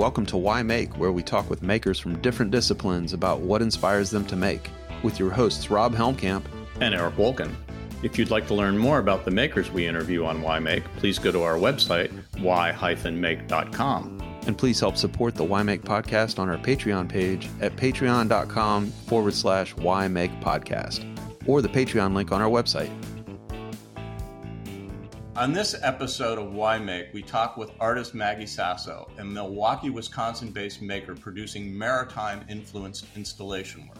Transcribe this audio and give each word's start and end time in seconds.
welcome 0.00 0.24
to 0.24 0.38
Why 0.38 0.62
Make, 0.62 0.96
where 0.96 1.12
we 1.12 1.22
talk 1.22 1.50
with 1.50 1.62
makers 1.62 2.00
from 2.00 2.18
different 2.22 2.50
disciplines 2.50 3.12
about 3.12 3.40
what 3.40 3.60
inspires 3.60 4.08
them 4.08 4.24
to 4.28 4.34
make, 4.34 4.70
with 5.02 5.18
your 5.18 5.28
hosts 5.28 5.70
Rob 5.70 5.94
Helmkamp 5.94 6.42
and 6.80 6.94
Eric 6.94 7.16
Wolken. 7.16 7.52
If 8.02 8.16
you'd 8.16 8.30
like 8.30 8.46
to 8.46 8.54
learn 8.54 8.78
more 8.78 8.98
about 8.98 9.26
the 9.26 9.30
makers 9.30 9.70
we 9.70 9.86
interview 9.86 10.24
on 10.24 10.40
Why 10.40 10.58
Make, 10.58 10.84
please 10.96 11.18
go 11.18 11.30
to 11.30 11.42
our 11.42 11.56
website, 11.56 12.10
why-make.com. 12.38 14.22
And 14.46 14.56
please 14.56 14.80
help 14.80 14.96
support 14.96 15.34
the 15.34 15.44
Why 15.44 15.62
Make 15.62 15.82
podcast 15.82 16.38
on 16.38 16.48
our 16.48 16.56
Patreon 16.56 17.06
page 17.06 17.50
at 17.60 17.76
patreon.com 17.76 18.86
forward 18.86 19.34
slash 19.34 19.76
Why 19.76 20.08
Make 20.08 20.30
podcast, 20.40 21.04
or 21.46 21.60
the 21.60 21.68
Patreon 21.68 22.14
link 22.14 22.32
on 22.32 22.40
our 22.40 22.48
website. 22.48 22.90
On 25.36 25.52
this 25.52 25.76
episode 25.80 26.38
of 26.38 26.52
Why 26.52 26.80
Make, 26.80 27.14
we 27.14 27.22
talk 27.22 27.56
with 27.56 27.70
artist 27.78 28.14
Maggie 28.14 28.46
Sasso, 28.46 29.08
a 29.16 29.24
Milwaukee, 29.24 29.88
Wisconsin 29.88 30.50
based 30.50 30.82
maker 30.82 31.14
producing 31.14 31.76
maritime 31.76 32.44
influenced 32.48 33.06
installation 33.14 33.86
work. 33.86 33.98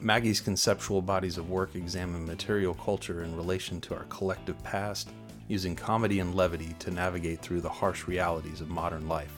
Maggie's 0.00 0.40
conceptual 0.40 1.00
bodies 1.00 1.38
of 1.38 1.48
work 1.48 1.76
examine 1.76 2.26
material 2.26 2.74
culture 2.74 3.22
in 3.22 3.36
relation 3.36 3.80
to 3.82 3.94
our 3.94 4.04
collective 4.04 4.60
past, 4.64 5.10
using 5.46 5.76
comedy 5.76 6.18
and 6.18 6.34
levity 6.34 6.74
to 6.80 6.90
navigate 6.90 7.40
through 7.40 7.60
the 7.60 7.68
harsh 7.68 8.08
realities 8.08 8.60
of 8.60 8.68
modern 8.68 9.06
life. 9.06 9.32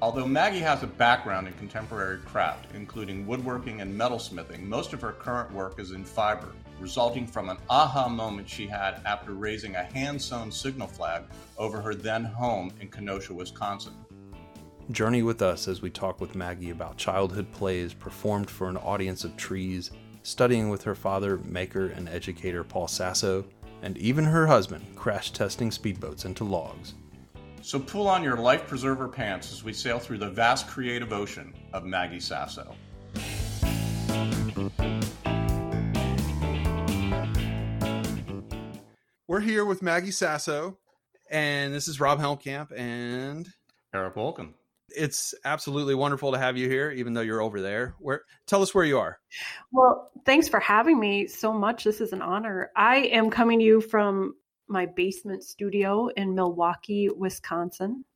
Although 0.00 0.28
Maggie 0.28 0.60
has 0.60 0.84
a 0.84 0.86
background 0.86 1.48
in 1.48 1.54
contemporary 1.54 2.18
craft, 2.18 2.66
including 2.72 3.26
woodworking 3.26 3.80
and 3.80 4.00
metalsmithing, 4.00 4.62
most 4.62 4.92
of 4.92 5.00
her 5.00 5.12
current 5.12 5.52
work 5.52 5.80
is 5.80 5.90
in 5.90 6.04
fiber, 6.04 6.52
resulting 6.80 7.26
from 7.26 7.48
an 7.48 7.58
aha 7.68 8.08
moment 8.08 8.48
she 8.48 8.66
had 8.66 9.00
after 9.04 9.32
raising 9.32 9.76
a 9.76 9.84
hand 9.84 10.20
sewn 10.20 10.50
signal 10.50 10.88
flag 10.88 11.24
over 11.56 11.80
her 11.80 11.94
then 11.94 12.24
home 12.24 12.72
in 12.80 12.88
Kenosha, 12.88 13.34
Wisconsin. 13.34 13.94
Journey 14.90 15.22
with 15.22 15.42
us 15.42 15.68
as 15.68 15.82
we 15.82 15.90
talk 15.90 16.20
with 16.20 16.34
Maggie 16.34 16.70
about 16.70 16.96
childhood 16.96 17.52
plays 17.52 17.92
performed 17.92 18.48
for 18.48 18.68
an 18.68 18.78
audience 18.78 19.22
of 19.22 19.36
trees, 19.36 19.90
studying 20.22 20.70
with 20.70 20.82
her 20.84 20.94
father, 20.94 21.38
maker, 21.44 21.88
and 21.88 22.08
educator 22.08 22.64
Paul 22.64 22.88
Sasso, 22.88 23.44
and 23.82 23.98
even 23.98 24.24
her 24.24 24.46
husband 24.46 24.84
crash 24.96 25.30
testing 25.32 25.70
speedboats 25.70 26.24
into 26.24 26.44
logs. 26.44 26.94
So 27.60 27.78
pull 27.78 28.08
on 28.08 28.22
your 28.22 28.36
life 28.36 28.66
preserver 28.66 29.08
pants 29.08 29.52
as 29.52 29.62
we 29.62 29.72
sail 29.72 29.98
through 29.98 30.18
the 30.18 30.30
vast 30.30 30.68
creative 30.68 31.12
ocean 31.12 31.52
of 31.72 31.84
Maggie 31.84 32.20
Sasso. 32.20 32.74
We're 39.28 39.40
here 39.40 39.66
with 39.66 39.82
Maggie 39.82 40.10
Sasso, 40.10 40.78
and 41.30 41.74
this 41.74 41.86
is 41.86 42.00
Rob 42.00 42.18
Helmkamp 42.18 42.72
and 42.74 43.46
Eric 43.94 44.14
Wolken. 44.14 44.54
It's 44.88 45.34
absolutely 45.44 45.94
wonderful 45.94 46.32
to 46.32 46.38
have 46.38 46.56
you 46.56 46.66
here, 46.66 46.90
even 46.92 47.12
though 47.12 47.20
you're 47.20 47.42
over 47.42 47.60
there. 47.60 47.94
Where 47.98 48.22
tell 48.46 48.62
us 48.62 48.74
where 48.74 48.86
you 48.86 48.98
are. 48.98 49.18
Well, 49.70 50.10
thanks 50.24 50.48
for 50.48 50.60
having 50.60 50.98
me 50.98 51.26
so 51.26 51.52
much. 51.52 51.84
This 51.84 52.00
is 52.00 52.14
an 52.14 52.22
honor. 52.22 52.70
I 52.74 53.00
am 53.00 53.28
coming 53.28 53.58
to 53.58 53.64
you 53.66 53.82
from 53.82 54.32
my 54.66 54.86
basement 54.86 55.44
studio 55.44 56.08
in 56.16 56.34
Milwaukee, 56.34 57.10
Wisconsin, 57.14 58.06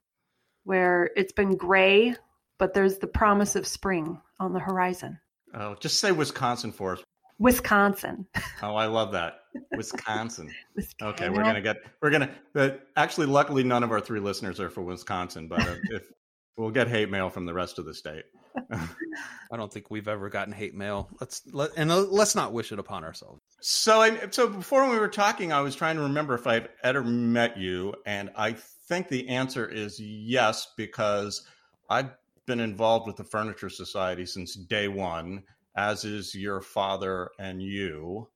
where 0.64 1.10
it's 1.14 1.33
been 1.33 1.58
gray, 1.58 2.16
but 2.58 2.72
there's 2.72 2.96
the 2.96 3.06
promise 3.06 3.55
of 3.55 3.66
spring 3.66 4.18
on 4.40 4.55
the 4.55 4.60
horizon. 4.60 5.20
Oh, 5.52 5.74
just 5.78 6.00
say 6.00 6.10
Wisconsin 6.10 6.72
for 6.72 6.94
us. 6.94 7.02
Wisconsin. 7.38 8.27
Oh, 8.62 8.75
I 8.77 8.86
love 8.86 9.12
that. 9.12 9.41
Wisconsin. 9.77 10.50
Wisconsin. 10.77 11.27
Okay, 11.27 11.28
we're 11.28 11.44
gonna 11.44 11.61
get 11.61 11.78
we're 12.00 12.11
gonna. 12.11 12.30
But 12.52 12.86
actually, 12.97 13.27
luckily, 13.27 13.64
none 13.64 13.83
of 13.83 13.91
our 13.91 14.00
three 14.00 14.20
listeners 14.20 14.61
are 14.61 14.70
for 14.70 14.83
Wisconsin. 14.83 15.48
But 15.48 15.61
uh, 15.67 15.74
if 15.90 16.11
we'll 16.56 16.70
get 16.70 16.89
hate 16.89 17.11
mail 17.11 17.30
from 17.30 17.46
the 17.46 17.55
rest 17.55 17.79
of 17.79 17.84
the 17.84 17.95
state. 17.95 18.24
I 18.73 19.56
don't 19.56 19.73
think 19.73 19.90
we've 19.90 20.08
ever 20.08 20.29
gotten 20.29 20.52
hate 20.52 20.74
mail. 20.74 21.08
Let's 21.20 21.42
let 21.52 21.70
and 21.77 21.90
uh, 21.90 22.01
let's 22.02 22.34
not 22.34 22.52
wish 22.52 22.73
it 22.73 22.79
upon 22.79 23.05
ourselves. 23.05 23.40
So 23.61 24.01
I 24.01 24.29
so 24.30 24.48
before 24.48 24.89
we 24.89 24.98
were 24.98 25.08
talking, 25.08 25.52
I 25.52 25.61
was 25.61 25.74
trying 25.74 25.96
to 25.96 26.02
remember 26.02 26.35
if 26.35 26.46
I've 26.46 26.68
ever 26.83 27.02
met 27.02 27.56
you, 27.56 27.95
and 28.06 28.30
I 28.36 28.52
think 28.52 29.08
the 29.08 29.29
answer 29.29 29.68
is 29.68 29.98
yes 29.98 30.73
because 30.77 31.46
I've 31.89 32.11
been 32.46 32.61
involved 32.61 33.06
with 33.06 33.17
the 33.17 33.24
Furniture 33.24 33.70
Society 33.70 34.27
since 34.27 34.55
day 34.55 34.89
one, 34.89 35.42
as 35.77 36.05
is 36.05 36.34
your 36.34 36.60
father 36.60 37.30
and 37.38 37.62
you. 37.62 38.28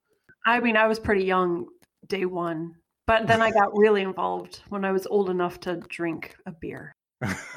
I 0.44 0.60
mean, 0.60 0.76
I 0.76 0.86
was 0.86 0.98
pretty 0.98 1.24
young 1.24 1.66
day 2.06 2.24
one, 2.24 2.74
but 3.06 3.26
then 3.26 3.42
I 3.42 3.50
got 3.50 3.76
really 3.76 4.02
involved 4.02 4.62
when 4.68 4.84
I 4.84 4.92
was 4.92 5.06
old 5.06 5.30
enough 5.30 5.60
to 5.60 5.76
drink 5.88 6.36
a 6.46 6.52
beer. 6.52 6.92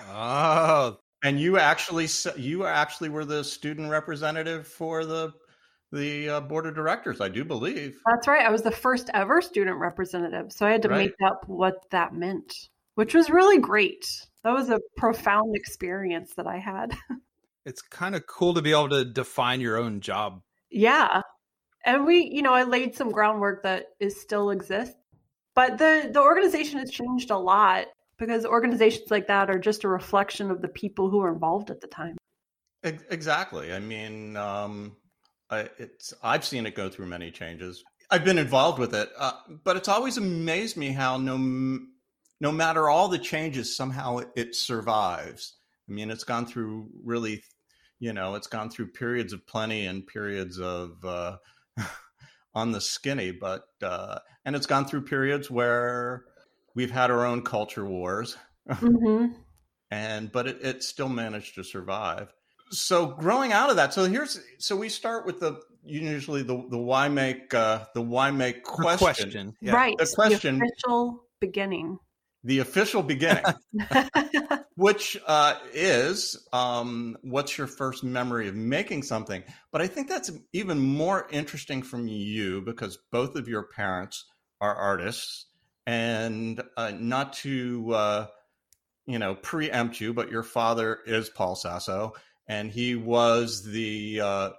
oh, 0.09 0.97
and 1.23 1.39
you 1.39 1.57
actually 1.57 2.07
you 2.37 2.65
actually 2.65 3.09
were 3.09 3.25
the 3.25 3.43
student 3.43 3.89
representative 3.89 4.67
for 4.67 5.05
the 5.05 5.33
the 5.91 6.29
uh, 6.29 6.41
board 6.41 6.67
of 6.67 6.75
directors, 6.75 7.19
I 7.19 7.29
do 7.29 7.43
believe. 7.43 7.99
That's 8.05 8.27
right. 8.27 8.45
I 8.45 8.51
was 8.51 8.61
the 8.61 8.71
first 8.71 9.09
ever 9.13 9.41
student 9.41 9.77
representative, 9.77 10.51
so 10.51 10.65
I 10.65 10.71
had 10.71 10.83
to 10.83 10.89
right. 10.89 10.97
make 10.97 11.15
up 11.25 11.43
what 11.47 11.89
that 11.91 12.13
meant, 12.13 12.53
which 12.95 13.15
was 13.15 13.29
really 13.29 13.59
great. 13.59 14.07
That 14.43 14.53
was 14.53 14.69
a 14.69 14.79
profound 14.97 15.55
experience 15.55 16.33
that 16.35 16.47
I 16.47 16.57
had. 16.57 16.95
it's 17.65 17.81
kind 17.81 18.15
of 18.15 18.25
cool 18.27 18.53
to 18.53 18.61
be 18.61 18.71
able 18.71 18.89
to 18.89 19.05
define 19.05 19.61
your 19.61 19.77
own 19.77 20.01
job. 20.01 20.41
Yeah. 20.69 21.21
And 21.85 22.05
we, 22.05 22.29
you 22.31 22.41
know, 22.41 22.53
I 22.53 22.63
laid 22.63 22.95
some 22.95 23.11
groundwork 23.11 23.63
that 23.63 23.87
is 23.99 24.19
still 24.19 24.51
exists. 24.51 24.95
But 25.55 25.77
the 25.77 26.09
the 26.13 26.21
organization 26.21 26.79
has 26.79 26.89
changed 26.89 27.31
a 27.31 27.37
lot 27.37 27.87
because 28.17 28.45
organizations 28.45 29.11
like 29.11 29.27
that 29.27 29.49
are 29.49 29.59
just 29.59 29.83
a 29.83 29.87
reflection 29.87 30.51
of 30.51 30.61
the 30.61 30.67
people 30.67 31.09
who 31.09 31.21
are 31.21 31.33
involved 31.33 31.69
at 31.69 31.81
the 31.81 31.87
time. 31.87 32.17
Exactly. 32.83 33.73
I 33.73 33.79
mean, 33.79 34.37
um, 34.37 34.95
I, 35.49 35.69
it's 35.77 36.13
I've 36.23 36.45
seen 36.45 36.65
it 36.65 36.75
go 36.75 36.89
through 36.89 37.07
many 37.07 37.31
changes. 37.31 37.83
I've 38.11 38.23
been 38.23 38.37
involved 38.37 38.79
with 38.79 38.93
it, 38.95 39.09
uh, 39.17 39.33
but 39.63 39.75
it's 39.75 39.87
always 39.87 40.17
amazed 40.17 40.77
me 40.77 40.91
how 40.91 41.17
no 41.17 41.37
no 42.39 42.51
matter 42.51 42.89
all 42.89 43.07
the 43.07 43.19
changes, 43.19 43.75
somehow 43.75 44.19
it, 44.19 44.29
it 44.35 44.55
survives. 44.55 45.55
I 45.89 45.93
mean, 45.93 46.11
it's 46.11 46.23
gone 46.23 46.45
through 46.45 46.87
really, 47.03 47.43
you 47.99 48.13
know, 48.13 48.35
it's 48.35 48.47
gone 48.47 48.69
through 48.69 48.87
periods 48.87 49.33
of 49.33 49.45
plenty 49.47 49.85
and 49.85 50.05
periods 50.05 50.59
of 50.59 51.03
uh, 51.03 51.37
on 52.53 52.71
the 52.71 52.81
skinny, 52.81 53.31
but 53.31 53.63
uh, 53.81 54.19
and 54.45 54.55
it's 54.55 54.67
gone 54.67 54.85
through 54.85 55.01
periods 55.01 55.49
where 55.49 56.25
we've 56.75 56.91
had 56.91 57.11
our 57.11 57.25
own 57.25 57.41
culture 57.41 57.85
wars, 57.85 58.37
mm-hmm. 58.69 59.33
and 59.91 60.31
but 60.31 60.47
it, 60.47 60.59
it 60.61 60.83
still 60.83 61.09
managed 61.09 61.55
to 61.55 61.63
survive. 61.63 62.33
So 62.71 63.07
growing 63.07 63.51
out 63.51 63.71
of 63.71 63.77
that, 63.77 63.93
so 63.93 64.05
here's 64.05 64.39
so 64.59 64.75
we 64.75 64.89
start 64.89 65.25
with 65.25 65.39
the 65.39 65.59
usually 65.83 66.43
the 66.43 66.63
the 66.69 66.77
why 66.77 67.09
make 67.09 67.53
uh, 67.53 67.85
the 67.95 68.01
why 68.01 68.29
make 68.29 68.63
question, 68.63 68.97
question 68.97 69.53
yeah. 69.61 69.73
right 69.73 69.97
the 69.97 70.11
question 70.13 70.59
the 70.59 70.65
official 70.65 71.23
beginning 71.39 71.97
the 72.43 72.59
official 72.59 73.03
beginning, 73.03 73.43
which 74.75 75.17
uh, 75.27 75.55
is 75.73 76.47
um, 76.53 77.17
what's 77.21 77.57
your 77.57 77.67
first 77.67 78.03
memory 78.03 78.47
of 78.47 78.55
making 78.55 79.03
something? 79.03 79.43
But 79.71 79.81
I 79.81 79.87
think 79.87 80.07
that's 80.07 80.31
even 80.53 80.79
more 80.79 81.27
interesting 81.31 81.81
from 81.81 82.07
you 82.07 82.61
because 82.61 82.97
both 83.11 83.35
of 83.35 83.47
your 83.47 83.63
parents 83.63 84.25
are 84.61 84.75
artists 84.75 85.47
and 85.85 86.61
uh, 86.77 86.91
not 86.97 87.33
to 87.33 87.93
uh, 87.93 88.27
you 89.05 89.19
know 89.19 89.35
preempt 89.35 89.99
you, 89.99 90.13
but 90.13 90.31
your 90.31 90.43
father 90.43 90.99
is 91.05 91.29
Paul 91.29 91.55
Sasso, 91.55 92.13
and 92.47 92.71
he 92.71 92.95
was 92.95 93.63
the 93.63 94.21
uh, 94.21 94.49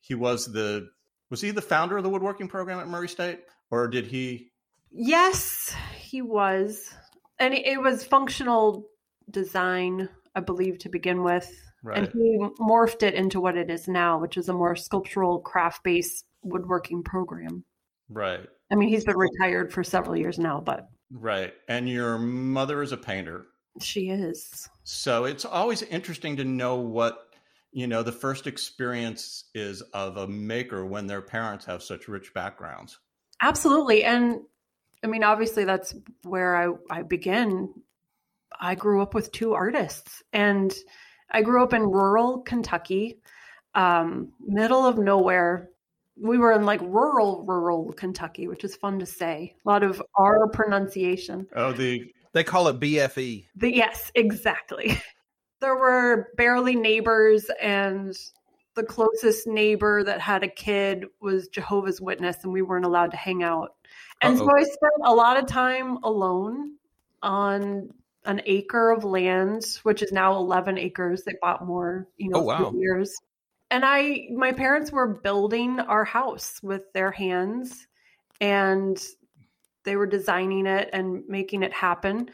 he 0.00 0.14
was 0.14 0.46
the 0.46 0.88
was 1.30 1.40
he 1.40 1.50
the 1.50 1.62
founder 1.62 1.96
of 1.96 2.02
the 2.02 2.08
woodworking 2.08 2.48
program 2.48 2.80
at 2.80 2.88
Murray 2.88 3.08
State, 3.08 3.40
or 3.70 3.88
did 3.88 4.06
he? 4.06 4.50
Yes, 4.90 5.74
he 5.98 6.22
was, 6.22 6.90
and 7.38 7.54
it 7.54 7.80
was 7.80 8.04
functional 8.04 8.86
design, 9.30 10.08
I 10.34 10.40
believe, 10.40 10.78
to 10.80 10.88
begin 10.88 11.22
with. 11.22 11.50
Right. 11.82 11.98
And 11.98 12.08
he 12.08 12.38
morphed 12.60 13.02
it 13.02 13.14
into 13.14 13.40
what 13.40 13.56
it 13.56 13.70
is 13.70 13.86
now, 13.86 14.18
which 14.18 14.36
is 14.36 14.48
a 14.48 14.52
more 14.52 14.74
sculptural, 14.74 15.38
craft 15.40 15.84
based 15.84 16.24
woodworking 16.42 17.02
program. 17.02 17.64
Right. 18.08 18.46
I 18.70 18.74
mean, 18.74 18.88
he's 18.88 19.04
been 19.04 19.16
retired 19.16 19.72
for 19.72 19.84
several 19.84 20.16
years 20.16 20.38
now, 20.38 20.60
but. 20.60 20.88
Right. 21.10 21.54
And 21.68 21.88
your 21.88 22.18
mother 22.18 22.82
is 22.82 22.92
a 22.92 22.96
painter. 22.96 23.46
She 23.80 24.10
is. 24.10 24.68
So 24.84 25.24
it's 25.24 25.44
always 25.44 25.82
interesting 25.82 26.36
to 26.36 26.44
know 26.44 26.76
what, 26.76 27.28
you 27.70 27.86
know, 27.86 28.02
the 28.02 28.12
first 28.12 28.46
experience 28.46 29.44
is 29.54 29.82
of 29.94 30.16
a 30.16 30.26
maker 30.26 30.84
when 30.84 31.06
their 31.06 31.22
parents 31.22 31.64
have 31.66 31.82
such 31.82 32.08
rich 32.08 32.34
backgrounds. 32.34 32.98
Absolutely. 33.40 34.04
And 34.04 34.40
I 35.02 35.06
mean, 35.06 35.22
obviously, 35.22 35.64
that's 35.64 35.94
where 36.24 36.56
I, 36.56 36.74
I 36.90 37.02
begin. 37.02 37.72
I 38.60 38.74
grew 38.74 39.02
up 39.02 39.14
with 39.14 39.30
two 39.32 39.54
artists, 39.54 40.22
and 40.32 40.74
I 41.30 41.42
grew 41.42 41.62
up 41.62 41.72
in 41.72 41.82
rural 41.82 42.40
Kentucky, 42.40 43.20
um, 43.74 44.32
middle 44.40 44.84
of 44.84 44.98
nowhere, 44.98 45.70
we 46.20 46.38
were 46.38 46.52
in 46.52 46.64
like 46.64 46.80
rural, 46.82 47.44
rural 47.46 47.92
Kentucky, 47.92 48.48
which 48.48 48.64
is 48.64 48.76
fun 48.76 48.98
to 48.98 49.06
say. 49.06 49.54
A 49.64 49.68
lot 49.68 49.82
of 49.82 50.02
R 50.16 50.48
pronunciation. 50.48 51.46
Oh, 51.54 51.72
the 51.72 52.12
they 52.32 52.44
call 52.44 52.68
it 52.68 52.80
BFE. 52.80 53.46
The, 53.56 53.74
yes, 53.74 54.10
exactly. 54.14 55.00
there 55.60 55.76
were 55.76 56.28
barely 56.36 56.76
neighbors 56.76 57.50
and 57.60 58.16
the 58.78 58.84
closest 58.84 59.48
neighbor 59.48 60.04
that 60.04 60.20
had 60.20 60.44
a 60.44 60.48
kid 60.48 61.06
was 61.20 61.48
Jehovah's 61.48 62.00
Witness 62.00 62.44
and 62.44 62.52
we 62.52 62.62
weren't 62.62 62.84
allowed 62.84 63.10
to 63.10 63.16
hang 63.16 63.42
out. 63.42 63.74
And 64.22 64.38
Uh-oh. 64.38 64.46
so 64.46 64.56
I 64.56 64.62
spent 64.62 64.92
a 65.04 65.12
lot 65.12 65.36
of 65.36 65.46
time 65.46 65.96
alone 66.04 66.76
on 67.20 67.90
an 68.24 68.40
acre 68.46 68.92
of 68.92 69.02
land, 69.02 69.64
which 69.82 70.00
is 70.00 70.12
now 70.12 70.36
11 70.36 70.78
acres. 70.78 71.24
They 71.24 71.34
bought 71.42 71.66
more, 71.66 72.06
you 72.18 72.28
know, 72.30 72.38
Oh, 72.38 72.42
wow. 72.42 72.72
years. 72.76 73.12
And 73.72 73.84
I, 73.84 74.28
my 74.32 74.52
parents 74.52 74.92
were 74.92 75.08
building 75.08 75.80
our 75.80 76.04
house 76.04 76.60
with 76.62 76.92
their 76.92 77.10
hands 77.10 77.88
and 78.40 78.96
they 79.84 79.96
were 79.96 80.06
designing 80.06 80.66
it 80.66 80.88
and 80.92 81.24
making 81.26 81.64
it 81.64 81.72
happen 81.72 82.30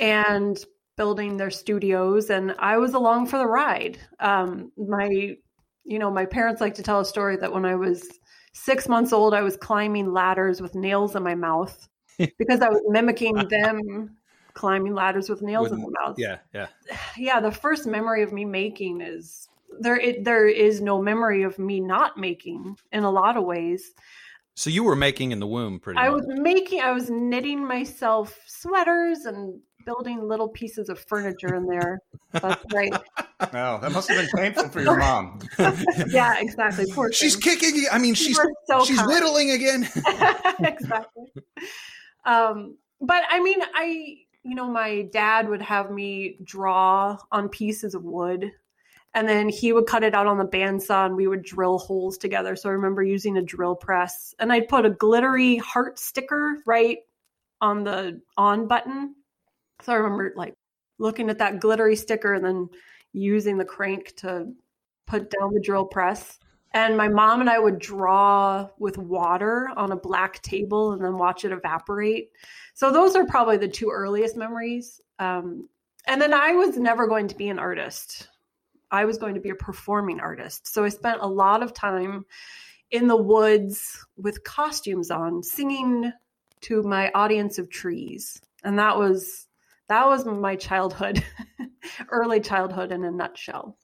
and 0.00 0.58
building 0.96 1.36
their 1.36 1.50
studios. 1.52 2.30
And 2.30 2.52
I 2.58 2.78
was 2.78 2.94
along 2.94 3.26
for 3.26 3.38
the 3.38 3.46
ride. 3.46 3.98
Um, 4.18 4.72
my, 4.76 5.36
you 5.84 5.98
know, 5.98 6.10
my 6.10 6.24
parents 6.26 6.60
like 6.60 6.74
to 6.74 6.82
tell 6.82 7.00
a 7.00 7.04
story 7.04 7.36
that 7.36 7.52
when 7.52 7.64
I 7.64 7.74
was 7.74 8.08
six 8.52 8.88
months 8.88 9.12
old, 9.12 9.34
I 9.34 9.42
was 9.42 9.56
climbing 9.56 10.12
ladders 10.12 10.60
with 10.60 10.74
nails 10.74 11.14
in 11.16 11.22
my 11.22 11.34
mouth 11.34 11.88
because 12.18 12.60
I 12.60 12.68
was 12.68 12.80
mimicking 12.88 13.34
them 13.50 14.16
climbing 14.54 14.94
ladders 14.94 15.28
with 15.28 15.42
nails 15.42 15.72
in 15.72 15.82
With- 15.82 15.94
their 15.94 16.06
mouth. 16.06 16.18
Yeah, 16.18 16.38
yeah. 16.54 16.66
Yeah, 17.16 17.40
the 17.40 17.50
first 17.50 17.86
memory 17.86 18.22
of 18.22 18.32
me 18.32 18.44
making 18.44 19.00
is 19.00 19.48
there. 19.80 19.96
It, 19.98 20.24
there 20.24 20.46
is 20.46 20.80
no 20.80 21.02
memory 21.02 21.42
of 21.42 21.58
me 21.58 21.80
not 21.80 22.16
making 22.16 22.76
in 22.92 23.04
a 23.04 23.10
lot 23.10 23.36
of 23.36 23.44
ways. 23.44 23.92
So 24.56 24.70
you 24.70 24.84
were 24.84 24.94
making 24.94 25.32
in 25.32 25.40
the 25.40 25.48
womb 25.48 25.80
pretty 25.80 25.98
I 25.98 26.08
much. 26.08 26.22
was 26.22 26.26
making, 26.40 26.80
I 26.80 26.92
was 26.92 27.10
knitting 27.10 27.66
myself 27.66 28.40
sweaters 28.46 29.24
and 29.24 29.60
building 29.84 30.26
little 30.26 30.48
pieces 30.48 30.88
of 30.88 30.98
furniture 30.98 31.54
in 31.54 31.66
there. 31.66 32.00
That's 32.32 32.64
right. 32.74 32.92
No, 33.52 33.78
that 33.80 33.92
must 33.92 34.08
have 34.08 34.18
been 34.18 34.40
painful 34.40 34.68
for 34.70 34.80
your 34.80 34.96
mom. 34.96 35.40
Yeah, 36.08 36.36
exactly. 36.38 36.86
Poor 36.92 37.12
she's 37.12 37.34
thing. 37.36 37.58
kicking. 37.58 37.84
I 37.90 37.98
mean, 37.98 38.14
she's 38.14 38.38
so 38.66 38.84
she's 38.84 38.98
kind. 38.98 39.08
whittling 39.08 39.50
again. 39.50 39.88
exactly. 40.60 41.32
Um, 42.24 42.76
but 43.00 43.22
I 43.30 43.40
mean, 43.40 43.58
I, 43.74 44.18
you 44.42 44.54
know, 44.54 44.68
my 44.68 45.08
dad 45.12 45.48
would 45.48 45.62
have 45.62 45.90
me 45.90 46.38
draw 46.44 47.18
on 47.32 47.48
pieces 47.48 47.94
of 47.94 48.04
wood 48.04 48.52
and 49.14 49.28
then 49.28 49.48
he 49.48 49.72
would 49.72 49.86
cut 49.86 50.02
it 50.02 50.14
out 50.14 50.26
on 50.26 50.38
the 50.38 50.44
bandsaw 50.44 51.06
and 51.06 51.16
we 51.16 51.28
would 51.28 51.44
drill 51.44 51.78
holes 51.78 52.18
together. 52.18 52.56
So 52.56 52.68
I 52.68 52.72
remember 52.72 53.02
using 53.02 53.36
a 53.36 53.42
drill 53.42 53.76
press 53.76 54.34
and 54.38 54.52
I'd 54.52 54.68
put 54.68 54.84
a 54.84 54.90
glittery 54.90 55.56
heart 55.56 55.98
sticker 55.98 56.62
right 56.66 56.98
on 57.60 57.84
the 57.84 58.20
on 58.36 58.66
button. 58.66 59.14
So 59.82 59.92
I 59.92 59.96
remember 59.96 60.32
like 60.36 60.54
looking 60.98 61.30
at 61.30 61.38
that 61.38 61.60
glittery 61.60 61.96
sticker 61.96 62.34
and 62.34 62.44
then 62.44 62.68
using 63.12 63.58
the 63.58 63.64
crank 63.64 64.14
to 64.16 64.52
put 65.06 65.30
down 65.30 65.52
the 65.52 65.60
drill 65.60 65.84
press. 65.84 66.38
And 66.72 66.96
my 66.96 67.08
mom 67.08 67.40
and 67.40 67.48
I 67.48 67.58
would 67.58 67.78
draw 67.78 68.68
with 68.78 68.98
water 68.98 69.70
on 69.76 69.92
a 69.92 69.96
black 69.96 70.42
table 70.42 70.92
and 70.92 71.04
then 71.04 71.18
watch 71.18 71.44
it 71.44 71.52
evaporate. 71.52 72.30
So 72.74 72.90
those 72.90 73.14
are 73.14 73.24
probably 73.26 73.56
the 73.56 73.68
two 73.68 73.90
earliest 73.90 74.36
memories. 74.36 75.00
Um, 75.20 75.68
and 76.06 76.20
then 76.20 76.34
I 76.34 76.52
was 76.52 76.76
never 76.76 77.06
going 77.06 77.28
to 77.28 77.36
be 77.36 77.48
an 77.48 77.60
artist. 77.60 78.28
I 78.90 79.04
was 79.04 79.18
going 79.18 79.34
to 79.34 79.40
be 79.40 79.50
a 79.50 79.54
performing 79.54 80.20
artist. 80.20 80.66
So 80.66 80.84
I 80.84 80.88
spent 80.88 81.20
a 81.20 81.26
lot 81.26 81.62
of 81.62 81.72
time 81.72 82.24
in 82.90 83.06
the 83.06 83.16
woods 83.16 84.04
with 84.16 84.44
costumes 84.44 85.10
on, 85.10 85.42
singing 85.42 86.12
to 86.62 86.82
my 86.82 87.10
audience 87.14 87.58
of 87.58 87.70
trees. 87.70 88.40
And 88.64 88.78
that 88.78 88.98
was 88.98 89.46
that 89.88 90.06
was 90.06 90.24
my 90.24 90.56
childhood, 90.56 91.24
early 92.10 92.40
childhood 92.40 92.92
in 92.92 93.04
a 93.04 93.10
nutshell. 93.10 93.78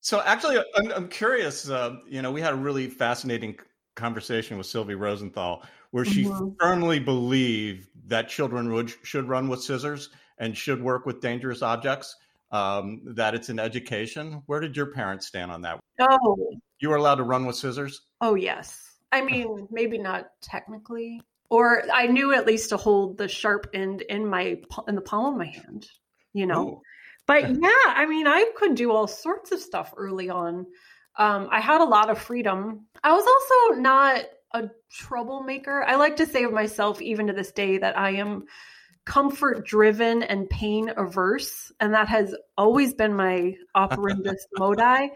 So 0.00 0.20
actually, 0.20 0.58
I'm, 0.76 0.92
I'm 0.92 1.08
curious. 1.08 1.68
Uh, 1.68 1.96
you 2.08 2.22
know, 2.22 2.30
we 2.30 2.40
had 2.40 2.52
a 2.52 2.56
really 2.56 2.88
fascinating 2.88 3.58
conversation 3.94 4.58
with 4.58 4.66
Sylvie 4.66 4.94
Rosenthal, 4.94 5.64
where 5.92 6.04
she 6.04 6.24
Mhm. 6.24 6.56
firmly 6.60 6.98
believed 6.98 7.88
that 8.06 8.28
children 8.28 8.72
would 8.72 8.90
should 9.02 9.28
run 9.28 9.48
with 9.48 9.62
scissors 9.62 10.10
and 10.38 10.56
should 10.56 10.82
work 10.82 11.06
with 11.06 11.20
dangerous 11.20 11.62
objects. 11.62 12.16
Um, 12.50 13.02
that 13.14 13.34
it's 13.34 13.48
an 13.48 13.58
education. 13.58 14.42
Where 14.46 14.60
did 14.60 14.76
your 14.76 14.86
parents 14.86 15.26
stand 15.26 15.50
on 15.50 15.62
that? 15.62 15.80
Oh, 15.98 16.36
You 16.78 16.90
were 16.90 16.96
allowed 16.96 17.16
to 17.16 17.24
run 17.24 17.46
with 17.46 17.56
scissors. 17.56 18.02
Oh 18.20 18.34
yes. 18.34 18.98
I 19.10 19.20
mean, 19.24 19.66
maybe 19.70 19.98
not 19.98 20.26
technically, 20.40 21.20
or 21.50 21.82
I 21.92 22.06
knew 22.06 22.32
at 22.32 22.46
least 22.46 22.70
to 22.70 22.76
hold 22.76 23.18
the 23.18 23.28
sharp 23.28 23.68
end 23.74 24.02
in 24.02 24.26
my 24.26 24.60
in 24.88 24.94
the 24.94 25.00
palm 25.00 25.34
of 25.34 25.38
my 25.38 25.46
hand. 25.46 25.86
You 26.32 26.46
know, 26.46 26.68
Ooh. 26.68 26.82
but 27.26 27.42
yeah, 27.48 27.70
I 27.86 28.06
mean, 28.06 28.26
I 28.26 28.50
could 28.56 28.74
do 28.74 28.90
all 28.90 29.06
sorts 29.06 29.52
of 29.52 29.60
stuff 29.60 29.94
early 29.96 30.30
on. 30.30 30.66
Um, 31.16 31.48
I 31.50 31.60
had 31.60 31.80
a 31.80 31.84
lot 31.84 32.10
of 32.10 32.18
freedom. 32.18 32.86
I 33.02 33.12
was 33.12 33.24
also 33.24 33.80
not 33.80 34.24
a 34.52 34.70
troublemaker. 34.90 35.84
I 35.84 35.96
like 35.96 36.16
to 36.16 36.26
say 36.26 36.44
of 36.44 36.52
myself, 36.52 37.00
even 37.00 37.28
to 37.28 37.32
this 37.32 37.52
day, 37.52 37.78
that 37.78 37.96
I 37.96 38.12
am 38.12 38.44
comfort 39.04 39.66
driven 39.66 40.22
and 40.22 40.48
pain 40.48 40.90
averse, 40.96 41.72
and 41.78 41.94
that 41.94 42.08
has 42.08 42.34
always 42.56 42.94
been 42.94 43.14
my 43.14 43.54
operandus 43.76 44.40
modi. 44.56 45.12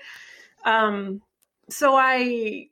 Um, 0.65 1.23
so 1.71 1.95
I, 1.97 2.69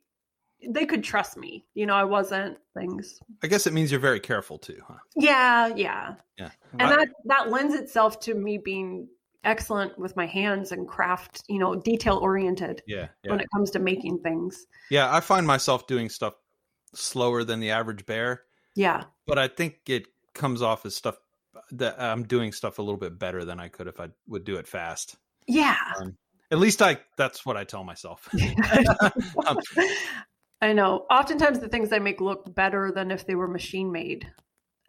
they 0.69 0.85
could 0.85 1.03
trust 1.03 1.37
me. 1.37 1.65
You 1.73 1.85
know, 1.85 1.93
I 1.95 2.03
wasn't 2.03 2.57
things. 2.73 3.19
I 3.43 3.47
guess 3.47 3.67
it 3.67 3.73
means 3.73 3.91
you're 3.91 3.99
very 3.99 4.19
careful 4.19 4.57
too, 4.57 4.81
huh? 4.87 4.95
Yeah, 5.15 5.67
yeah. 5.75 6.15
Yeah. 6.37 6.49
And 6.73 6.81
I- 6.83 6.95
that 6.97 7.07
that 7.25 7.49
lends 7.49 7.75
itself 7.75 8.19
to 8.21 8.33
me 8.33 8.57
being 8.57 9.07
excellent 9.43 9.97
with 9.97 10.15
my 10.17 10.25
hands 10.25 10.71
and 10.71 10.87
craft, 10.87 11.43
you 11.47 11.57
know, 11.59 11.75
detail 11.75 12.17
oriented 12.17 12.81
Yeah, 12.85 13.07
yeah. 13.23 13.31
when 13.31 13.39
it 13.39 13.47
comes 13.53 13.71
to 13.71 13.79
making 13.79 14.19
things. 14.19 14.65
Yeah, 14.89 15.13
I 15.15 15.19
find 15.21 15.47
myself 15.47 15.87
doing 15.87 16.09
stuff 16.09 16.33
slower 16.93 17.43
than 17.43 17.59
the 17.59 17.71
average 17.71 18.05
bear, 18.05 18.43
Yeah. 18.75 19.03
but 19.25 19.37
I 19.37 19.47
think 19.47 19.79
it 19.87 20.07
comes 20.33 20.61
off 20.61 20.85
as 20.85 20.95
stuff 20.95 21.17
that 21.71 22.01
I'm 22.01 22.23
doing 22.23 22.51
stuff 22.51 22.77
a 22.79 22.81
little 22.81 22.99
bit 22.99 23.17
better 23.19 23.45
than 23.45 23.59
I 23.59 23.67
could 23.69 23.87
if 23.87 23.99
I 23.99 24.09
would 24.27 24.43
do 24.43 24.57
it 24.57 24.67
fast. 24.67 25.15
Yeah. 25.47 25.75
At 26.51 26.59
least 26.59 26.81
I 26.81 26.97
that's 27.17 27.45
what 27.45 27.55
I 27.57 27.63
tell 27.63 27.83
myself. 27.83 28.27
Um, 29.47 29.57
I 30.61 30.73
know. 30.73 31.05
Oftentimes 31.09 31.59
the 31.59 31.69
things 31.69 31.91
I 31.91 31.99
make 31.99 32.19
look 32.21 32.53
better 32.53 32.91
than 32.91 33.11
if 33.11 33.25
they 33.25 33.35
were 33.35 33.47
machine 33.47 33.91
made. 33.91 34.31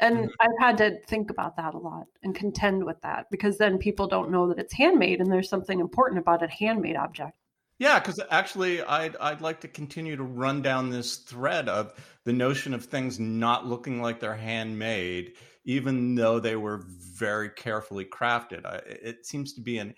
And 0.01 0.29
Mhm. 0.29 0.39
I've 0.41 0.59
had 0.61 0.79
to 0.79 1.01
think 1.07 1.31
about 1.31 1.57
that 1.57 1.75
a 1.75 1.79
lot 1.79 2.07
and 2.23 2.35
contend 2.35 2.85
with 2.85 3.01
that 3.03 3.27
because 3.31 3.59
then 3.59 3.79
people 3.79 4.07
don't 4.09 4.31
know 4.31 4.49
that 4.49 4.59
it's 4.61 4.75
handmade 4.75 5.21
and 5.21 5.33
there's 5.33 5.49
something 5.51 5.81
important 5.81 6.21
about 6.21 6.43
a 6.43 6.49
handmade 6.49 6.97
object. 6.97 7.37
Yeah, 7.79 8.01
because 8.01 8.21
actually, 8.31 8.83
I'd 8.83 9.17
I'd 9.17 9.41
like 9.41 9.61
to 9.61 9.69
continue 9.69 10.17
to 10.17 10.25
run 10.25 10.63
down 10.63 10.91
this 10.91 11.19
thread 11.19 11.69
of 11.69 11.95
the 12.25 12.33
notion 12.33 12.75
of 12.75 12.85
things 12.85 13.21
not 13.21 13.67
looking 13.67 14.03
like 14.03 14.19
they're 14.19 14.35
handmade, 14.37 15.37
even 15.65 16.17
though 16.17 16.41
they 16.41 16.57
were 16.57 16.83
very 16.89 17.51
carefully 17.51 18.05
crafted. 18.05 18.67
I, 18.67 18.77
it 18.87 19.27
seems 19.27 19.53
to 19.55 19.61
be 19.61 19.79
an 19.79 19.95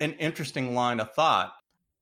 an 0.00 0.14
interesting 0.14 0.74
line 0.74 1.00
of 1.00 1.12
thought. 1.14 1.54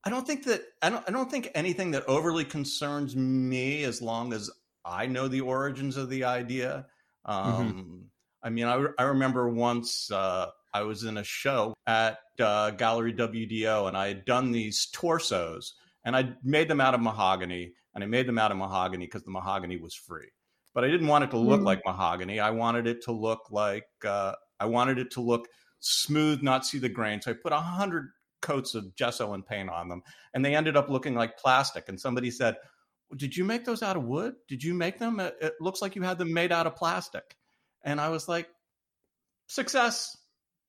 I 0.05 0.11
don't 0.11 0.27
think 0.27 0.45
that 0.45 0.63
I 0.83 0.91
don't 0.91 1.05
I 1.09 1.13
don't 1.13 1.31
think 1.31 1.51
anything 1.55 1.91
that 1.93 2.05
overly 2.07 2.45
concerns 2.45 3.15
me 3.17 3.85
as 3.85 4.01
long 4.01 4.33
as 4.33 4.51
I 4.85 5.07
know 5.07 5.29
the 5.29 5.43
origins 5.43 5.97
of 5.97 6.09
the 6.09 6.25
idea. 6.25 6.87
Um, 7.27 8.07
I 8.43 8.49
mean, 8.49 8.65
I, 8.67 8.87
I 8.99 9.03
remember 9.05 9.51
once 9.51 10.11
uh, 10.11 10.47
I 10.73 10.83
was 10.83 11.05
in 11.05 11.19
a 11.19 11.25
show 11.25 11.75
at 11.87 12.19
uh, 12.41 12.71
Gallery 12.71 13.13
WDO 13.13 13.89
and 13.89 13.97
I 13.97 14.09
had 14.09 14.25
done 14.25 14.53
these 14.53 14.87
torsos 14.87 15.75
and 16.05 16.17
I 16.17 16.33
made 16.43 16.69
them 16.69 16.81
out 16.81 16.95
of 16.95 17.01
mahogany 17.03 17.75
and 17.95 18.03
I 18.03 18.07
made 18.07 18.27
them 18.27 18.39
out 18.39 18.51
of 18.51 18.57
mahogany 18.57 19.05
because 19.05 19.25
the 19.25 19.31
mahogany 19.31 19.77
was 19.77 19.95
free. 19.95 20.29
But 20.73 20.85
I 20.85 20.89
didn't 20.89 21.09
want 21.09 21.25
it 21.25 21.31
to 21.33 21.39
look 21.39 21.61
Mm. 21.61 21.65
like 21.65 21.83
mahogany. 21.85 22.41
I 22.41 22.51
wanted 22.51 22.87
it 22.87 23.03
to 23.03 23.13
look 23.13 23.51
like, 23.51 23.85
uh, 24.05 24.33
I 24.59 24.65
wanted 24.65 24.99
it 24.99 25.11
to 25.13 25.21
look 25.21 25.47
smooth, 25.81 26.41
not 26.43 26.65
see 26.65 26.79
the 26.79 26.89
grain. 26.89 27.21
So 27.21 27.33
I 27.33 27.35
put 27.35 27.53
a 27.53 27.61
hundred 27.61 28.11
coats 28.41 28.75
of 28.75 28.95
gesso 28.97 29.35
and 29.35 29.47
paint 29.47 29.69
on 29.71 29.89
them 29.89 30.03
and 30.35 30.45
they 30.45 30.55
ended 30.55 30.77
up 30.77 30.89
looking 30.89 31.15
like 31.15 31.39
plastic. 31.39 31.89
And 31.89 32.01
somebody 32.01 32.31
said, 32.31 32.57
did 33.17 33.37
you 33.37 33.45
make 33.45 33.65
those 33.65 33.83
out 33.83 33.97
of 33.97 34.05
wood? 34.05 34.35
Did 34.49 34.63
you 34.63 34.75
make 34.75 34.99
them? 34.99 35.19
It, 35.21 35.37
it 35.41 35.55
looks 35.61 35.83
like 35.83 35.97
you 35.97 36.03
had 36.03 36.19
them 36.19 36.33
made 36.33 36.53
out 36.53 36.67
of 36.67 36.77
plastic. 36.77 37.37
And 37.85 38.01
I 38.01 38.09
was 38.11 38.29
like, 38.29 38.49
success. 39.49 40.17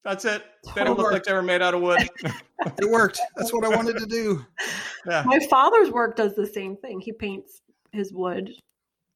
That's 0.03 0.25
it. 0.25 0.43
They 0.73 0.83
don't 0.83 0.97
look 0.97 1.11
like 1.11 1.23
they 1.23 1.33
were 1.33 1.43
made 1.43 1.61
out 1.61 1.75
of 1.75 1.81
wood. 1.81 2.01
it 2.23 2.89
worked. 2.89 3.19
That's 3.35 3.53
what 3.53 3.63
I 3.63 3.75
wanted 3.75 3.99
to 3.99 4.07
do. 4.07 4.43
yeah. 5.05 5.23
My 5.25 5.39
father's 5.47 5.91
work 5.91 6.15
does 6.15 6.35
the 6.35 6.47
same 6.47 6.75
thing. 6.77 6.99
He 7.01 7.11
paints 7.11 7.61
his 7.91 8.11
wood 8.11 8.49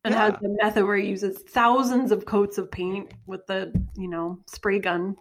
and 0.04 0.14
has 0.14 0.34
Yeah. 0.34 0.40
the 0.44 0.58
method 0.62 0.86
where 0.86 0.98
he 0.98 1.08
uses 1.10 1.40
thousands 1.50 2.12
of 2.12 2.26
coats 2.26 2.60
of 2.60 2.70
paint 2.70 3.12
with 3.26 3.48
the, 3.48 3.74
you 3.98 4.08
know, 4.08 4.38
spray 4.48 4.78
gun. 4.78 5.16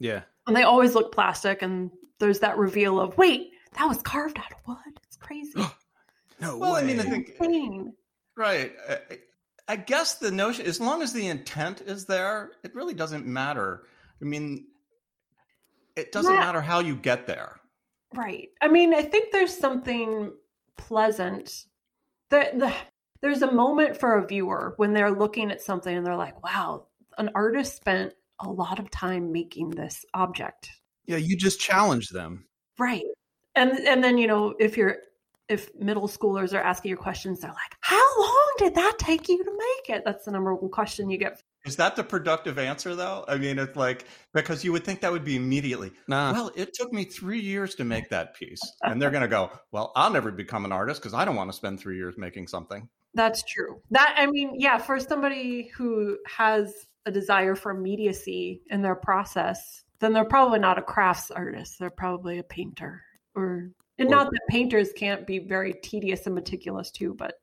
Yeah. 0.00 0.22
And 0.48 0.56
they 0.56 0.64
always 0.64 0.96
look 0.96 1.12
plastic 1.14 1.62
and 1.62 1.92
there's 2.20 2.40
that 2.40 2.56
reveal 2.58 3.00
of, 3.00 3.16
wait, 3.18 3.50
that 3.78 3.86
was 3.86 4.00
carved 4.02 4.38
out 4.38 4.52
of 4.52 4.58
wood. 4.66 5.00
It's 5.06 5.16
crazy. 5.16 5.52
No 6.40 6.58
Well, 6.58 6.72
way. 6.74 6.80
I 6.80 6.84
mean, 6.84 6.98
I 6.98 7.04
think 7.04 7.28
Insane. 7.40 7.92
right. 8.36 8.72
I, 8.88 8.98
I 9.68 9.76
guess 9.76 10.14
the 10.16 10.32
notion, 10.32 10.66
as 10.66 10.80
long 10.80 11.00
as 11.00 11.12
the 11.12 11.28
intent 11.28 11.80
is 11.82 12.06
there, 12.06 12.50
it 12.64 12.74
really 12.74 12.92
doesn't 12.92 13.24
matter. 13.24 13.84
I 14.20 14.24
mean, 14.24 14.66
it 15.94 16.10
doesn't 16.10 16.34
Yeah. 16.34 16.40
matter 16.40 16.60
how 16.60 16.80
you 16.80 16.96
get 16.96 17.28
there. 17.28 17.60
Right. 18.14 18.48
I 18.60 18.66
mean, 18.66 18.94
I 18.94 19.02
think 19.02 19.30
there's 19.30 19.56
something 19.56 20.32
pleasant. 20.76 21.66
That 22.30 22.58
the, 22.58 22.74
there's 23.22 23.42
a 23.42 23.52
moment 23.52 23.96
for 23.96 24.16
a 24.18 24.26
viewer 24.26 24.74
when 24.76 24.92
they're 24.92 25.12
looking 25.12 25.52
at 25.52 25.62
something 25.62 25.96
and 25.96 26.04
they're 26.04 26.16
like, 26.16 26.42
wow, 26.42 26.88
an 27.16 27.30
artist 27.36 27.76
spent 27.76 28.12
a 28.40 28.48
lot 28.50 28.80
of 28.80 28.90
time 28.90 29.30
making 29.30 29.70
this 29.70 30.04
object. 30.14 30.68
Yeah, 31.06 31.16
you 31.16 31.36
just 31.36 31.60
challenge 31.60 32.08
them. 32.08 32.46
Right. 32.78 33.04
And 33.54 33.72
and 33.72 34.02
then, 34.02 34.18
you 34.18 34.26
know, 34.26 34.54
if 34.58 34.76
you're 34.76 34.98
if 35.48 35.74
middle 35.78 36.08
schoolers 36.08 36.54
are 36.54 36.62
asking 36.62 36.90
you 36.90 36.96
questions, 36.96 37.40
they're 37.40 37.50
like, 37.50 37.76
How 37.80 38.20
long 38.20 38.52
did 38.58 38.74
that 38.74 38.98
take 38.98 39.28
you 39.28 39.42
to 39.44 39.50
make 39.50 39.96
it? 39.96 40.02
That's 40.04 40.24
the 40.24 40.30
number 40.30 40.54
one 40.54 40.70
question 40.70 41.10
you 41.10 41.18
get. 41.18 41.42
Is 41.64 41.76
that 41.76 41.96
the 41.96 42.04
productive 42.04 42.58
answer, 42.58 42.94
though? 42.94 43.24
I 43.26 43.38
mean, 43.38 43.58
it's 43.58 43.74
like 43.74 44.04
because 44.34 44.64
you 44.64 44.72
would 44.72 44.84
think 44.84 45.00
that 45.00 45.10
would 45.10 45.24
be 45.24 45.36
immediately. 45.36 45.92
Nah. 46.08 46.32
Well, 46.32 46.50
it 46.54 46.74
took 46.74 46.92
me 46.92 47.04
three 47.04 47.40
years 47.40 47.74
to 47.76 47.84
make 47.84 48.10
that 48.10 48.34
piece, 48.34 48.60
and 48.82 49.00
they're 49.00 49.10
going 49.10 49.22
to 49.22 49.28
go, 49.28 49.50
"Well, 49.72 49.92
I'll 49.96 50.10
never 50.10 50.30
become 50.30 50.66
an 50.66 50.72
artist 50.72 51.00
because 51.00 51.14
I 51.14 51.24
don't 51.24 51.36
want 51.36 51.50
to 51.50 51.56
spend 51.56 51.80
three 51.80 51.96
years 51.96 52.16
making 52.18 52.48
something." 52.48 52.86
That's 53.14 53.42
true. 53.44 53.80
That 53.90 54.14
I 54.18 54.26
mean, 54.26 54.60
yeah, 54.60 54.76
for 54.76 55.00
somebody 55.00 55.70
who 55.74 56.18
has 56.26 56.86
a 57.06 57.10
desire 57.10 57.54
for 57.54 57.70
immediacy 57.70 58.60
in 58.68 58.82
their 58.82 58.94
process, 58.94 59.84
then 60.04 60.12
they're 60.12 60.24
probably 60.24 60.58
not 60.58 60.78
a 60.78 60.82
crafts 60.82 61.30
artist. 61.30 61.78
They're 61.78 61.90
probably 61.90 62.38
a 62.38 62.42
painter. 62.44 63.02
Or 63.34 63.70
and 63.98 64.08
Or- 64.08 64.10
not 64.10 64.30
that 64.30 64.40
painters 64.48 64.92
can't 64.92 65.26
be 65.26 65.38
very 65.38 65.72
tedious 65.82 66.26
and 66.26 66.34
meticulous 66.34 66.90
too, 66.90 67.14
but 67.14 67.36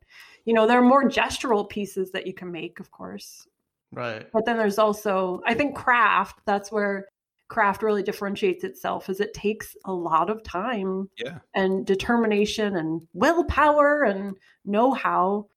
you 0.46 0.54
know, 0.54 0.66
there 0.68 0.80
are 0.80 0.84
more 0.84 1.04
gestural 1.10 1.68
pieces 1.68 2.12
that 2.12 2.26
you 2.28 2.34
can 2.34 2.52
make, 2.52 2.80
of 2.80 2.92
course. 2.92 3.48
Right. 3.92 4.26
But 4.32 4.46
then 4.46 4.58
there's 4.58 4.80
also 4.80 5.42
I 5.46 5.54
think 5.54 5.76
craft, 5.76 6.40
that's 6.46 6.72
where 6.72 7.08
craft 7.50 7.84
really 7.84 8.02
differentiates 8.04 8.64
itself 8.64 9.10
is 9.10 9.20
it 9.20 9.34
takes 9.34 9.76
a 9.84 9.92
lot 9.92 10.30
of 10.30 10.42
time 10.44 11.10
Yeah. 11.18 11.40
and 11.54 11.86
determination 11.86 12.78
and 12.78 13.06
willpower 13.14 14.04
and 14.04 14.36
know-how 14.64 15.48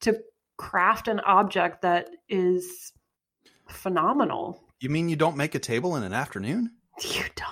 to 0.00 0.18
craft 0.56 1.08
an 1.08 1.20
object 1.20 1.82
that 1.82 2.08
is 2.30 2.92
phenomenal. 3.68 4.63
You 4.80 4.90
mean 4.90 5.08
you 5.08 5.16
don't 5.16 5.36
make 5.36 5.54
a 5.54 5.58
table 5.58 5.96
in 5.96 6.02
an 6.02 6.12
afternoon? 6.12 6.70
You 7.02 7.24
don't. 7.36 7.50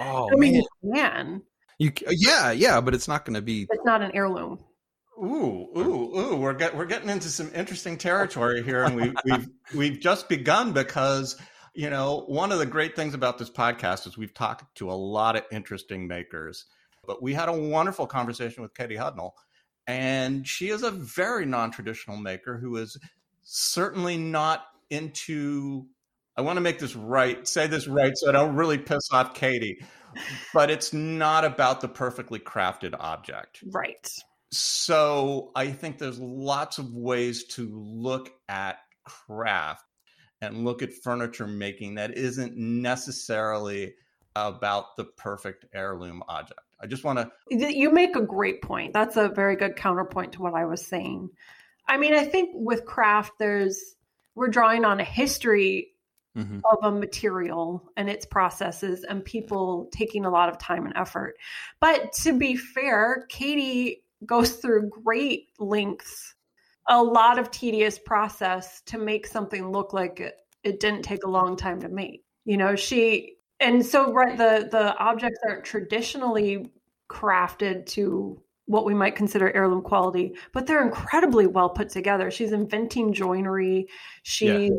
Oh 0.00 0.28
I 0.32 0.36
mean, 0.36 0.62
man. 0.82 1.42
you 1.78 1.90
can. 1.90 2.08
You 2.08 2.08
uh, 2.08 2.12
yeah, 2.16 2.50
yeah, 2.52 2.80
but 2.80 2.94
it's 2.94 3.08
not 3.08 3.24
going 3.24 3.34
to 3.34 3.42
be 3.42 3.66
It's 3.70 3.84
not 3.84 4.02
an 4.02 4.10
heirloom. 4.14 4.58
Ooh, 5.18 5.68
ooh, 5.76 6.18
ooh! 6.18 6.36
We're 6.36 6.54
get, 6.54 6.76
we're 6.76 6.86
getting 6.86 7.10
into 7.10 7.28
some 7.28 7.50
interesting 7.54 7.98
territory 7.98 8.62
here, 8.62 8.84
and 8.84 8.96
we, 8.96 9.12
we've 9.24 9.48
we've 9.74 10.00
just 10.00 10.28
begun 10.28 10.72
because 10.72 11.36
you 11.74 11.90
know 11.90 12.24
one 12.26 12.50
of 12.50 12.58
the 12.58 12.66
great 12.66 12.96
things 12.96 13.14
about 13.14 13.38
this 13.38 13.50
podcast 13.50 14.06
is 14.06 14.16
we've 14.16 14.34
talked 14.34 14.74
to 14.76 14.90
a 14.90 14.94
lot 14.94 15.36
of 15.36 15.44
interesting 15.52 16.06
makers. 16.06 16.66
But 17.06 17.22
we 17.22 17.34
had 17.34 17.48
a 17.48 17.52
wonderful 17.52 18.06
conversation 18.06 18.62
with 18.62 18.74
Katie 18.74 18.96
Hudnall, 18.96 19.32
and 19.86 20.46
she 20.46 20.70
is 20.70 20.82
a 20.82 20.90
very 20.90 21.44
non-traditional 21.44 22.16
maker 22.16 22.58
who 22.58 22.76
is 22.76 22.96
certainly 23.42 24.16
not 24.16 24.66
into. 24.92 25.86
I 26.36 26.40
want 26.42 26.56
to 26.56 26.60
make 26.60 26.78
this 26.78 26.96
right, 26.96 27.46
say 27.46 27.66
this 27.66 27.86
right, 27.88 28.16
so 28.16 28.28
I 28.28 28.32
don't 28.32 28.54
really 28.54 28.78
piss 28.78 29.08
off 29.12 29.34
Katie. 29.34 29.84
But 30.54 30.70
it's 30.70 30.92
not 30.92 31.44
about 31.44 31.80
the 31.80 31.88
perfectly 31.88 32.38
crafted 32.38 32.94
object 33.00 33.62
Right. 33.70 34.06
so 34.50 35.50
I 35.56 35.68
think 35.68 35.98
there's 35.98 36.18
lots 36.20 36.76
of 36.78 36.92
ways 36.94 37.44
to 37.44 37.68
look 37.72 38.30
at 38.48 38.78
craft 39.04 39.86
and 40.42 40.64
look 40.64 40.82
at 40.82 40.92
furniture 40.92 41.46
making 41.46 41.94
that 41.94 42.16
isn't 42.16 42.56
necessarily 42.56 43.94
about 44.36 44.96
the 44.96 45.04
perfect 45.04 45.64
heirloom 45.72 46.22
object. 46.28 46.60
I 46.80 46.86
just 46.86 47.04
want 47.04 47.18
to 47.18 47.30
You 47.50 47.90
make 47.90 48.16
a 48.16 48.22
great 48.22 48.60
point. 48.60 48.92
That's 48.92 49.16
a 49.16 49.28
very 49.28 49.56
good 49.56 49.76
counterpoint 49.76 50.32
to 50.32 50.42
what 50.42 50.54
I 50.54 50.64
was 50.64 50.84
saying. 50.84 51.30
I 51.88 51.96
mean, 51.96 52.14
I 52.14 52.24
think 52.24 52.50
with 52.54 52.84
craft, 52.84 53.32
there's 53.38 53.94
we're 54.34 54.48
drawing 54.48 54.84
on 54.84 55.00
a 55.00 55.04
history 55.04 55.88
Mhm. 56.36 56.62
of 56.64 56.78
a 56.82 56.90
material 56.90 57.90
and 57.96 58.08
its 58.08 58.24
processes 58.24 59.04
and 59.04 59.24
people 59.24 59.88
taking 59.92 60.24
a 60.24 60.30
lot 60.30 60.48
of 60.48 60.58
time 60.58 60.86
and 60.86 60.96
effort. 60.96 61.36
But 61.80 62.12
to 62.14 62.32
be 62.38 62.56
fair, 62.56 63.26
Katie 63.28 64.04
goes 64.24 64.52
through 64.56 64.88
great 64.88 65.50
lengths, 65.58 66.34
a 66.88 67.02
lot 67.02 67.38
of 67.38 67.50
tedious 67.50 67.98
process 67.98 68.80
to 68.82 68.98
make 68.98 69.26
something 69.26 69.70
look 69.70 69.92
like 69.92 70.20
it, 70.20 70.40
it 70.64 70.80
didn't 70.80 71.02
take 71.02 71.24
a 71.24 71.30
long 71.30 71.56
time 71.56 71.80
to 71.80 71.88
make. 71.88 72.24
You 72.44 72.56
know, 72.56 72.74
she 72.76 73.36
and 73.60 73.84
so 73.84 74.12
right 74.12 74.36
the 74.36 74.68
the 74.70 74.96
objects 74.96 75.38
aren't 75.46 75.64
traditionally 75.64 76.72
crafted 77.10 77.86
to 77.86 78.42
what 78.66 78.84
we 78.84 78.94
might 78.94 79.16
consider 79.16 79.54
heirloom 79.54 79.82
quality, 79.82 80.34
but 80.52 80.66
they're 80.66 80.84
incredibly 80.84 81.46
well 81.46 81.70
put 81.70 81.88
together. 81.88 82.30
She's 82.30 82.52
inventing 82.52 83.12
joinery. 83.12 83.88
She's 84.22 84.72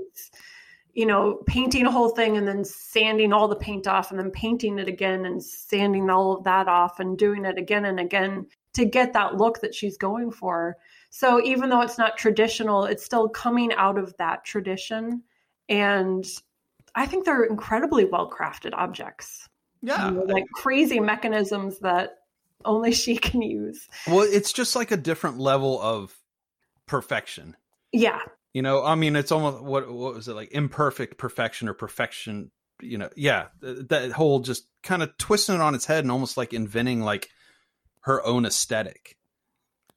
you 0.94 1.08
know, 1.08 1.42
painting 1.48 1.88
a 1.88 1.92
whole 1.92 2.10
thing 2.10 2.38
and 2.38 2.48
then 2.48 2.63
sanding 2.63 3.34
all 3.34 3.48
the 3.48 3.56
paint 3.56 3.88
off 3.88 4.12
and 4.12 4.20
then 4.20 4.30
painting 4.30 4.78
it 4.78 4.88
again 4.88 5.25
and 5.25 5.44
sanding 5.44 6.10
all 6.10 6.38
of 6.38 6.44
that 6.44 6.68
off 6.68 7.00
and 7.00 7.18
doing 7.18 7.46
it 7.46 7.58
again 7.58 7.86
and 7.86 8.00
again 8.00 8.46
to 8.74 8.86
get 8.86 9.13
that 9.13 9.36
look 9.36 9.60
that 9.62 9.74
she's 9.74 9.98
going 9.98 10.32
for. 10.32 10.78
So 11.10 11.44
even 11.44 11.70
though 11.70 11.82
it's 11.82 11.98
not 11.98 12.18
traditional, 12.18 12.86
it's 12.86 13.04
still 13.04 13.28
coming 13.28 13.74
out 13.74 13.98
of 13.98 14.16
that 14.18 14.46
tradition. 14.46 15.24
And 15.68 16.25
I 16.94 17.08
think 17.08 17.25
they're 17.25 17.44
incredibly 17.44 18.06
well 18.06 18.30
crafted 18.30 18.74
objects. 18.74 19.50
yeah, 19.82 20.10
You 20.10 20.16
know, 20.16 20.24
like 20.24 20.46
crazy 20.54 21.00
mechanisms 21.00 21.80
that 21.80 22.18
only 22.65 22.91
she 22.91 23.17
can 23.27 23.41
use. 23.41 23.88
Well, 24.08 24.27
it's 24.29 24.53
just 24.53 24.75
like 24.75 24.91
a 24.91 24.98
different 24.98 25.39
level 25.39 25.79
of 25.82 26.13
perfection. 26.88 27.55
Yeah. 27.91 28.20
You 28.53 28.62
know, 28.62 28.84
I 28.84 28.96
mean, 28.96 29.15
it's 29.15 29.32
almost 29.32 29.63
what 29.63 29.91
what 29.91 30.13
was 30.13 30.27
it 30.27 30.36
like 30.36 30.51
imperfect 30.51 31.17
perfection 31.17 31.67
or 31.67 31.74
perfection? 31.74 32.51
You 32.82 32.98
know, 32.98 33.10
yeah, 33.15 33.48
th- 33.62 33.88
that 33.89 34.12
whole 34.12 34.39
just 34.39 34.67
kind 34.84 35.01
of 35.01 35.17
twisting 35.17 35.55
it 35.55 35.62
on 35.62 35.75
its 35.75 35.86
head 35.86 36.03
and 36.03 36.12
almost 36.12 36.38
like 36.38 36.53
inventing 36.53 37.01
like 37.01 37.29
her 38.01 38.24
own 38.25 38.46
aesthetic. 38.46 39.17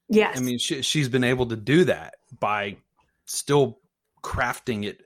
Yes. 0.08 0.38
I 0.38 0.40
mean, 0.40 0.58
she, 0.58 0.82
she's 0.82 1.08
been 1.08 1.24
able 1.24 1.46
to 1.46 1.56
do 1.56 1.84
that 1.84 2.14
by 2.38 2.76
still 3.24 3.80
crafting 4.22 4.84
it 4.84 5.02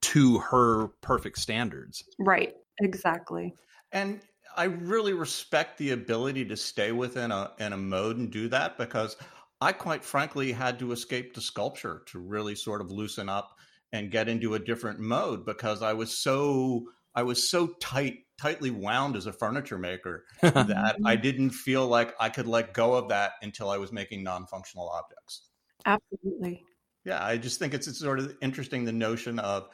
to 0.00 0.38
her 0.38 0.88
perfect 1.02 1.38
standards. 1.38 2.02
right. 2.18 2.54
Exactly. 2.80 3.54
and 3.92 4.20
I 4.56 4.64
really 4.64 5.12
respect 5.12 5.78
the 5.78 5.90
ability 5.90 6.44
to 6.46 6.56
stay 6.56 6.92
within 6.92 7.30
a 7.30 7.52
in 7.58 7.72
a 7.72 7.76
mode 7.76 8.16
and 8.18 8.30
do 8.30 8.48
that 8.48 8.78
because 8.78 9.16
I 9.60 9.72
quite 9.72 10.04
frankly 10.04 10.52
had 10.52 10.78
to 10.80 10.92
escape 10.92 11.34
to 11.34 11.40
sculpture 11.40 12.02
to 12.06 12.18
really 12.18 12.54
sort 12.54 12.80
of 12.80 12.90
loosen 12.90 13.28
up 13.28 13.56
and 13.92 14.10
get 14.10 14.28
into 14.28 14.54
a 14.54 14.58
different 14.58 14.98
mode 14.98 15.44
because 15.44 15.82
I 15.82 15.92
was 15.92 16.16
so 16.16 16.86
I 17.14 17.22
was 17.22 17.48
so 17.48 17.68
tight 17.80 18.20
tightly 18.40 18.70
wound 18.70 19.16
as 19.16 19.26
a 19.26 19.32
furniture 19.32 19.78
maker 19.78 20.24
that 20.40 20.96
I 21.04 21.16
didn't 21.22 21.50
feel 21.50 21.86
like 21.86 22.14
I 22.18 22.28
could 22.28 22.48
let 22.48 22.74
go 22.74 22.94
of 22.94 23.08
that 23.10 23.34
until 23.42 23.70
I 23.70 23.76
was 23.76 23.92
making 23.92 24.24
non-functional 24.24 24.88
objects. 24.88 25.48
Absolutely. 25.86 26.64
Yeah, 27.04 27.24
I 27.24 27.36
just 27.36 27.58
think 27.58 27.74
it's, 27.74 27.86
it's 27.86 27.98
sort 27.98 28.18
of 28.18 28.36
interesting 28.40 28.84
the 28.84 28.92
notion 28.92 29.38
of 29.38 29.68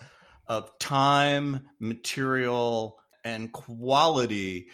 of 0.46 0.78
time, 0.78 1.68
material, 1.78 2.97
and 3.28 3.52
quality 3.52 4.68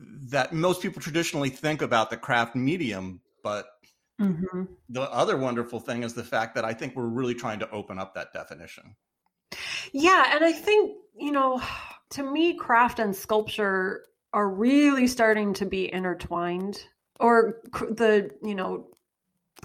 that 0.00 0.52
most 0.52 0.82
people 0.82 1.00
traditionally 1.00 1.50
think 1.50 1.82
about 1.82 2.10
the 2.10 2.16
craft 2.16 2.54
medium, 2.54 3.20
but 3.42 3.66
hmm 4.18 4.64
the 4.88 5.02
other 5.02 5.36
wonderful 5.36 5.80
thing 5.80 6.02
is 6.02 6.14
the 6.14 6.22
fact 6.22 6.54
that 6.54 6.64
I 6.64 6.72
think 6.74 6.94
we're 6.94 7.06
really 7.06 7.34
trying 7.34 7.58
to 7.60 7.70
open 7.70 7.98
up 7.98 8.14
that 8.14 8.32
definition. 8.32 8.94
Yeah, 9.92 10.34
and 10.34 10.44
I 10.44 10.52
think, 10.52 10.96
you 11.16 11.32
know, 11.32 11.60
to 12.10 12.22
me, 12.22 12.54
craft 12.54 12.98
and 12.98 13.14
sculpture 13.16 14.04
are 14.32 14.48
really 14.48 15.06
starting 15.06 15.54
to 15.54 15.66
be 15.66 15.92
intertwined. 15.92 16.84
Or 17.20 17.60
the, 17.72 18.30
you 18.42 18.54
know, 18.54 18.88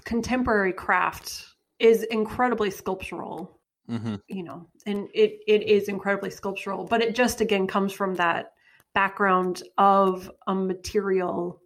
contemporary 0.04 0.72
craft 0.72 1.46
is 1.78 2.02
incredibly 2.04 2.70
sculptural, 2.70 3.59
hmm 3.90 4.14
you 4.28 4.44
know, 4.44 4.66
and 4.86 5.08
it, 5.12 5.40
it 5.46 5.64
is 5.64 5.88
incredibly 5.88 6.30
sculptural, 6.30 6.84
but 6.84 7.02
it 7.02 7.14
just 7.14 7.40
again 7.40 7.66
comes 7.66 7.92
from 7.92 8.14
that 8.14 8.52
background 8.94 9.62
of 9.76 10.30
a 10.46 10.54
material 10.54 11.60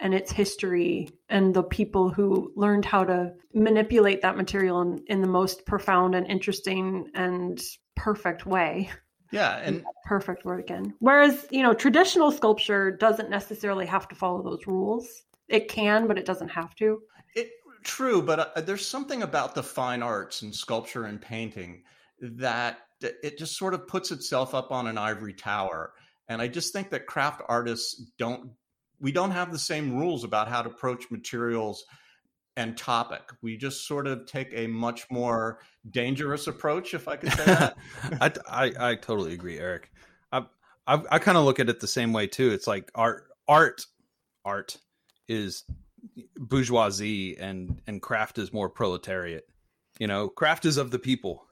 and 0.00 0.14
its 0.14 0.32
history 0.32 1.08
and 1.28 1.54
the 1.54 1.62
people 1.62 2.08
who 2.08 2.52
learned 2.56 2.84
how 2.84 3.04
to 3.04 3.32
manipulate 3.54 4.22
that 4.22 4.36
material 4.36 4.80
in, 4.80 5.02
in 5.06 5.20
the 5.20 5.28
most 5.28 5.66
profound 5.66 6.14
and 6.14 6.26
interesting 6.26 7.10
and 7.14 7.60
perfect 7.96 8.46
way. 8.46 8.90
Yeah, 9.30 9.58
and 9.58 9.84
Perfect 10.04 10.44
word 10.44 10.60
again. 10.60 10.94
Whereas, 10.98 11.46
you 11.50 11.62
know, 11.62 11.72
traditional 11.72 12.32
sculpture 12.32 12.90
doesn't 12.90 13.30
necessarily 13.30 13.86
have 13.86 14.08
to 14.08 14.16
follow 14.16 14.42
those 14.42 14.66
rules. 14.66 15.22
It 15.48 15.68
can, 15.68 16.08
but 16.08 16.18
it 16.18 16.24
doesn't 16.24 16.48
have 16.48 16.74
to. 16.76 17.00
True, 17.82 18.22
but 18.22 18.56
uh, 18.56 18.60
there's 18.60 18.86
something 18.86 19.22
about 19.22 19.54
the 19.54 19.62
fine 19.62 20.02
arts 20.02 20.42
and 20.42 20.54
sculpture 20.54 21.04
and 21.04 21.20
painting 21.20 21.82
that 22.20 22.78
it 23.00 23.38
just 23.38 23.56
sort 23.56 23.74
of 23.74 23.88
puts 23.88 24.10
itself 24.10 24.54
up 24.54 24.70
on 24.70 24.86
an 24.86 24.98
ivory 24.98 25.32
tower 25.32 25.94
And 26.28 26.40
I 26.40 26.46
just 26.48 26.72
think 26.72 26.90
that 26.90 27.06
craft 27.06 27.42
artists 27.48 28.00
don't 28.18 28.52
we 29.00 29.10
don't 29.10 29.32
have 29.32 29.50
the 29.50 29.58
same 29.58 29.96
rules 29.96 30.24
about 30.24 30.46
how 30.46 30.62
to 30.62 30.68
approach 30.68 31.10
materials 31.10 31.84
and 32.56 32.76
topic. 32.76 33.22
We 33.42 33.56
just 33.56 33.86
sort 33.86 34.06
of 34.06 34.26
take 34.26 34.50
a 34.54 34.66
much 34.66 35.10
more 35.10 35.60
dangerous 35.90 36.46
approach, 36.46 36.92
if 36.92 37.08
I 37.08 37.16
could 37.16 37.32
say 37.32 37.44
that. 37.46 37.76
I, 38.20 38.32
I, 38.46 38.90
I 38.90 38.94
totally 38.94 39.32
agree, 39.32 39.58
Eric. 39.58 39.90
I 40.30 40.44
I, 40.86 41.02
I 41.10 41.18
kind 41.18 41.36
of 41.36 41.44
look 41.44 41.58
at 41.58 41.68
it 41.68 41.80
the 41.80 41.88
same 41.88 42.12
way 42.12 42.26
too. 42.26 42.50
It's 42.50 42.66
like 42.66 42.90
art 42.94 43.24
art 43.48 43.86
art 44.44 44.76
is 45.26 45.64
bourgeoisie 46.36 47.36
and 47.38 47.80
and 47.86 48.00
craft 48.02 48.38
is 48.38 48.52
more 48.52 48.68
proletariat. 48.68 49.44
You 49.98 50.06
know, 50.06 50.28
craft 50.28 50.64
is 50.64 50.76
of 50.76 50.90
the 50.90 50.98
people. 50.98 51.46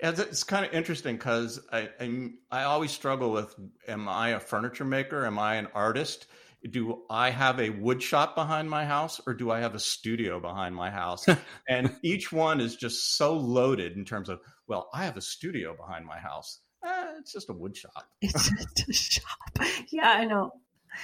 It's, 0.00 0.20
it's 0.20 0.44
kind 0.44 0.64
of 0.64 0.72
interesting 0.72 1.16
because 1.16 1.60
I 1.72 1.88
I'm, 2.00 2.38
I 2.50 2.64
always 2.64 2.90
struggle 2.90 3.32
with: 3.32 3.54
Am 3.86 4.08
I 4.08 4.30
a 4.30 4.40
furniture 4.40 4.84
maker? 4.84 5.26
Am 5.26 5.38
I 5.38 5.56
an 5.56 5.68
artist? 5.74 6.26
do 6.70 7.02
I 7.08 7.30
have 7.30 7.60
a 7.60 7.70
wood 7.70 8.02
shop 8.02 8.34
behind 8.34 8.68
my 8.68 8.84
house 8.84 9.20
or 9.26 9.34
do 9.34 9.50
I 9.50 9.60
have 9.60 9.74
a 9.74 9.78
studio 9.78 10.40
behind 10.40 10.74
my 10.74 10.90
house? 10.90 11.26
and 11.68 11.94
each 12.02 12.32
one 12.32 12.60
is 12.60 12.76
just 12.76 13.16
so 13.16 13.36
loaded 13.36 13.96
in 13.96 14.04
terms 14.04 14.28
of, 14.28 14.40
well, 14.66 14.88
I 14.92 15.04
have 15.04 15.16
a 15.16 15.20
studio 15.20 15.76
behind 15.76 16.04
my 16.04 16.18
house. 16.18 16.60
Eh, 16.84 17.06
it's 17.18 17.32
just 17.32 17.50
a 17.50 17.52
wood 17.52 17.76
shop. 17.76 18.08
It's 18.20 18.50
just 18.50 18.88
a 18.88 18.92
shop. 18.92 19.28
Yeah, 19.90 20.10
I 20.10 20.24
know. 20.24 20.52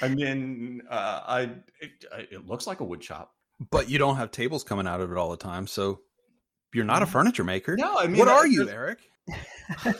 I 0.02 0.08
mean, 0.08 0.82
uh, 0.88 1.20
I 1.26 1.40
it, 1.80 2.04
it 2.30 2.46
looks 2.46 2.66
like 2.66 2.80
a 2.80 2.84
wood 2.84 3.02
shop, 3.02 3.34
but 3.70 3.88
you 3.88 3.98
don't 3.98 4.16
have 4.16 4.30
tables 4.30 4.64
coming 4.64 4.86
out 4.86 5.00
of 5.00 5.10
it 5.10 5.18
all 5.18 5.30
the 5.30 5.36
time, 5.36 5.66
so 5.66 6.00
you're 6.72 6.84
not 6.84 7.02
a 7.02 7.04
mm-hmm. 7.04 7.12
furniture 7.12 7.44
maker. 7.44 7.76
No, 7.76 7.98
I 7.98 8.06
mean, 8.06 8.18
what 8.18 8.28
are 8.28 8.46
you, 8.46 8.68
Eric? 8.68 8.98
well, 9.84 9.94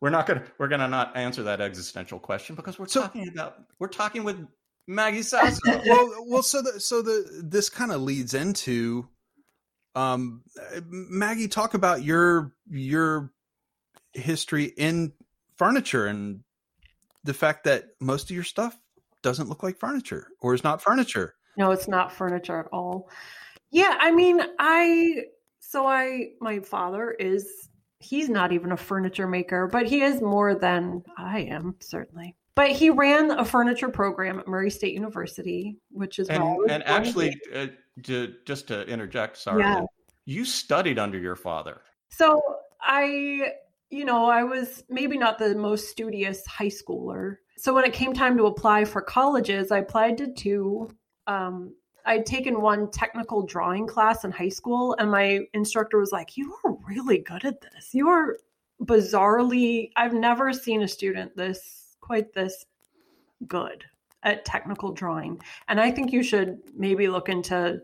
we're 0.00 0.10
not 0.10 0.26
gonna 0.26 0.42
we're 0.58 0.68
gonna 0.68 0.88
not 0.88 1.16
answer 1.16 1.44
that 1.44 1.60
existential 1.60 2.18
question 2.18 2.56
because 2.56 2.78
we're 2.78 2.88
so, 2.88 3.02
talking 3.02 3.28
about 3.28 3.62
we're 3.78 3.88
talking 3.88 4.24
with 4.24 4.44
Maggie 4.88 5.22
Sasso. 5.22 5.60
well, 5.64 6.24
well, 6.26 6.42
so 6.42 6.62
the 6.62 6.80
so 6.80 7.02
the 7.02 7.42
this 7.44 7.68
kind 7.68 7.92
of 7.92 8.02
leads 8.02 8.34
into 8.34 9.08
um 9.94 10.42
Maggie 10.88 11.48
talk 11.48 11.74
about 11.74 12.02
your 12.02 12.52
your 12.68 13.30
history 14.14 14.64
in 14.64 15.12
furniture 15.56 16.06
and 16.06 16.40
the 17.24 17.34
fact 17.34 17.64
that 17.64 17.84
most 18.00 18.30
of 18.30 18.34
your 18.34 18.44
stuff 18.44 18.76
doesn't 19.22 19.48
look 19.48 19.62
like 19.62 19.78
furniture 19.78 20.28
or 20.40 20.54
is 20.54 20.64
not 20.64 20.82
furniture. 20.82 21.34
No, 21.56 21.70
it's 21.70 21.88
not 21.88 22.12
furniture 22.12 22.58
at 22.58 22.66
all. 22.72 23.08
Yeah, 23.70 23.96
I 24.00 24.10
mean, 24.10 24.40
I 24.58 25.24
so 25.60 25.86
I 25.86 26.30
my 26.40 26.60
father 26.60 27.12
is 27.12 27.68
he's 28.02 28.28
not 28.28 28.52
even 28.52 28.72
a 28.72 28.76
furniture 28.76 29.26
maker, 29.26 29.68
but 29.68 29.86
he 29.86 30.02
is 30.02 30.20
more 30.20 30.54
than 30.54 31.02
I 31.16 31.40
am, 31.40 31.76
certainly. 31.80 32.36
But 32.54 32.70
he 32.70 32.90
ran 32.90 33.30
a 33.30 33.44
furniture 33.44 33.88
program 33.88 34.38
at 34.38 34.46
Murray 34.46 34.70
State 34.70 34.92
University, 34.92 35.78
which 35.90 36.18
is 36.18 36.28
and, 36.28 36.42
and 36.68 36.82
actually, 36.84 37.34
uh, 37.54 37.68
to, 38.02 38.34
just 38.44 38.68
to 38.68 38.82
interject, 38.86 39.38
sorry, 39.38 39.62
yeah. 39.62 39.80
you 40.26 40.44
studied 40.44 40.98
under 40.98 41.18
your 41.18 41.36
father. 41.36 41.80
So 42.10 42.42
I, 42.82 43.52
you 43.92 44.06
know, 44.06 44.24
I 44.24 44.42
was 44.42 44.82
maybe 44.88 45.18
not 45.18 45.38
the 45.38 45.54
most 45.54 45.90
studious 45.90 46.46
high 46.46 46.68
schooler. 46.68 47.36
So 47.58 47.74
when 47.74 47.84
it 47.84 47.92
came 47.92 48.14
time 48.14 48.38
to 48.38 48.46
apply 48.46 48.86
for 48.86 49.02
colleges, 49.02 49.70
I 49.70 49.78
applied 49.78 50.16
to 50.18 50.32
two. 50.32 50.90
Um, 51.26 51.74
I'd 52.06 52.24
taken 52.24 52.62
one 52.62 52.90
technical 52.90 53.44
drawing 53.44 53.86
class 53.86 54.24
in 54.24 54.32
high 54.32 54.48
school, 54.48 54.96
and 54.98 55.10
my 55.10 55.40
instructor 55.52 55.98
was 55.98 56.10
like, 56.10 56.36
You 56.36 56.56
are 56.64 56.74
really 56.88 57.18
good 57.18 57.44
at 57.44 57.60
this. 57.60 57.90
You 57.92 58.08
are 58.08 58.38
bizarrely, 58.82 59.90
I've 59.94 60.14
never 60.14 60.52
seen 60.52 60.82
a 60.82 60.88
student 60.88 61.36
this 61.36 61.94
quite 62.00 62.32
this 62.32 62.64
good 63.46 63.84
at 64.22 64.44
technical 64.44 64.92
drawing. 64.92 65.40
And 65.68 65.80
I 65.80 65.90
think 65.90 66.12
you 66.12 66.22
should 66.22 66.58
maybe 66.74 67.08
look 67.08 67.28
into 67.28 67.82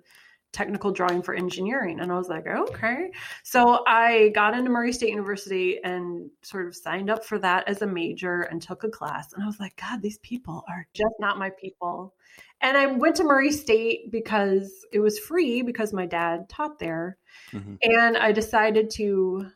technical 0.53 0.91
drawing 0.91 1.23
for 1.23 1.35
engineering. 1.35 2.01
And 2.01 2.11
I 2.11 2.17
was 2.17 2.29
like, 2.29 2.47
okay. 2.47 3.11
So 3.43 3.85
I 3.87 4.31
got 4.35 4.57
into 4.57 4.71
Murray 4.71 4.93
State 4.93 5.11
University 5.11 5.79
and 5.85 6.31
sort 6.43 6.67
of 6.67 6.75
signed 6.75 7.11
up 7.11 7.25
for 7.25 7.39
that 7.41 7.69
as 7.69 7.83
a 7.83 7.87
major 7.87 8.43
and 8.43 8.61
took 8.61 8.85
a 8.85 8.89
class. 8.89 9.33
And 9.33 9.43
I 9.43 9.47
was 9.47 9.61
like, 9.61 9.77
God, 9.77 10.01
these 10.03 10.19
people 10.19 10.65
are 10.69 10.87
just 10.95 11.15
not 11.21 11.39
my 11.39 11.51
people. 11.51 12.15
And 12.61 12.77
I 12.77 12.87
went 12.87 13.17
to 13.17 13.25
Murray 13.25 13.53
State 13.53 14.11
because 14.11 14.85
it 14.93 15.01
was 15.01 15.19
free 15.19 15.63
because 15.63 15.93
my 15.93 16.07
dad 16.07 16.49
taught 16.49 16.79
there. 16.79 17.19
Mm-hmm. 17.53 17.75
And 17.83 18.17
I 18.17 18.33
decided 18.33 18.91
to 18.93 19.49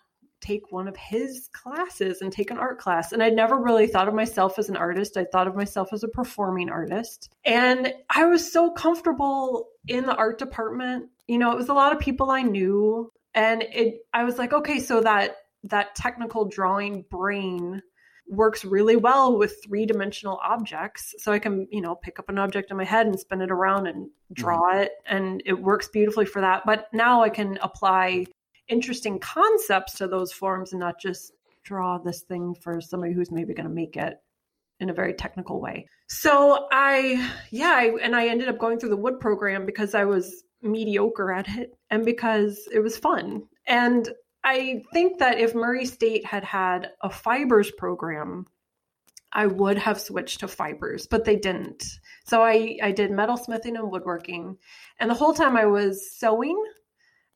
take 0.42 0.70
one 0.70 0.88
of 0.88 0.96
his 0.96 1.48
classes 1.52 2.20
and 2.20 2.32
take 2.32 2.50
an 2.50 2.58
art 2.58 2.78
class. 2.78 3.12
And 3.12 3.22
I'd 3.22 3.34
never 3.34 3.56
really 3.56 3.86
thought 3.86 4.08
of 4.08 4.14
myself 4.14 4.58
as 4.58 4.68
an 4.68 4.76
artist. 4.76 5.16
I 5.16 5.24
thought 5.24 5.46
of 5.46 5.56
myself 5.56 5.92
as 5.92 6.02
a 6.02 6.08
performing 6.08 6.68
artist. 6.68 7.30
And 7.44 7.94
I 8.10 8.26
was 8.26 8.52
so 8.52 8.70
comfortable 8.70 9.68
in 9.88 10.04
the 10.04 10.14
art 10.14 10.38
department. 10.38 11.08
You 11.26 11.38
know, 11.38 11.52
it 11.52 11.56
was 11.56 11.68
a 11.68 11.74
lot 11.74 11.92
of 11.92 12.00
people 12.00 12.30
I 12.30 12.42
knew. 12.42 13.10
And 13.34 13.62
it 13.62 14.00
I 14.12 14.24
was 14.24 14.36
like, 14.36 14.52
okay, 14.52 14.80
so 14.80 15.00
that 15.00 15.36
that 15.64 15.94
technical 15.94 16.44
drawing 16.44 17.04
brain 17.10 17.82
works 18.28 18.64
really 18.64 18.96
well 18.96 19.36
with 19.36 19.54
three 19.64 19.84
dimensional 19.86 20.40
objects. 20.42 21.14
So 21.18 21.32
I 21.32 21.38
can, 21.38 21.68
you 21.70 21.80
know, 21.80 21.94
pick 21.94 22.18
up 22.18 22.28
an 22.28 22.38
object 22.38 22.70
in 22.70 22.76
my 22.76 22.84
head 22.84 23.06
and 23.06 23.18
spin 23.18 23.42
it 23.42 23.50
around 23.50 23.86
and 23.86 24.08
draw 24.32 24.72
mm-hmm. 24.72 24.82
it. 24.82 24.92
And 25.06 25.42
it 25.44 25.54
works 25.54 25.88
beautifully 25.88 26.24
for 26.24 26.40
that. 26.40 26.62
But 26.64 26.88
now 26.92 27.22
I 27.22 27.28
can 27.28 27.58
apply 27.62 28.26
interesting 28.72 29.18
concepts 29.18 29.94
to 29.94 30.08
those 30.08 30.32
forms 30.32 30.72
and 30.72 30.80
not 30.80 30.98
just 30.98 31.32
draw 31.62 31.98
this 31.98 32.22
thing 32.22 32.54
for 32.54 32.80
somebody 32.80 33.12
who's 33.12 33.30
maybe 33.30 33.54
going 33.54 33.68
to 33.68 33.74
make 33.74 33.96
it 33.96 34.16
in 34.80 34.90
a 34.90 34.94
very 34.94 35.14
technical 35.14 35.60
way. 35.60 35.86
So 36.08 36.66
I, 36.72 37.30
yeah, 37.50 37.72
I, 37.74 37.96
and 38.02 38.16
I 38.16 38.26
ended 38.26 38.48
up 38.48 38.58
going 38.58 38.78
through 38.78 38.90
the 38.90 38.96
wood 38.96 39.20
program 39.20 39.64
because 39.64 39.94
I 39.94 40.04
was 40.04 40.42
mediocre 40.60 41.32
at 41.32 41.48
it 41.48 41.76
and 41.90 42.04
because 42.04 42.68
it 42.72 42.80
was 42.80 42.96
fun. 42.96 43.42
And 43.66 44.08
I 44.44 44.82
think 44.92 45.18
that 45.18 45.38
if 45.38 45.54
Murray 45.54 45.86
State 45.86 46.26
had 46.26 46.42
had 46.42 46.90
a 47.00 47.10
fibers 47.10 47.70
program, 47.70 48.46
I 49.32 49.46
would 49.46 49.78
have 49.78 50.00
switched 50.00 50.40
to 50.40 50.48
fibers, 50.48 51.06
but 51.06 51.24
they 51.24 51.36
didn't. 51.36 51.84
So 52.26 52.42
I, 52.42 52.78
I 52.82 52.92
did 52.92 53.10
metalsmithing 53.10 53.78
and 53.78 53.90
woodworking. 53.90 54.58
And 54.98 55.08
the 55.08 55.14
whole 55.14 55.32
time 55.32 55.56
I 55.56 55.66
was 55.66 56.10
sewing 56.10 56.62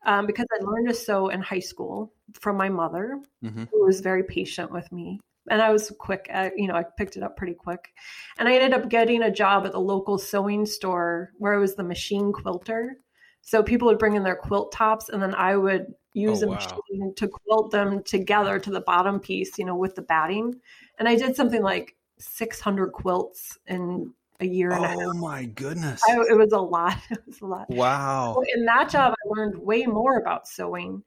um, 0.06 0.24
because 0.24 0.46
I 0.52 0.64
learned 0.64 0.88
to 0.88 0.94
sew 0.94 1.28
in 1.28 1.42
high 1.42 1.60
school 1.60 2.12
from 2.40 2.56
my 2.56 2.68
mother, 2.68 3.20
mm-hmm. 3.44 3.64
who 3.64 3.84
was 3.84 4.00
very 4.00 4.22
patient 4.22 4.72
with 4.72 4.90
me. 4.92 5.20
And 5.50 5.60
I 5.60 5.70
was 5.70 5.92
quick 5.98 6.26
at, 6.30 6.58
you 6.58 6.66
know, 6.66 6.74
I 6.74 6.84
picked 6.96 7.16
it 7.16 7.22
up 7.22 7.36
pretty 7.36 7.54
quick. 7.54 7.92
And 8.38 8.48
I 8.48 8.54
ended 8.54 8.72
up 8.72 8.88
getting 8.88 9.22
a 9.22 9.30
job 9.30 9.66
at 9.66 9.72
the 9.72 9.80
local 9.80 10.18
sewing 10.18 10.64
store 10.64 11.32
where 11.38 11.54
I 11.54 11.58
was 11.58 11.74
the 11.74 11.84
machine 11.84 12.32
quilter. 12.32 12.98
So 13.42 13.62
people 13.62 13.86
would 13.86 13.98
bring 13.98 14.14
in 14.14 14.24
their 14.24 14.34
quilt 14.34 14.72
tops, 14.72 15.08
and 15.08 15.22
then 15.22 15.32
I 15.34 15.56
would 15.56 15.94
use 16.14 16.42
oh, 16.42 16.48
a 16.48 16.54
machine 16.54 17.14
to 17.16 17.28
quilt 17.28 17.70
them 17.70 18.02
together 18.02 18.58
to 18.58 18.70
the 18.70 18.80
bottom 18.80 19.20
piece, 19.20 19.56
you 19.56 19.64
know, 19.64 19.76
with 19.76 19.94
the 19.94 20.02
batting. 20.02 20.60
And 20.98 21.08
I 21.08 21.14
did 21.14 21.36
something 21.36 21.62
like 21.62 21.94
600 22.18 22.88
quilts 22.92 23.58
in 23.68 24.12
a 24.40 24.46
year 24.46 24.70
and 24.70 24.80
oh, 24.80 24.84
a 24.84 24.88
half. 24.88 24.98
Oh 25.00 25.14
my 25.14 25.44
goodness. 25.44 26.02
I, 26.08 26.14
it 26.28 26.36
was 26.36 26.52
a 26.52 26.58
lot. 26.58 26.98
It 27.10 27.22
was 27.26 27.40
a 27.40 27.46
lot. 27.46 27.70
Wow. 27.70 28.34
So 28.36 28.44
in 28.54 28.64
that 28.66 28.90
job, 28.90 29.14
I 29.14 29.28
learned 29.28 29.56
way 29.58 29.84
more 29.84 30.18
about 30.18 30.48
sewing. 30.48 31.02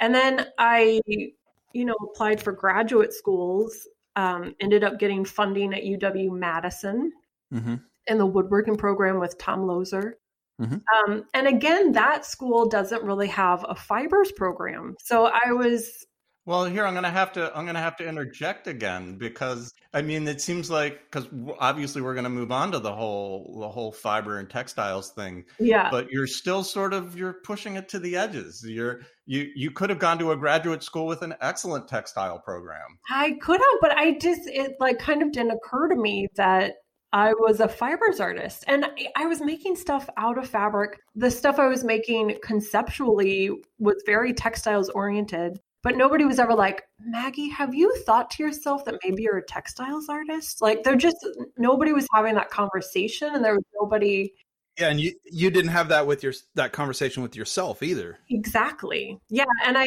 And 0.00 0.14
then 0.14 0.46
I, 0.58 1.00
you 1.06 1.84
know, 1.84 1.94
applied 2.10 2.42
for 2.42 2.52
graduate 2.52 3.12
schools, 3.12 3.86
um, 4.16 4.54
ended 4.60 4.84
up 4.84 4.98
getting 4.98 5.24
funding 5.24 5.72
at 5.74 5.84
UW 5.84 6.30
Madison 6.30 7.12
mm-hmm. 7.52 7.76
in 8.06 8.18
the 8.18 8.26
woodworking 8.26 8.76
program 8.76 9.20
with 9.20 9.38
Tom 9.38 9.60
Loeser. 9.60 10.12
Mm-hmm. 10.60 11.12
Um, 11.12 11.24
and 11.34 11.46
again, 11.46 11.92
that 11.92 12.24
school 12.24 12.68
doesn't 12.68 13.02
really 13.02 13.26
have 13.28 13.64
a 13.68 13.74
fibers 13.74 14.32
program. 14.32 14.96
So 15.00 15.26
I 15.26 15.52
was 15.52 16.06
well, 16.46 16.64
here 16.66 16.84
I'm 16.84 16.92
going 16.92 17.04
to 17.04 17.10
have 17.10 17.32
to 17.32 17.56
I'm 17.56 17.64
going 17.64 17.74
to 17.74 17.80
have 17.80 17.96
to 17.96 18.08
interject 18.08 18.66
again 18.66 19.16
because 19.16 19.72
I 19.92 20.02
mean 20.02 20.26
it 20.28 20.40
seems 20.40 20.70
like 20.70 21.10
cuz 21.10 21.26
obviously 21.58 22.02
we're 22.02 22.14
going 22.14 22.24
to 22.24 22.30
move 22.30 22.52
on 22.52 22.72
to 22.72 22.78
the 22.78 22.92
whole 22.92 23.56
the 23.60 23.68
whole 23.68 23.92
fiber 23.92 24.38
and 24.38 24.48
textiles 24.50 25.10
thing. 25.12 25.44
Yeah. 25.58 25.90
But 25.90 26.10
you're 26.10 26.26
still 26.26 26.62
sort 26.62 26.92
of 26.92 27.16
you're 27.16 27.34
pushing 27.44 27.76
it 27.76 27.88
to 27.90 27.98
the 27.98 28.16
edges. 28.16 28.64
You're 28.66 29.00
you 29.26 29.50
you 29.54 29.70
could 29.70 29.90
have 29.90 29.98
gone 29.98 30.18
to 30.18 30.32
a 30.32 30.36
graduate 30.36 30.82
school 30.82 31.06
with 31.06 31.22
an 31.22 31.34
excellent 31.40 31.88
textile 31.88 32.38
program. 32.38 32.98
I 33.10 33.36
could 33.40 33.60
have, 33.60 33.80
but 33.80 33.92
I 33.92 34.18
just 34.18 34.42
it 34.44 34.72
like 34.80 34.98
kind 34.98 35.22
of 35.22 35.32
didn't 35.32 35.52
occur 35.52 35.88
to 35.88 35.96
me 35.96 36.28
that 36.36 36.74
I 37.14 37.32
was 37.32 37.60
a 37.60 37.68
fibers 37.68 38.18
artist 38.18 38.64
and 38.66 38.86
I 39.16 39.26
was 39.26 39.40
making 39.40 39.76
stuff 39.76 40.10
out 40.16 40.36
of 40.36 40.48
fabric. 40.48 40.98
The 41.14 41.30
stuff 41.30 41.60
I 41.60 41.68
was 41.68 41.84
making 41.84 42.38
conceptually 42.42 43.50
was 43.78 44.02
very 44.04 44.34
textiles 44.34 44.88
oriented, 44.88 45.60
but 45.84 45.98
nobody 45.98 46.24
was 46.24 46.38
ever 46.38 46.54
like, 46.54 46.82
Maggie, 46.98 47.50
have 47.50 47.74
you 47.74 47.94
thought 48.06 48.30
to 48.30 48.42
yourself 48.42 48.86
that 48.86 48.98
maybe 49.04 49.22
you're 49.22 49.36
a 49.36 49.44
textiles 49.44 50.08
artist? 50.08 50.62
Like, 50.62 50.82
they're 50.82 50.96
just, 50.96 51.16
nobody 51.58 51.92
was 51.92 52.06
having 52.12 52.34
that 52.36 52.50
conversation 52.50 53.34
and 53.34 53.44
there 53.44 53.54
was 53.54 53.64
nobody. 53.78 54.32
Yeah, 54.80 54.88
and 54.88 54.98
you 54.98 55.12
you 55.30 55.50
didn't 55.50 55.70
have 55.70 55.88
that 55.90 56.06
with 56.06 56.24
your 56.24 56.32
that 56.56 56.72
conversation 56.72 57.22
with 57.22 57.36
yourself 57.36 57.80
either. 57.80 58.18
Exactly. 58.28 59.20
Yeah, 59.28 59.44
and 59.64 59.78
I, 59.78 59.86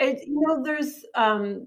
I 0.00 0.16
you 0.26 0.40
know, 0.46 0.62
there's 0.62 1.04
um 1.14 1.66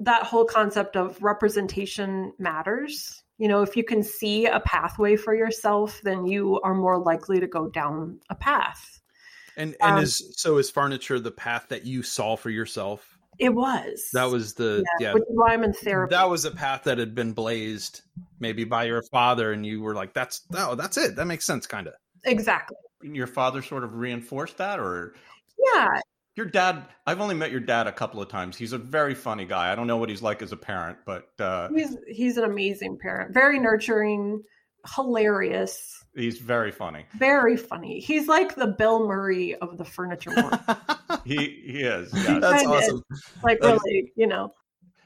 that 0.00 0.24
whole 0.24 0.44
concept 0.44 0.96
of 0.96 1.22
representation 1.22 2.34
matters. 2.38 3.22
You 3.38 3.48
know, 3.48 3.62
if 3.62 3.76
you 3.76 3.84
can 3.84 4.02
see 4.02 4.44
a 4.44 4.60
pathway 4.60 5.16
for 5.16 5.34
yourself, 5.34 6.02
then 6.04 6.26
you 6.26 6.60
are 6.60 6.74
more 6.74 6.98
likely 6.98 7.40
to 7.40 7.46
go 7.46 7.68
down 7.68 8.20
a 8.28 8.34
path. 8.34 8.99
And 9.60 9.76
and 9.80 9.96
Um, 9.98 10.02
is 10.02 10.32
so 10.36 10.58
is 10.58 10.70
furniture 10.70 11.20
the 11.20 11.30
path 11.30 11.66
that 11.68 11.84
you 11.84 12.02
saw 12.02 12.36
for 12.36 12.50
yourself? 12.50 13.18
It 13.38 13.54
was. 13.54 14.08
That 14.12 14.30
was 14.30 14.54
the 14.54 14.84
yeah. 14.98 15.14
Which 15.14 15.22
is 15.22 15.28
why 15.30 15.52
I'm 15.54 15.64
in 15.64 15.72
therapy. 15.72 16.14
that 16.14 16.28
was 16.28 16.44
a 16.44 16.50
path 16.50 16.84
that 16.84 16.98
had 16.98 17.14
been 17.14 17.32
blazed 17.32 18.02
maybe 18.38 18.64
by 18.64 18.84
your 18.84 19.02
father, 19.10 19.52
and 19.52 19.64
you 19.64 19.80
were 19.80 19.94
like, 19.94 20.12
"That's 20.14 20.42
oh, 20.56 20.74
that's 20.74 20.96
it. 20.96 21.16
That 21.16 21.26
makes 21.26 21.44
sense, 21.46 21.66
kind 21.66 21.86
of." 21.86 21.94
exactly. 22.24 22.76
Your 23.02 23.26
father 23.26 23.62
sort 23.62 23.82
of 23.84 23.94
reinforced 23.94 24.58
that, 24.58 24.78
or 24.78 25.14
Yeah. 25.74 25.88
your 26.36 26.46
dad? 26.46 26.84
I've 27.06 27.20
only 27.20 27.34
met 27.34 27.50
your 27.50 27.60
dad 27.60 27.86
a 27.86 27.92
couple 27.92 28.20
of 28.20 28.28
times. 28.28 28.56
He's 28.58 28.72
a 28.74 28.78
very 28.78 29.14
funny 29.14 29.46
guy. 29.46 29.72
I 29.72 29.74
don't 29.74 29.86
know 29.86 29.96
what 29.96 30.08
he's 30.10 30.20
like 30.22 30.42
as 30.42 30.52
a 30.52 30.56
parent, 30.56 30.98
but 31.06 31.28
uh, 31.38 31.68
He's 31.74 31.96
he's 32.08 32.36
an 32.36 32.44
amazing 32.44 32.98
parent. 33.00 33.32
Very 33.32 33.58
nurturing, 33.58 34.42
hilarious, 34.96 36.04
he's 36.14 36.38
very 36.38 36.70
funny. 36.72 37.06
very 37.18 37.56
funny. 37.56 38.00
He's 38.00 38.28
like 38.28 38.54
the 38.54 38.68
Bill 38.68 39.06
Murray 39.06 39.54
of 39.56 39.78
the 39.78 39.84
furniture 39.84 40.30
world. 40.36 40.58
he 41.24 41.36
he 41.36 41.80
is. 41.82 42.10
yes. 42.14 42.40
That's 42.40 42.62
Kinda 42.62 42.76
awesome. 42.76 43.02
like 43.42 43.60
That's- 43.60 43.80
really, 43.84 44.12
you 44.16 44.26
know, 44.26 44.54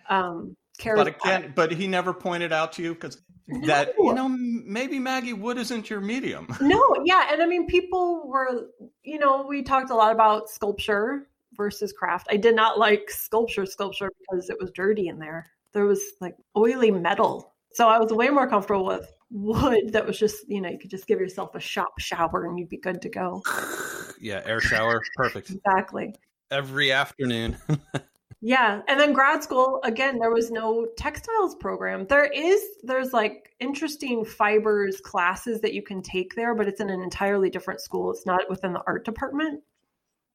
um 0.08 0.56
but 0.84 1.06
charismatic. 1.06 1.16
again, 1.24 1.52
but 1.54 1.70
he 1.72 1.86
never 1.86 2.12
pointed 2.12 2.52
out 2.52 2.72
to 2.74 2.82
you 2.82 2.94
because 2.94 3.22
that 3.66 3.92
No. 3.98 4.04
you 4.08 4.14
know 4.14 4.28
maybe 4.28 4.98
Maggie 4.98 5.32
Wood 5.34 5.56
isn't 5.58 5.88
your 5.88 6.00
medium. 6.00 6.48
No, 6.60 6.82
yeah, 7.04 7.28
and 7.32 7.42
I 7.42 7.46
mean, 7.46 7.66
people 7.66 8.26
were, 8.26 8.68
you 9.02 9.18
know, 9.18 9.46
we 9.46 9.62
talked 9.62 9.90
a 9.90 9.94
lot 9.94 10.10
about 10.12 10.50
sculpture 10.50 11.28
versus 11.54 11.92
craft. 11.92 12.26
I 12.30 12.36
did 12.36 12.56
not 12.56 12.78
like 12.78 13.08
sculpture, 13.10 13.66
sculpture 13.66 14.10
because 14.20 14.50
it 14.50 14.56
was 14.60 14.70
dirty 14.72 15.06
in 15.08 15.18
there. 15.20 15.46
There 15.72 15.84
was 15.84 16.00
like 16.20 16.34
oily 16.56 16.90
metal, 16.90 17.54
so 17.72 17.88
I 17.88 17.98
was 17.98 18.12
way 18.12 18.28
more 18.30 18.48
comfortable 18.48 18.84
with 18.86 19.12
wood 19.30 19.92
that 19.92 20.06
was 20.06 20.18
just, 20.18 20.48
you 20.48 20.60
know, 20.60 20.68
you 20.68 20.78
could 20.78 20.90
just 20.90 21.06
give 21.06 21.20
yourself 21.20 21.54
a 21.54 21.60
shop 21.60 21.98
shower 21.98 22.46
and 22.46 22.58
you'd 22.58 22.68
be 22.68 22.76
good 22.76 23.02
to 23.02 23.08
go. 23.08 23.42
yeah, 24.20 24.42
air 24.44 24.60
shower, 24.60 25.02
perfect. 25.16 25.50
Exactly. 25.50 26.14
Every 26.50 26.92
afternoon. 26.92 27.56
Yeah, 28.46 28.82
and 28.88 29.00
then 29.00 29.14
grad 29.14 29.42
school 29.42 29.80
again. 29.84 30.18
There 30.18 30.30
was 30.30 30.50
no 30.50 30.86
textiles 30.98 31.54
program. 31.54 32.04
There 32.10 32.26
is 32.26 32.62
there's 32.82 33.14
like 33.14 33.54
interesting 33.58 34.22
fibers 34.22 35.00
classes 35.00 35.62
that 35.62 35.72
you 35.72 35.80
can 35.80 36.02
take 36.02 36.34
there, 36.34 36.54
but 36.54 36.68
it's 36.68 36.82
in 36.82 36.90
an 36.90 37.00
entirely 37.00 37.48
different 37.48 37.80
school. 37.80 38.10
It's 38.10 38.26
not 38.26 38.42
within 38.50 38.74
the 38.74 38.82
art 38.86 39.06
department. 39.06 39.62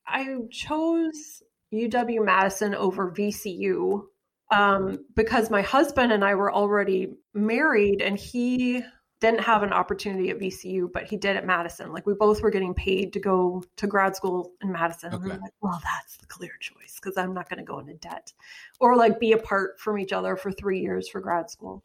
I 0.08 0.38
chose 0.50 1.44
UW 1.72 2.26
Madison 2.26 2.74
over 2.74 3.12
VCU 3.12 4.06
um, 4.52 5.06
because 5.16 5.50
my 5.50 5.62
husband 5.62 6.12
and 6.12 6.24
I 6.24 6.36
were 6.36 6.54
already 6.54 7.14
married, 7.34 8.02
and 8.02 8.18
he 8.18 8.84
didn't 9.20 9.42
have 9.42 9.64
an 9.64 9.74
opportunity 9.74 10.30
at 10.30 10.40
VCU, 10.40 10.90
but 10.92 11.04
he 11.04 11.18
did 11.18 11.36
at 11.36 11.46
Madison. 11.46 11.92
Like 11.92 12.06
we 12.08 12.14
both 12.14 12.42
were 12.42 12.50
getting 12.50 12.74
paid 12.74 13.12
to 13.14 13.20
go 13.20 13.62
to 13.76 13.86
grad 13.88 14.16
school 14.16 14.54
in 14.62 14.72
Madison. 14.72 15.14
Okay. 15.14 15.28
like, 15.28 15.52
well, 15.62 15.80
that's 15.84 16.16
the 16.18 16.26
clear 16.28 16.54
choice 16.62 16.96
because 17.02 17.18
I'm 17.18 17.34
not 17.34 17.50
going 17.50 17.60
to 17.60 17.66
go 17.66 17.80
into 17.80 17.96
debt 17.96 18.32
or 18.80 18.96
like 18.96 19.20
be 19.20 19.34
apart 19.34 19.78
from 19.78 20.00
each 20.00 20.14
other 20.14 20.38
for 20.38 20.54
three 20.54 20.80
years 20.80 21.10
for 21.10 21.20
grad 21.20 21.50
school. 21.50 21.84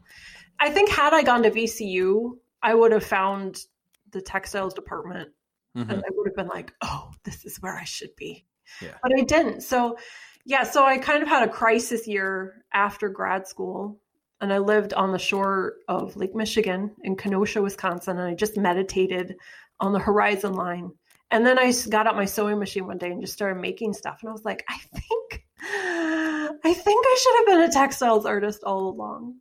I 0.61 0.71
think 0.71 0.91
had 0.91 1.13
I 1.13 1.23
gone 1.23 1.43
to 1.43 1.51
VCU, 1.51 2.39
I 2.63 2.73
would 2.73 2.93
have 2.93 3.05
found 3.05 3.65
the 4.13 4.23
textiles 4.23 4.73
department 4.73 5.31
Mhm. 5.77 5.91
and 5.91 6.05
I 6.05 6.09
would 6.13 6.29
have 6.29 6.37
been 6.37 6.47
like, 6.47 6.73
oh, 6.83 7.11
this 7.25 7.45
is 7.45 7.61
where 7.61 7.77
I 7.77 7.83
should 7.85 8.15
be. 8.17 8.47
Yeah. 8.81 8.95
But 9.03 9.13
I 9.19 9.23
didn't. 9.23 9.63
So, 9.63 9.99
yeah, 10.45 10.63
so 10.65 10.85
I 10.85 10.99
kind 10.99 11.23
of 11.23 11.29
had 11.29 11.47
a 11.49 11.53
crisis 11.53 12.07
year 12.07 12.65
after 12.73 13.09
grad 13.09 13.47
school. 13.47 13.99
And 14.41 14.53
I 14.53 14.59
lived 14.59 14.93
on 14.93 15.13
the 15.13 15.19
shore 15.19 15.75
of 15.89 16.17
Lake 16.17 16.35
Michigan 16.35 16.91
in 17.03 17.17
Kenosha, 17.17 17.63
Wisconsin. 17.63 18.19
And 18.19 18.29
I 18.29 18.35
just 18.35 18.59
meditated 18.59 19.37
on 19.81 19.93
the 19.93 19.99
horizon 19.99 20.53
line. 20.53 20.91
And 21.31 21.47
then 21.47 21.59
I 21.59 21.73
got 21.89 22.07
out 22.07 22.17
my 22.17 22.27
sewing 22.27 22.59
machine 22.59 22.87
one 22.87 22.99
day 22.99 23.11
and 23.11 23.23
just 23.23 23.33
started 23.33 23.61
making 23.61 23.95
stuff. 23.95 24.19
And 24.21 24.29
I 24.29 24.33
was 24.33 24.45
like, 24.45 24.65
I 24.69 24.77
think, 24.77 25.45
I 25.63 26.75
think 26.75 27.07
I 27.07 27.19
should 27.21 27.37
have 27.39 27.47
been 27.47 27.71
a 27.71 27.73
textiles 27.73 28.27
artist 28.27 28.65
all 28.65 28.89
along. 28.89 29.37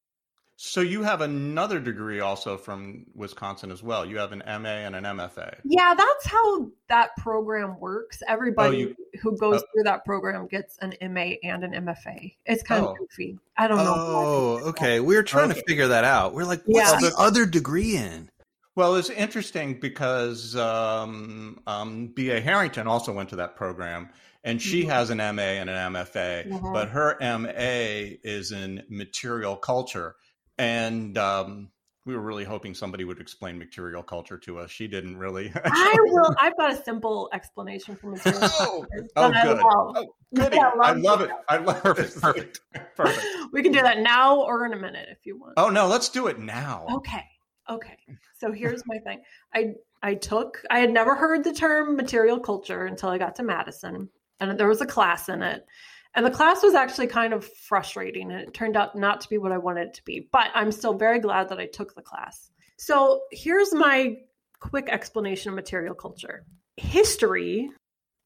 So 0.56 0.82
you 0.82 1.02
have 1.04 1.22
another 1.22 1.80
degree 1.80 2.20
also 2.20 2.58
from 2.58 3.06
Wisconsin 3.16 3.72
as 3.72 3.82
well. 3.82 4.06
You 4.06 4.18
have 4.18 4.32
an 4.32 4.44
MA 4.46 4.70
and 4.86 4.96
an 4.96 5.04
MFA. 5.04 5.56
Yeah, 5.66 5.94
that's 5.98 6.26
how 6.28 6.70
that 6.90 7.10
program 7.18 7.80
works. 7.80 8.22
Everybody 8.28 8.78
you- 8.78 8.96
who 9.22 9.36
goes 9.38 9.62
oh. 9.62 9.66
through 9.74 9.84
that 9.84 10.06
program 10.06 10.48
gets 10.48 10.78
an 10.80 10.94
MA 11.02 11.38
and 11.44 11.64
an 11.64 11.74
MFA. 11.74 12.36
It's 12.46 12.62
kind 12.64 12.86
Oh. 12.86 12.92
of 12.92 12.98
goofy. 13.00 13.40
I 13.58 13.68
don't 13.68 13.78
know. 13.78 13.94
Oh, 13.96 14.60
okay. 14.70 15.00
We 15.00 15.16
were 15.16 15.24
trying 15.24 15.50
to 15.50 15.62
figure 15.68 15.88
that 15.88 16.04
out. 16.04 16.34
We're 16.34 16.46
like, 16.46 16.62
what's 16.66 16.92
Yeah. 17.02 17.10
the 17.10 17.16
other 17.18 17.46
degree 17.46 17.98
in? 17.98 18.30
Well, 18.76 18.96
it's 18.96 19.10
interesting 19.10 19.80
because 19.80 20.56
um, 20.56 21.60
um, 21.68 22.08
B.A. 22.08 22.42
Harrington 22.42 22.88
also 22.88 23.12
went 23.12 23.30
to 23.30 23.36
that 23.38 23.56
program, 23.56 24.10
and 24.44 24.62
she 24.62 24.84
Mhm. 24.84 24.90
has 24.90 25.10
an 25.10 25.20
MA 25.20 25.58
and 25.60 25.70
an 25.70 25.76
MFA, 25.94 26.46
Mhm. 26.48 26.74
but 26.74 26.90
her 26.90 27.18
MA 27.22 28.18
is 28.24 28.52
in 28.52 28.84
material 28.90 29.56
culture. 29.56 30.16
And 30.58 31.18
um, 31.18 31.70
we 32.06 32.16
were 32.16 32.22
really 32.22 32.44
hoping 32.44 32.74
somebody 32.74 33.06
would 33.06 33.20
explain 33.20 33.58
material 33.58 34.04
culture 34.04 34.38
to 34.40 34.60
us. 34.60 34.72
She 34.72 34.88
didn't 34.88 35.18
really. 35.18 35.52
I 35.66 35.96
will. 36.00 36.36
I've 36.40 36.58
got 36.58 36.74
a 36.74 36.84
simple 36.84 37.30
explanation 37.34 37.96
for 37.96 38.08
material. 38.08 38.42
Oh, 38.44 38.86
culture 38.92 39.08
oh, 39.16 39.32
that 39.32 39.36
I 39.36 39.44
good. 39.44 39.58
love. 39.58 39.96
Oh, 39.96 40.16
goody. 40.36 40.58
Yeah, 40.58 40.72
I 40.82 40.92
love 40.92 41.02
love 41.02 41.22
it. 41.22 41.30
it. 41.30 41.36
I 41.48 41.58
love 41.58 41.82
Perfect, 41.82 42.18
it. 42.18 42.22
perfect. 42.22 42.62
perfect. 42.96 43.28
We 43.54 43.62
can 43.62 43.72
do 43.72 43.82
that 43.82 44.00
now 44.00 44.42
or 44.42 44.66
in 44.66 44.74
a 44.74 44.78
minute 44.78 45.08
if 45.12 45.26
you 45.26 45.40
want. 45.40 45.54
Oh 45.58 45.70
no, 45.70 45.88
let's 45.88 46.10
do 46.10 46.28
it 46.28 46.40
now. 46.40 46.86
Okay. 46.92 47.24
Okay. 47.70 47.98
So 48.38 48.52
here's 48.52 48.84
my 48.86 48.98
thing. 48.98 49.22
I 49.54 49.74
I 50.02 50.16
took 50.16 50.62
I 50.70 50.80
had 50.80 50.92
never 50.92 51.16
heard 51.16 51.44
the 51.44 51.54
term 51.54 51.96
material 51.96 52.40
culture 52.40 52.86
until 52.86 53.10
I 53.10 53.18
got 53.18 53.36
to 53.38 53.44
Madison 53.44 54.10
and 54.40 54.60
there 54.60 54.68
was 54.68 54.82
a 54.82 54.86
class 54.86 55.30
in 55.30 55.42
it. 55.42 55.66
And 56.16 56.26
the 56.26 56.32
class 56.32 56.62
was 56.62 56.76
actually 56.76 57.08
kind 57.08 57.34
of 57.34 57.46
frustrating 57.46 58.32
and 58.32 58.42
it 58.42 58.54
turned 58.54 58.78
out 58.78 58.96
not 58.96 59.22
to 59.22 59.30
be 59.30 59.38
what 59.38 59.52
I 59.52 59.58
wanted 59.58 59.88
it 59.88 59.94
to 59.96 60.04
be. 60.04 60.28
But 60.32 60.50
I'm 60.54 60.72
still 60.72 60.94
very 60.94 61.20
glad 61.20 61.50
that 61.50 61.60
I 61.60 61.66
took 61.66 61.96
the 61.96 62.02
class. 62.02 62.52
So 62.78 63.22
here's 63.32 63.74
my 63.74 64.18
quick 64.60 64.90
explanation 64.90 65.50
of 65.50 65.56
material 65.56 65.96
culture. 65.96 66.46
History 66.78 67.70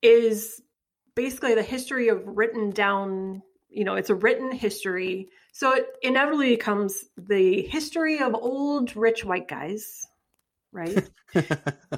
is 0.02 0.62
basically 1.16 1.56
the 1.56 1.64
history 1.64 2.10
of 2.10 2.22
written 2.26 2.72
down, 2.72 3.42
you 3.70 3.84
know, 3.84 3.96
it's 3.96 4.10
a 4.10 4.16
written 4.16 4.52
history. 4.52 5.30
So 5.54 5.74
it 5.74 5.88
inevitably 6.02 6.50
becomes 6.50 7.06
the 7.18 7.64
history 7.64 8.20
of 8.20 8.36
old 8.36 8.96
rich 8.96 9.24
white 9.24 9.48
guys, 9.48 10.06
right? 10.72 11.10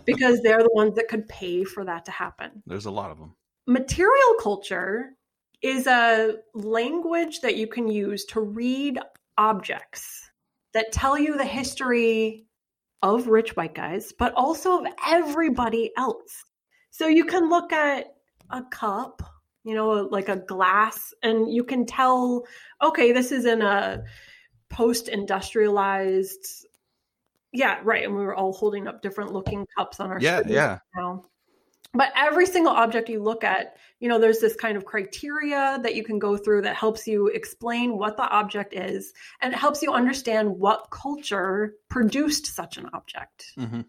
because 0.05 0.41
they're 0.41 0.63
the 0.63 0.71
ones 0.73 0.95
that 0.95 1.07
could 1.09 1.27
pay 1.27 1.63
for 1.63 1.83
that 1.83 2.05
to 2.05 2.11
happen. 2.11 2.63
There's 2.65 2.85
a 2.85 2.91
lot 2.91 3.11
of 3.11 3.17
them. 3.17 3.35
Material 3.67 4.35
culture 4.41 5.15
is 5.61 5.87
a 5.87 6.35
language 6.53 7.41
that 7.41 7.57
you 7.57 7.67
can 7.67 7.87
use 7.87 8.25
to 8.25 8.41
read 8.41 8.99
objects 9.37 10.29
that 10.73 10.91
tell 10.91 11.17
you 11.17 11.37
the 11.37 11.45
history 11.45 12.45
of 13.01 13.27
rich 13.27 13.55
white 13.55 13.73
guys, 13.73 14.13
but 14.17 14.33
also 14.33 14.79
of 14.79 14.87
everybody 15.07 15.91
else. 15.97 16.45
So 16.91 17.07
you 17.07 17.25
can 17.25 17.49
look 17.49 17.71
at 17.71 18.07
a 18.49 18.63
cup, 18.63 19.21
you 19.63 19.73
know, 19.75 19.89
like 19.89 20.29
a 20.29 20.35
glass, 20.37 21.13
and 21.23 21.51
you 21.51 21.63
can 21.63 21.85
tell, 21.85 22.45
okay, 22.83 23.11
this 23.11 23.31
is 23.31 23.45
in 23.45 23.61
a 23.61 24.03
post 24.69 25.07
industrialized. 25.07 26.67
Yeah, 27.51 27.79
right. 27.83 28.03
And 28.03 28.15
we 28.15 28.23
were 28.23 28.35
all 28.35 28.53
holding 28.53 28.87
up 28.87 29.01
different 29.01 29.31
looking 29.33 29.65
cups 29.77 29.99
on 29.99 30.11
our 30.11 30.19
Yeah, 30.19 30.41
yeah. 30.45 30.79
now. 30.95 31.25
But 31.93 32.11
every 32.15 32.45
single 32.45 32.73
object 32.73 33.09
you 33.09 33.21
look 33.21 33.43
at, 33.43 33.77
you 33.99 34.09
know, 34.09 34.19
there's 34.19 34.39
this 34.39 34.55
kind 34.55 34.77
of 34.77 34.85
criteria 34.85 35.79
that 35.81 35.95
you 35.95 36.03
can 36.03 36.19
go 36.19 36.37
through 36.37 36.61
that 36.61 36.75
helps 36.75 37.07
you 37.07 37.27
explain 37.27 37.97
what 37.97 38.15
the 38.15 38.29
object 38.29 38.73
is 38.73 39.13
and 39.41 39.53
it 39.53 39.57
helps 39.57 39.81
you 39.81 39.91
understand 39.91 40.59
what 40.59 40.89
culture 40.91 41.75
produced 41.89 42.45
such 42.45 42.77
an 42.77 42.89
object. 42.93 43.53
hmm 43.55 43.81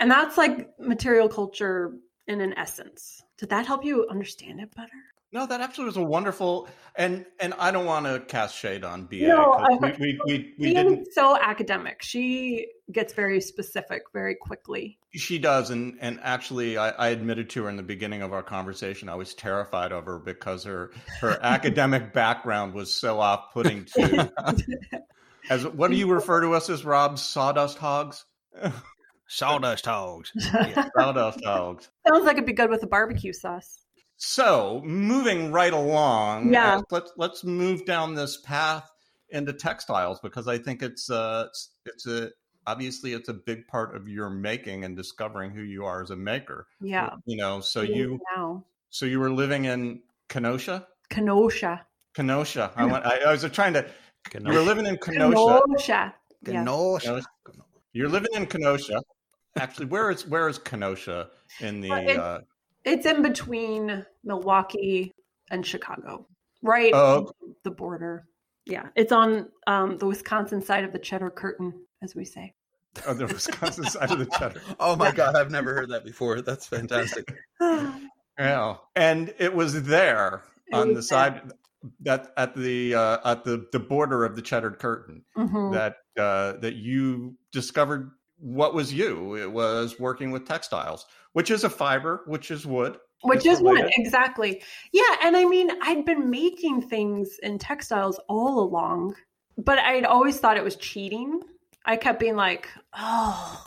And 0.00 0.10
that's 0.10 0.36
like 0.36 0.68
material 0.80 1.28
culture 1.28 1.92
in 2.26 2.40
an 2.40 2.52
essence. 2.54 3.22
Did 3.38 3.50
that 3.50 3.66
help 3.66 3.84
you 3.84 4.06
understand 4.10 4.60
it 4.60 4.74
better? 4.74 4.90
No, 5.32 5.46
that 5.46 5.60
actually 5.60 5.86
was 5.86 5.96
a 5.96 6.02
wonderful 6.02 6.68
and 6.94 7.26
and 7.40 7.54
I 7.58 7.72
don't 7.72 7.86
want 7.86 8.06
to 8.06 8.20
cast 8.20 8.56
shade 8.56 8.84
on 8.84 9.06
BA. 9.06 9.26
No, 9.26 9.66
we, 9.80 9.92
we, 9.98 10.20
we, 10.26 10.54
we 10.58 10.74
didn't 10.74 11.12
so 11.12 11.36
academic, 11.40 12.02
she 12.02 12.68
gets 12.92 13.12
very 13.12 13.40
specific 13.40 14.02
very 14.12 14.36
quickly. 14.36 14.98
She 15.16 15.38
does, 15.38 15.70
and 15.70 15.96
and 16.00 16.18
actually, 16.22 16.76
I, 16.76 16.90
I 16.90 17.08
admitted 17.08 17.48
to 17.50 17.64
her 17.64 17.68
in 17.70 17.76
the 17.76 17.82
beginning 17.84 18.22
of 18.22 18.32
our 18.32 18.42
conversation, 18.42 19.08
I 19.08 19.14
was 19.14 19.32
terrified 19.34 19.92
of 19.92 20.06
her 20.06 20.18
because 20.18 20.64
her 20.64 20.90
her 21.20 21.38
academic 21.42 22.12
background 22.12 22.74
was 22.74 22.92
so 22.92 23.20
off 23.20 23.52
putting. 23.52 23.84
To 23.96 24.32
as 25.50 25.66
what 25.66 25.90
do 25.90 25.96
you 25.96 26.10
refer 26.10 26.40
to 26.40 26.52
us 26.54 26.68
as, 26.68 26.84
Rob? 26.84 27.18
Sawdust 27.18 27.78
hogs, 27.78 28.24
Sawdust 29.28 29.86
hogs. 29.86 30.32
sawdust 30.96 31.44
hogs. 31.44 31.90
Sounds 32.08 32.24
like 32.24 32.34
it'd 32.36 32.46
be 32.46 32.52
good 32.52 32.70
with 32.70 32.82
a 32.82 32.86
barbecue 32.88 33.32
sauce. 33.32 33.84
So 34.16 34.80
moving 34.84 35.52
right 35.52 35.72
along, 35.72 36.52
Yeah. 36.52 36.76
uh, 36.78 36.82
let's 36.90 37.12
let's 37.16 37.44
move 37.44 37.84
down 37.84 38.14
this 38.14 38.40
path 38.40 38.88
into 39.30 39.52
textiles 39.52 40.20
because 40.22 40.46
I 40.48 40.58
think 40.58 40.82
it's 40.82 41.10
uh 41.10 41.46
it's, 41.48 41.70
it's 41.86 42.06
a 42.06 42.30
obviously 42.66 43.12
it's 43.12 43.28
a 43.28 43.34
big 43.34 43.66
part 43.66 43.94
of 43.96 44.08
your 44.08 44.30
making 44.30 44.84
and 44.84 44.96
discovering 44.96 45.50
who 45.50 45.62
you 45.62 45.84
are 45.84 46.02
as 46.02 46.10
a 46.10 46.16
maker. 46.16 46.66
Yeah. 46.80 47.10
You 47.26 47.36
know, 47.36 47.60
so 47.60 47.80
it 47.82 47.90
is 47.90 47.96
you 47.96 48.20
now 48.36 48.64
so 48.94 49.06
you 49.06 49.18
were 49.18 49.30
living 49.30 49.64
in 49.64 50.02
Kenosha, 50.28 50.86
Kenosha. 51.10 51.84
Kenosha. 52.14 52.70
I 52.76 52.84
went. 52.84 53.04
I, 53.04 53.18
I 53.26 53.32
was 53.32 53.42
trying 53.50 53.72
to. 53.74 53.84
You 54.40 54.52
were 54.52 54.60
living 54.60 54.86
in 54.86 54.96
Kenosha. 54.98 55.60
Kenosha. 55.66 56.14
Yeah. 56.46 56.60
Kenosha. 56.60 57.22
You're 57.92 58.08
living 58.08 58.30
in 58.34 58.46
Kenosha. 58.46 59.02
Actually, 59.56 59.86
where 59.86 60.12
is 60.12 60.26
where 60.28 60.48
is 60.48 60.58
Kenosha 60.58 61.30
in 61.58 61.80
the? 61.80 61.90
Uh, 61.90 61.96
it- 61.96 62.18
Uh, 62.18 62.40
It's 62.84 63.04
in 63.04 63.20
between 63.22 64.06
Milwaukee 64.22 65.12
and 65.50 65.66
Chicago, 65.66 66.28
right? 66.62 66.92
Oh. 66.94 67.32
The 67.64 67.72
border. 67.72 68.28
Yeah, 68.66 68.90
it's 68.94 69.10
on 69.10 69.48
um, 69.66 69.98
the 69.98 70.06
Wisconsin 70.06 70.62
side 70.62 70.84
of 70.84 70.92
the 70.92 70.98
Cheddar 71.00 71.30
Curtain, 71.30 71.74
as 72.04 72.14
we 72.14 72.24
say. 72.24 72.52
oh, 73.08 73.14
the 73.14 73.26
Wisconsin 73.26 73.84
side 73.84 74.10
of 74.12 74.18
the 74.20 74.26
cheddar. 74.38 74.60
Oh 74.78 74.94
my 74.94 75.10
god, 75.10 75.34
I've 75.34 75.50
never 75.50 75.74
heard 75.74 75.88
that 75.90 76.04
before. 76.04 76.40
That's 76.42 76.66
fantastic. 76.66 77.26
Yeah, 78.38 78.76
and 78.96 79.32
it 79.38 79.54
was 79.54 79.84
there 79.84 80.42
It 80.66 80.74
on 80.74 80.88
was 80.88 80.96
the 80.96 81.02
side 81.04 81.52
that 82.00 82.32
at 82.36 82.56
the 82.56 82.94
uh, 82.94 83.18
at 83.32 83.44
the 83.44 83.66
the 83.70 83.78
border 83.78 84.24
of 84.24 84.34
the 84.34 84.42
Cheddar 84.42 84.72
Curtain 84.72 85.22
Mhm. 85.36 85.72
that 85.72 85.96
uh, 86.20 86.58
that 86.60 86.74
you 86.74 87.36
discovered 87.52 88.10
what 88.38 88.74
was 88.74 88.92
you. 88.92 89.36
It 89.36 89.52
was 89.52 90.00
working 90.00 90.32
with 90.32 90.48
textiles, 90.48 91.06
which 91.34 91.50
is 91.52 91.62
a 91.62 91.70
fiber, 91.70 92.22
which 92.26 92.50
is 92.50 92.66
wood. 92.66 92.98
Which 93.22 93.46
is 93.46 93.60
what 93.60 93.74
related. 93.74 93.92
exactly. 93.98 94.60
Yeah, 94.92 95.14
and 95.22 95.36
I 95.36 95.44
mean, 95.44 95.70
I'd 95.82 96.04
been 96.04 96.28
making 96.28 96.82
things 96.82 97.38
in 97.40 97.58
textiles 97.58 98.18
all 98.28 98.58
along, 98.58 99.14
but 99.56 99.78
I'd 99.78 100.04
always 100.04 100.40
thought 100.40 100.56
it 100.56 100.64
was 100.64 100.74
cheating. 100.76 101.40
I 101.84 101.96
kept 101.96 102.20
being 102.20 102.36
like, 102.36 102.68
"Oh, 102.94 103.64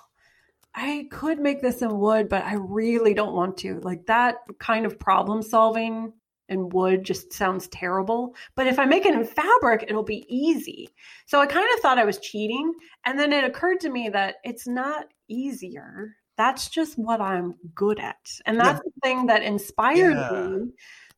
I 0.75 1.08
could 1.12 1.39
make 1.39 1.62
this 1.62 1.82
in 1.82 1.99
wood, 1.99 2.30
but 2.30 2.43
I 2.43 2.56
really 2.56 3.13
don't 3.13 3.34
want 3.36 3.58
to." 3.58 3.80
Like 3.82 4.06
that 4.08 4.38
kind 4.60 4.86
of 4.86 4.99
problem 4.99 5.41
solving 5.41 6.13
in 6.49 6.69
wood 6.69 7.03
just 7.03 7.34
sounds 7.34 7.67
terrible. 7.67 8.34
But 8.56 8.67
if 8.67 8.80
I 8.80 8.86
make 8.86 9.06
it 9.06 9.13
in 9.13 9.25
fabric, 9.25 9.84
it'll 9.88 10.03
be 10.03 10.25
easy. 10.30 10.89
So 11.25 11.41
I 11.41 11.45
kind 11.45 11.67
of 11.73 11.80
thought 11.82 11.99
I 11.99 12.06
was 12.06 12.19
cheating, 12.19 12.73
and 13.06 13.19
then 13.19 13.34
it 13.34 13.43
occurred 13.43 13.82
to 13.82 13.89
me 13.89 14.10
that 14.10 14.36
it's 14.43 14.67
not 14.67 15.08
easier. 15.27 16.15
That's 16.38 16.69
just 16.69 16.97
what 16.97 17.19
I'm 17.19 17.56
good 17.73 17.99
at. 17.99 18.15
And 18.45 18.60
that's 18.60 18.80
the 18.80 18.91
thing 19.03 19.25
that 19.25 19.41
inspired 19.41 20.15
Yeah. 20.15 20.30
me. 20.32 20.71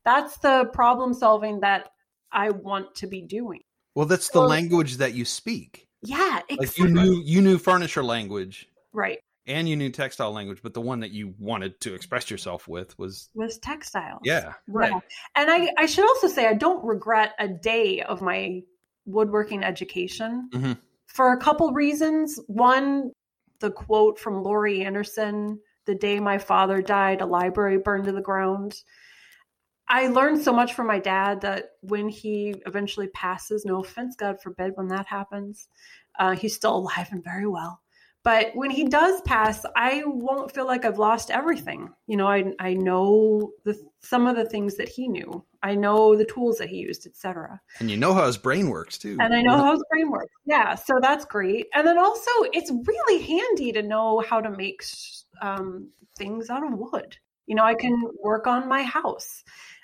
That's 0.04 0.38
the 0.38 0.64
problem 0.72 1.12
solving 1.12 1.60
that 1.60 1.90
I 2.32 2.50
want 2.50 2.94
to 2.96 3.06
be 3.06 3.20
doing. 3.20 3.60
Well, 3.94 4.06
that's 4.06 4.30
the 4.30 4.40
language 4.40 4.96
that 4.96 5.12
you 5.14 5.24
speak. 5.26 5.89
Yeah, 6.02 6.40
Like 6.58 6.76
you 6.78 6.88
knew 6.88 7.20
you 7.24 7.42
knew 7.42 7.58
furniture 7.58 8.02
language 8.02 8.68
right. 8.92 9.18
and 9.46 9.68
you 9.68 9.76
knew 9.76 9.90
textile 9.90 10.32
language, 10.32 10.60
but 10.62 10.72
the 10.74 10.80
one 10.80 11.00
that 11.00 11.10
you 11.10 11.34
wanted 11.38 11.78
to 11.82 11.94
express 11.94 12.30
yourself 12.30 12.66
with 12.68 12.98
was 12.98 13.28
Was 13.34 13.58
textiles. 13.58 14.20
yeah. 14.24 14.54
Right. 14.66 14.92
Yeah. 14.92 15.00
And 15.36 15.50
I, 15.50 15.68
I 15.76 15.86
should 15.86 16.06
also 16.08 16.28
say 16.28 16.46
I 16.46 16.54
don't 16.54 16.82
regret 16.84 17.32
a 17.38 17.48
day 17.48 18.00
of 18.02 18.22
my 18.22 18.62
woodworking 19.04 19.62
education 19.62 20.48
Mhm. 20.52 20.78
for 21.06 21.32
a 21.32 21.38
couple 21.38 21.70
reasons. 21.72 22.40
One, 22.46 23.10
the 23.58 23.70
quote 23.70 24.18
from 24.18 24.42
Laurie 24.42 24.82
Anderson, 24.82 25.60
the 25.84 25.94
day 25.94 26.18
my 26.20 26.38
father 26.38 26.80
died, 26.80 27.20
a 27.20 27.26
library 27.26 27.78
burned 27.78 28.04
to 28.04 28.12
the 28.12 28.20
ground. 28.22 28.74
I 29.90 30.06
learned 30.06 30.40
so 30.40 30.52
much 30.52 30.74
from 30.74 30.86
my 30.86 31.00
dad 31.00 31.40
that 31.40 31.72
when 31.80 32.08
he 32.08 32.54
eventually 32.64 33.08
passes, 33.08 33.64
no 33.64 33.80
offense, 33.80 34.14
God 34.14 34.40
forbid, 34.40 34.72
when 34.76 34.86
that 34.88 35.06
happens, 35.06 35.68
uh, 36.16 36.36
he's 36.36 36.54
still 36.54 36.76
alive 36.76 37.08
and 37.10 37.24
very 37.24 37.48
well. 37.48 37.82
But 38.22 38.52
when 38.54 38.70
he 38.70 38.84
does 38.84 39.20
pass, 39.22 39.64
I 39.74 40.02
won't 40.06 40.52
feel 40.52 40.66
like 40.66 40.84
I've 40.84 40.98
lost 40.98 41.30
everything. 41.30 41.88
You 42.06 42.18
know, 42.18 42.28
I 42.28 42.52
I 42.58 42.74
know 42.74 43.52
the 43.64 43.76
some 44.00 44.26
of 44.26 44.36
the 44.36 44.44
things 44.44 44.76
that 44.76 44.90
he 44.90 45.08
knew. 45.08 45.44
I 45.62 45.74
know 45.74 46.14
the 46.14 46.26
tools 46.26 46.58
that 46.58 46.68
he 46.68 46.76
used, 46.76 47.06
etc. 47.06 47.60
And 47.78 47.90
you 47.90 47.96
know 47.96 48.12
how 48.12 48.26
his 48.26 48.36
brain 48.36 48.68
works 48.68 48.98
too. 48.98 49.16
And 49.20 49.34
I 49.34 49.40
know 49.40 49.56
how 49.56 49.72
his 49.72 49.82
brain 49.90 50.10
works. 50.10 50.32
Yeah, 50.44 50.74
so 50.74 50.98
that's 51.00 51.24
great. 51.24 51.66
And 51.74 51.86
then 51.86 51.98
also, 51.98 52.30
it's 52.52 52.70
really 52.70 53.22
handy 53.22 53.72
to 53.72 53.82
know 53.82 54.20
how 54.20 54.40
to 54.40 54.50
make 54.50 54.82
um, 55.40 55.88
things 56.16 56.50
out 56.50 56.62
of 56.62 56.78
wood. 56.78 57.16
You 57.46 57.56
know, 57.56 57.64
I 57.64 57.74
can 57.74 58.00
work 58.22 58.46
on 58.46 58.68
my 58.68 58.82
house. 58.82 59.42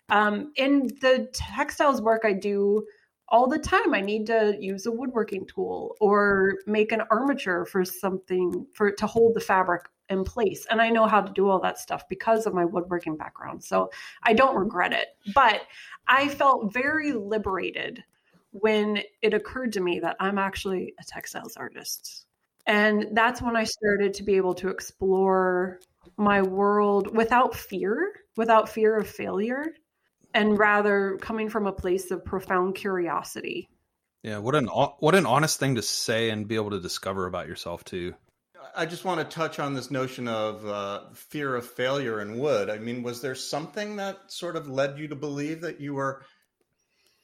Um, 0.09 0.53
in 0.57 0.89
the 1.01 1.29
textiles 1.33 2.01
work 2.01 2.23
I 2.25 2.33
do 2.33 2.87
all 3.29 3.49
the 3.49 3.59
time, 3.59 3.93
I 3.93 4.01
need 4.01 4.27
to 4.27 4.57
use 4.61 4.87
a 4.87 4.93
woodworking 4.93 5.47
tool 5.47 5.97
or 6.01 6.55
make 6.67 6.93
an 6.93 7.03
armature 7.11 7.65
for 7.65 7.85
something 7.85 8.67
for 8.73 8.93
to 8.93 9.07
hold 9.07 9.35
the 9.35 9.41
fabric 9.41 9.83
in 10.09 10.23
place. 10.23 10.65
And 10.71 10.81
I 10.81 10.91
know 10.91 11.07
how 11.07 11.21
to 11.21 11.33
do 11.33 11.49
all 11.49 11.61
that 11.61 11.79
stuff 11.79 12.09
because 12.09 12.47
of 12.47 12.55
my 12.55 12.65
woodworking 12.65 13.17
background. 13.17 13.65
So 13.65 13.91
I 14.23 14.33
don't 14.33 14.57
regret 14.57 14.93
it. 14.93 15.09
But 15.35 15.63
I 16.07 16.29
felt 16.29 16.73
very 16.73 17.13
liberated 17.13 18.05
when 18.53 19.01
it 19.23 19.35
occurred 19.35 19.73
to 19.73 19.81
me 19.81 20.01
that 20.01 20.17
I'm 20.21 20.39
actually 20.39 20.95
a 21.01 21.05
textiles 21.05 21.57
artist. 21.57 22.27
And 22.67 23.09
that's 23.13 23.43
when 23.43 23.57
I 23.57 23.65
started 23.65 24.15
to 24.15 24.23
be 24.23 24.37
able 24.37 24.55
to 24.55 24.69
explore 24.69 25.81
my 26.17 26.43
world 26.43 27.15
without 27.15 27.55
fear, 27.55 28.13
without 28.37 28.69
fear 28.69 28.97
of 28.97 29.09
failure, 29.09 29.67
and 30.37 30.59
rather 30.59 31.17
coming 31.23 31.49
from 31.49 31.67
a 31.67 31.73
place 31.73 32.11
of 32.11 32.23
profound 32.23 32.75
curiosity. 32.75 33.71
Yeah, 34.23 34.39
what 34.39 34.55
an 34.55 34.67
what 34.67 35.15
an 35.15 35.25
honest 35.25 35.59
thing 35.59 35.77
to 35.77 35.83
say 35.83 36.31
and 36.31 36.47
be 36.47 36.57
able 36.57 36.71
to 36.71 36.81
discover 36.81 37.27
about 37.27 37.49
yourself 37.49 37.85
too. 37.85 38.15
I 38.75 38.85
just 38.85 39.07
want 39.07 39.19
to 39.19 39.35
touch 39.35 39.59
on 39.59 39.73
this 39.73 39.91
notion 39.91 40.29
of 40.29 40.67
uh, 40.67 41.05
fear 41.15 41.57
of 41.57 41.67
failure 41.67 42.21
in 42.21 42.39
wood. 42.39 42.69
I 42.69 42.79
mean, 42.79 43.03
was 43.03 43.23
there 43.23 43.35
something 43.35 43.97
that 43.97 44.31
sort 44.31 44.57
of 44.57 44.69
led 44.69 44.99
you 44.99 45.09
to 45.09 45.17
believe 45.17 45.63
that 45.63 45.81
you 45.81 45.95
were 45.95 46.23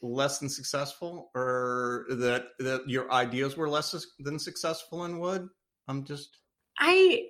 less 0.00 0.38
than 0.38 0.48
successful, 0.48 1.30
or 1.34 2.06
that 2.08 2.46
that 2.60 2.88
your 2.88 3.12
ideas 3.12 3.58
were 3.58 3.68
less 3.68 4.06
than 4.20 4.38
successful 4.38 5.04
in 5.04 5.18
wood? 5.18 5.48
I'm 5.86 6.04
just 6.04 6.38
I 6.78 7.26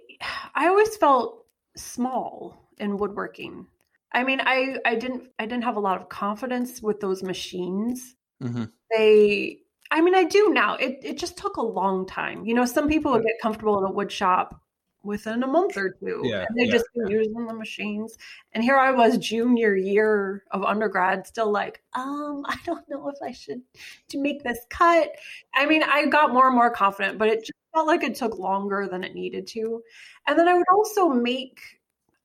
I 0.55 0.69
always 0.69 0.97
felt 0.97 1.47
small 1.77 2.69
in 2.79 2.99
woodworking. 2.99 3.67
I 4.13 4.25
mean, 4.25 4.41
I 4.41 4.77
I 4.85 4.95
didn't 4.95 5.29
I 5.39 5.47
didn't 5.47 5.65
have 5.65 5.77
a 5.77 5.81
lot 5.81 6.01
of 6.01 6.09
confidence 6.09 6.83
with 6.83 7.01
those 7.01 7.23
machines. 7.23 8.17
Mm-hmm. 8.43 8.65
They 8.91 9.59
I 9.91 10.01
mean, 10.01 10.15
I 10.15 10.25
do 10.25 10.51
now. 10.53 10.77
It 10.77 11.01
it 11.03 11.19
just 11.19 11.37
took 11.37 11.57
a 11.57 11.63
long 11.63 12.07
time. 12.07 12.45
You 12.45 12.55
know, 12.55 12.65
some 12.65 12.89
people 12.89 13.13
would 13.13 13.25
get 13.25 13.41
comfortable 13.41 13.79
in 13.79 13.91
a 13.91 13.93
wood 13.93 14.11
shop 14.11 14.61
within 15.05 15.43
a 15.43 15.47
month 15.47 15.77
or 15.77 15.97
two. 16.01 16.23
Yeah, 16.25 16.45
and 16.49 16.59
they 16.59 16.65
yeah, 16.65 16.73
just 16.73 16.87
been 16.95 17.09
using 17.09 17.47
the 17.47 17.55
machines. 17.55 18.17
And 18.53 18.63
here 18.63 18.77
I 18.77 18.91
was, 18.91 19.19
junior 19.19 19.77
year 19.77 20.45
of 20.51 20.63
undergrad, 20.63 21.27
still 21.27 21.51
like, 21.51 21.83
um, 21.95 22.45
I 22.49 22.57
don't 22.65 22.89
know 22.89 23.09
if 23.09 23.17
I 23.23 23.33
should 23.33 23.63
to 24.09 24.19
make 24.19 24.43
this 24.43 24.59
cut. 24.71 25.11
I 25.55 25.67
mean, 25.67 25.83
I 25.83 26.07
got 26.07 26.33
more 26.33 26.47
and 26.47 26.55
more 26.55 26.71
confident, 26.71 27.19
but 27.19 27.29
it 27.29 27.41
just 27.41 27.53
felt 27.75 27.87
like 27.87 28.03
it 28.03 28.15
took 28.15 28.39
longer 28.39 28.89
than 28.91 29.05
it 29.05 29.15
needed 29.15 29.47
to. 29.49 29.83
And 30.27 30.39
then 30.39 30.49
I 30.49 30.55
would 30.55 30.69
also 30.73 31.09
make 31.09 31.61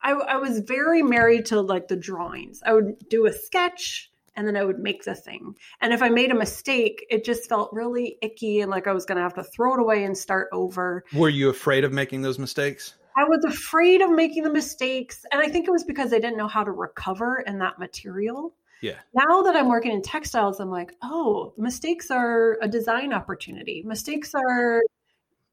I, 0.02 0.12
I 0.12 0.38
was 0.38 0.60
very 0.60 1.04
married 1.04 1.46
to 1.48 1.62
like 1.62 1.88
the 1.88 1.96
drawings. 1.96 2.62
I 2.66 2.74
would 2.74 2.98
do 3.10 3.26
a 3.26 3.34
sketch 3.34 4.12
and 4.36 4.48
then 4.48 4.56
I 4.56 4.64
would 4.64 4.80
make 4.80 5.04
the 5.04 5.16
thing. 5.16 5.56
And 5.82 5.92
if 5.92 6.02
I 6.04 6.10
made 6.10 6.32
a 6.32 6.36
mistake, 6.36 7.06
it 7.10 7.26
just 7.26 7.50
felt 7.50 7.74
really 7.74 8.18
icky 8.22 8.62
and 8.62 8.70
like 8.70 8.88
I 8.88 8.94
was 8.94 9.06
going 9.06 9.16
to 9.16 9.24
have 9.24 9.34
to 9.34 9.44
throw 9.44 9.74
it 9.74 9.80
away 9.80 10.04
and 10.04 10.16
start 10.16 10.48
over. 10.54 11.04
Were 11.14 11.30
you 11.30 11.50
afraid 11.50 11.84
of 11.84 11.92
making 11.92 12.22
those 12.22 12.38
mistakes? 12.38 12.94
I 13.18 13.24
was 13.24 13.44
afraid 13.46 14.02
of 14.02 14.12
making 14.12 14.44
the 14.44 14.52
mistakes. 14.52 15.26
And 15.32 15.42
I 15.42 15.48
think 15.48 15.68
it 15.68 15.72
was 15.72 15.84
because 15.84 16.14
I 16.14 16.20
didn't 16.20 16.38
know 16.38 16.48
how 16.48 16.64
to 16.64 16.72
recover 16.72 17.44
in 17.48 17.58
that 17.60 17.80
material. 17.80 18.54
Yeah. 18.82 18.94
Now 19.16 19.42
that 19.42 19.56
I'm 19.56 19.70
working 19.70 19.92
in 19.92 20.04
textiles, 20.04 20.60
I'm 20.60 20.70
like, 20.70 20.94
oh, 21.02 21.52
mistakes 21.58 22.12
are 22.12 22.60
a 22.62 22.68
design 22.68 23.14
opportunity. 23.14 23.82
Mistakes 23.84 24.36
are, 24.36 24.84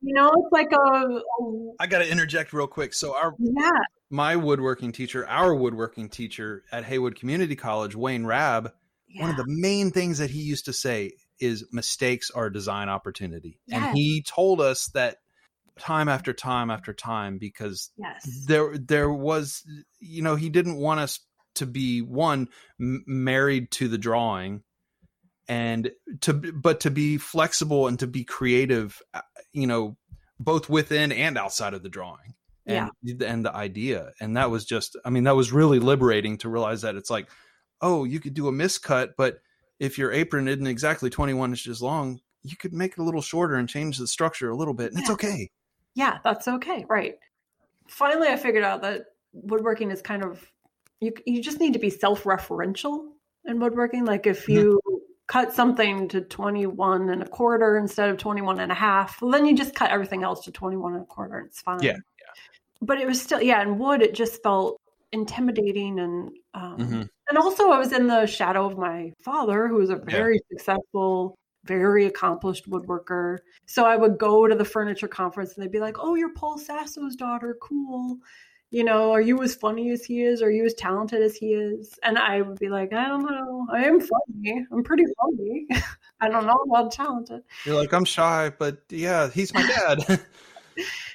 you 0.05 0.15
know, 0.15 0.31
it's 0.37 0.53
like 0.53 0.71
a, 0.73 0.77
a 0.77 1.73
I 1.81 1.87
got 1.87 1.99
to 2.01 2.11
interject 2.11 2.53
real 2.53 2.67
quick. 2.67 2.93
So 2.93 3.17
our 3.17 3.35
yeah, 3.39 3.71
my 4.11 4.37
woodworking 4.37 4.93
teacher, 4.93 5.27
our 5.27 5.55
woodworking 5.55 6.09
teacher 6.11 6.63
at 6.71 6.85
Haywood 6.85 7.17
Community 7.17 7.57
College, 7.57 7.97
Wayne 7.97 8.27
Rabb, 8.27 8.73
yeah. 9.09 9.23
one 9.23 9.31
of 9.31 9.37
the 9.37 9.47
main 9.47 9.91
things 9.91 10.19
that 10.19 10.31
he 10.31 10.41
used 10.41 10.67
to 10.67 10.73
say 10.73 11.13
is 11.41 11.67
mistakes 11.73 12.31
are 12.31 12.51
design 12.51 12.89
opportunity. 12.89 13.59
Yes. 13.67 13.83
And 13.83 13.97
he 13.97 14.23
told 14.23 14.61
us 14.61 14.89
that 14.89 15.17
time 15.79 16.09
after 16.09 16.33
time 16.33 16.71
after 16.71 16.93
time 16.93 17.39
because 17.39 17.91
yes. 17.97 18.45
there 18.47 18.77
there 18.77 19.11
was 19.11 19.65
you 20.01 20.23
know 20.23 20.37
he 20.37 20.51
didn't 20.51 20.77
want 20.77 21.01
us 21.01 21.21
to 21.55 21.67
be 21.67 22.03
one 22.03 22.49
m- 22.81 23.05
married 23.07 23.71
to 23.71 23.89
the 23.89 23.99
drawing 23.99 24.63
and 25.49 25.91
to 26.21 26.33
but 26.33 26.81
to 26.81 26.91
be 26.91 27.19
flexible 27.19 27.87
and 27.87 27.99
to 27.99 28.07
be 28.07 28.25
creative 28.25 29.01
uh, 29.13 29.21
you 29.53 29.67
know 29.67 29.97
both 30.41 30.69
within 30.69 31.13
and 31.13 31.39
outside 31.39 31.75
of 31.75 31.83
the 31.83 31.89
drawing 31.89 32.35
and 32.67 32.91
and 33.23 33.45
the 33.45 33.55
idea 33.55 34.13
and 34.21 34.37
that 34.37 34.51
was 34.51 34.65
just 34.65 34.97
i 35.05 35.11
mean 35.11 35.25
that 35.25 35.37
was 35.37 35.53
really 35.53 35.79
liberating 35.79 36.39
to 36.39 36.49
realize 36.49 36.81
that 36.83 36.95
it's 36.97 37.11
like 37.11 37.29
oh 37.83 38.05
you 38.05 38.21
could 38.21 38.33
do 38.35 38.49
a 38.49 38.53
miscut 38.53 39.11
but 39.19 39.41
if 39.79 39.99
your 39.99 40.11
apron 40.13 40.49
isn't 40.49 40.67
exactly 40.67 41.11
21 41.11 41.51
inches 41.51 41.83
long 41.83 42.21
you 42.43 42.57
could 42.57 42.73
make 42.73 42.93
it 42.93 42.99
a 42.99 43.03
little 43.03 43.21
shorter 43.21 43.57
and 43.57 43.69
change 43.69 43.99
the 43.99 44.07
structure 44.07 44.49
a 44.49 44.57
little 44.57 44.75
bit 44.75 44.91
and 44.93 45.01
it's 45.01 45.11
okay 45.11 45.51
Yeah, 45.95 46.19
that's 46.25 46.49
okay. 46.49 46.85
Right. 46.89 47.19
Finally, 47.87 48.29
I 48.29 48.37
figured 48.37 48.65
out 48.65 48.83
that 48.83 49.07
woodworking 49.33 49.91
is 49.91 50.03
kind 50.03 50.25
of 50.25 50.45
you. 51.01 51.13
You 51.25 51.41
just 51.43 51.61
need 51.61 51.75
to 51.75 51.79
be 51.79 51.91
self-referential 51.91 53.11
in 53.45 53.61
woodworking. 53.61 54.05
Like 54.05 54.27
if 54.27 54.47
Mhm. 54.47 54.55
you 54.55 54.81
cut 55.35 55.53
something 55.53 56.07
to 56.07 56.21
21 56.21 57.11
and 57.11 57.21
a 57.21 57.27
quarter 57.27 57.77
instead 57.77 58.09
of 58.09 58.17
21 58.19 58.61
and 58.61 58.71
a 58.71 58.75
half, 58.75 59.21
well, 59.21 59.33
then 59.33 59.45
you 59.45 59.57
just 59.57 59.75
cut 59.75 59.91
everything 59.91 60.23
else 60.23 60.45
to 60.45 60.53
21 60.53 60.95
and 60.95 61.03
a 61.03 61.07
quarter 61.07 61.39
and 61.39 61.49
it's 61.49 61.61
fine. 61.61 61.83
Yeah, 61.83 61.97
But 62.81 63.01
it 63.01 63.07
was 63.09 63.21
still, 63.21 63.43
yeah, 63.43 63.61
in 63.61 63.77
wood, 63.77 64.01
it 64.01 64.15
just 64.15 64.45
felt 64.45 64.81
intimidating 65.11 65.99
and, 65.99 66.31
um, 66.55 66.79
Mhm. 66.79 67.09
and 67.29 67.39
also 67.39 67.71
I 67.71 67.79
was 67.81 67.93
in 67.93 68.07
the 68.07 68.27
shadow 68.27 68.65
of 68.65 68.79
my 68.79 69.13
father, 69.25 69.67
who 69.67 69.75
was 69.75 69.91
a 69.91 69.97
very 69.97 70.41
successful, 70.53 71.37
very 71.65 72.05
accomplished 72.07 72.71
woodworker. 72.71 73.39
So 73.67 73.85
I 73.87 73.97
would 73.97 74.19
go 74.19 74.47
to 74.47 74.55
the 74.55 74.65
furniture 74.65 75.09
conference 75.09 75.55
and 75.55 75.65
they'd 75.65 75.73
be 75.73 75.81
like, 75.81 75.97
"Oh, 75.99 76.15
you're 76.15 76.35
Paul 76.35 76.59
Sasso's 76.59 77.17
daughter. 77.17 77.57
Cool. 77.61 78.19
You 78.75 78.85
know, 78.85 79.13
are 79.13 79.21
you 79.21 79.43
as 79.43 79.55
funny 79.55 79.91
as 79.91 80.05
he 80.05 80.23
is? 80.23 80.43
Are 80.43 80.51
you 80.51 80.65
as 80.65 80.75
talented 80.75 81.23
as 81.23 81.37
he 81.37 81.55
is?" 81.55 81.99
And 82.03 82.19
I 82.19 82.43
would 82.43 82.59
be 82.59 82.69
like, 82.69 82.93
"I 82.93 83.09
don't 83.09 83.25
know. 83.25 83.67
I 83.73 83.85
am 83.85 84.01
funny. 84.01 84.67
I'm 84.73 84.83
pretty 84.83 85.05
funny. 85.21 85.67
I 86.21 86.29
don't 86.29 86.47
know 86.47 86.59
about 86.69 86.93
talented." 86.93 87.43
you're 87.67 87.75
like 87.75 87.93
i'm 87.93 88.05
shy 88.05 88.51
but 88.59 88.79
yeah 88.89 89.29
he's 89.29 89.53
my 89.53 89.67
dad 89.67 90.21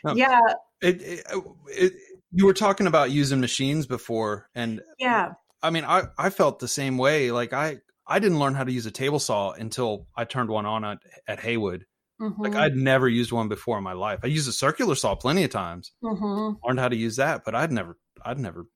No. 0.03 0.15
Yeah, 0.15 0.39
it, 0.81 1.01
it, 1.01 1.25
uh, 1.33 1.41
it 1.67 1.93
you 2.31 2.45
were 2.45 2.53
talking 2.53 2.87
about 2.87 3.11
using 3.11 3.41
machines 3.41 3.85
before 3.85 4.49
and 4.55 4.81
yeah, 4.97 5.33
I 5.61 5.69
mean, 5.69 5.83
I, 5.85 6.03
I 6.17 6.29
felt 6.29 6.59
the 6.59 6.67
same 6.67 6.97
way. 6.97 7.31
Like 7.31 7.53
I, 7.53 7.79
I 8.07 8.19
didn't 8.19 8.39
learn 8.39 8.55
how 8.55 8.63
to 8.63 8.71
use 8.71 8.85
a 8.85 8.91
table 8.91 9.19
saw 9.19 9.51
until 9.51 10.07
I 10.15 10.25
turned 10.25 10.49
one 10.49 10.65
on 10.65 10.85
at, 10.85 10.99
at 11.27 11.39
Haywood. 11.39 11.85
Like 12.19 12.53
Mhm, 12.53 12.55
I'd 12.55 12.75
never 12.75 13.07
used 13.07 13.31
one 13.31 13.47
before 13.47 13.77
in 13.77 13.83
my 13.83 13.93
life. 13.93 14.19
I 14.23 14.27
used 14.27 14.47
a 14.49 14.51
circular 14.51 14.95
saw 14.95 15.15
plenty 15.15 15.43
of 15.43 15.51
times, 15.51 15.93
mhm. 16.03 16.57
learned 16.65 16.79
how 16.79 16.89
to 16.89 16.95
use 16.95 17.15
that, 17.17 17.43
but 17.45 17.55
I'd 17.55 17.71
never, 17.71 17.97
I'd 18.23 18.39
never 18.39 18.67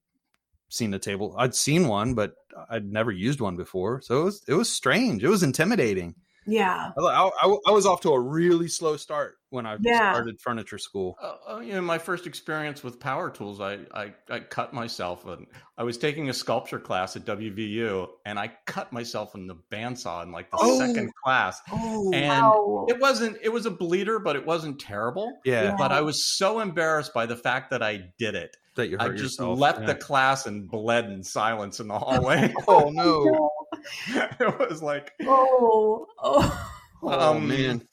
seen 0.69 0.93
a 0.93 0.99
table. 0.99 1.35
I'd 1.37 1.55
seen 1.55 1.87
one, 1.87 2.15
but 2.15 2.35
I'd 2.69 2.85
never 2.85 3.11
used 3.11 3.41
one 3.41 3.57
before. 3.57 4.01
So 4.01 4.21
it 4.21 4.23
was, 4.25 4.43
it 4.47 4.53
was 4.53 4.69
strange. 4.71 5.23
It 5.23 5.29
was 5.29 5.43
intimidating. 5.43 6.15
Yeah, 6.45 6.91
I, 6.97 7.29
I, 7.41 7.55
I 7.67 7.71
was 7.71 7.85
off 7.85 8.01
to 8.01 8.11
a 8.11 8.19
really 8.19 8.67
slow 8.67 8.97
start 8.97 9.35
when 9.49 9.65
I 9.65 9.77
Yeah. 9.81 10.11
started 10.13 10.39
furniture 10.41 10.77
school. 10.77 11.17
Uh, 11.21 11.59
you 11.59 11.73
know, 11.73 11.81
my 11.81 11.97
first 11.97 12.25
experience 12.27 12.83
with 12.83 12.99
power 12.99 13.29
tools, 13.29 13.61
I, 13.61 13.79
I 13.93 14.13
I 14.29 14.39
cut 14.39 14.73
myself. 14.73 15.25
And 15.27 15.45
I 15.77 15.83
was 15.83 15.97
taking 15.97 16.29
a 16.29 16.33
sculpture 16.33 16.79
class 16.79 17.15
at 17.15 17.25
WVU, 17.25 18.07
and 18.25 18.39
I 18.39 18.51
cut 18.65 18.91
myself 18.91 19.35
in 19.35 19.47
the 19.47 19.55
bandsaw 19.71 20.23
in 20.23 20.31
like 20.31 20.49
the 20.51 20.57
Oh. 20.59 20.77
second 20.79 21.11
class. 21.23 21.59
Oh, 21.71 22.11
And 22.13 22.47
Wow. 22.47 22.85
it 22.89 22.99
wasn't. 22.99 23.37
It 23.43 23.49
was 23.49 23.65
a 23.65 23.71
bleeder, 23.71 24.19
but 24.19 24.35
it 24.35 24.45
wasn't 24.45 24.79
terrible. 24.79 25.39
yeah, 25.45 25.75
But 25.77 25.91
I 25.91 26.01
was 26.01 26.37
so 26.37 26.59
embarrassed 26.59 27.13
by 27.13 27.25
the 27.25 27.35
fact 27.37 27.69
that 27.71 27.83
I 27.83 28.11
did 28.17 28.35
it. 28.35 28.57
that 28.75 28.87
you 28.89 28.97
I 28.99 29.09
just 29.09 29.37
yourself. 29.39 29.59
left 29.59 29.81
Yeah. 29.81 29.85
the 29.85 29.95
class 29.95 30.47
and 30.47 30.67
bled 30.67 31.05
in 31.05 31.23
silence 31.23 31.79
in 31.79 31.87
the 31.87 31.99
hallway. 31.99 32.51
Oh 32.67 32.89
no! 32.89 33.51
it 34.09 34.59
was 34.59 34.81
like, 34.81 35.11
Oh, 35.23 36.07
oh, 36.21 36.69
Oh 37.01 37.31
Um, 37.35 37.47
man! 37.47 37.87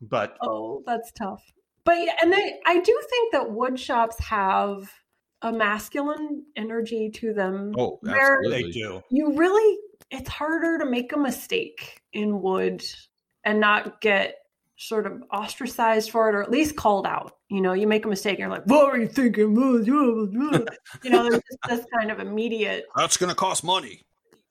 but 0.00 0.36
oh, 0.42 0.82
that's 0.86 1.12
tough. 1.12 1.42
But 1.84 1.98
yeah, 1.98 2.14
and 2.20 2.34
I, 2.34 2.54
I 2.66 2.80
do 2.80 3.00
think 3.10 3.32
that 3.32 3.50
wood 3.50 3.78
shops 3.78 4.18
have 4.20 4.90
a 5.42 5.52
masculine 5.52 6.44
energy 6.56 7.10
to 7.14 7.32
them. 7.32 7.72
Oh, 7.78 8.00
absolutely. 8.06 8.62
they 8.64 8.70
do. 8.70 9.02
you 9.10 9.36
really, 9.36 9.78
it's 10.10 10.28
harder 10.28 10.78
to 10.78 10.86
make 10.86 11.12
a 11.12 11.18
mistake 11.18 12.00
in 12.12 12.42
wood 12.42 12.84
and 13.44 13.60
not 13.60 14.00
get 14.00 14.38
sort 14.76 15.06
of 15.06 15.22
ostracized 15.32 16.10
for 16.10 16.28
it 16.28 16.34
or 16.34 16.42
at 16.42 16.50
least 16.50 16.76
called 16.76 17.06
out. 17.06 17.32
You 17.48 17.60
know, 17.60 17.72
you 17.72 17.86
make 17.86 18.04
a 18.04 18.08
mistake 18.08 18.32
and 18.32 18.40
you're 18.40 18.48
like, 18.50 18.66
what 18.66 18.86
are 18.92 18.98
you 18.98 19.06
thinking? 19.06 19.54
you 19.54 21.10
know, 21.10 21.22
there's 21.22 21.40
just 21.42 21.58
this 21.68 21.86
kind 21.96 22.10
of 22.10 22.18
immediate 22.18 22.84
That's 22.96 23.16
gonna 23.16 23.34
cost 23.34 23.62
money. 23.62 24.02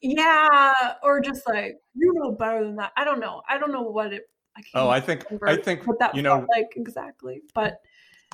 Yeah, 0.02 0.74
or 1.04 1.20
just 1.22 1.48
like 1.48 1.78
you 1.96 2.14
know 2.16 2.32
better 2.34 2.64
than 2.64 2.76
that. 2.78 2.92
I 2.98 3.04
don't 3.04 3.20
know. 3.20 3.42
I 3.50 3.58
don't 3.58 3.72
know 3.72 3.82
what 3.84 4.14
it. 4.14 4.24
I 4.58 4.62
can't 4.62 4.72
Oh, 4.86 4.90
I 4.90 5.00
think 5.02 5.26
I 5.46 5.56
think 5.58 5.86
what 5.88 6.00
that 6.00 6.16
you 6.16 6.22
know. 6.22 6.46
like 6.56 6.68
exactly. 6.76 7.42
But 7.54 7.78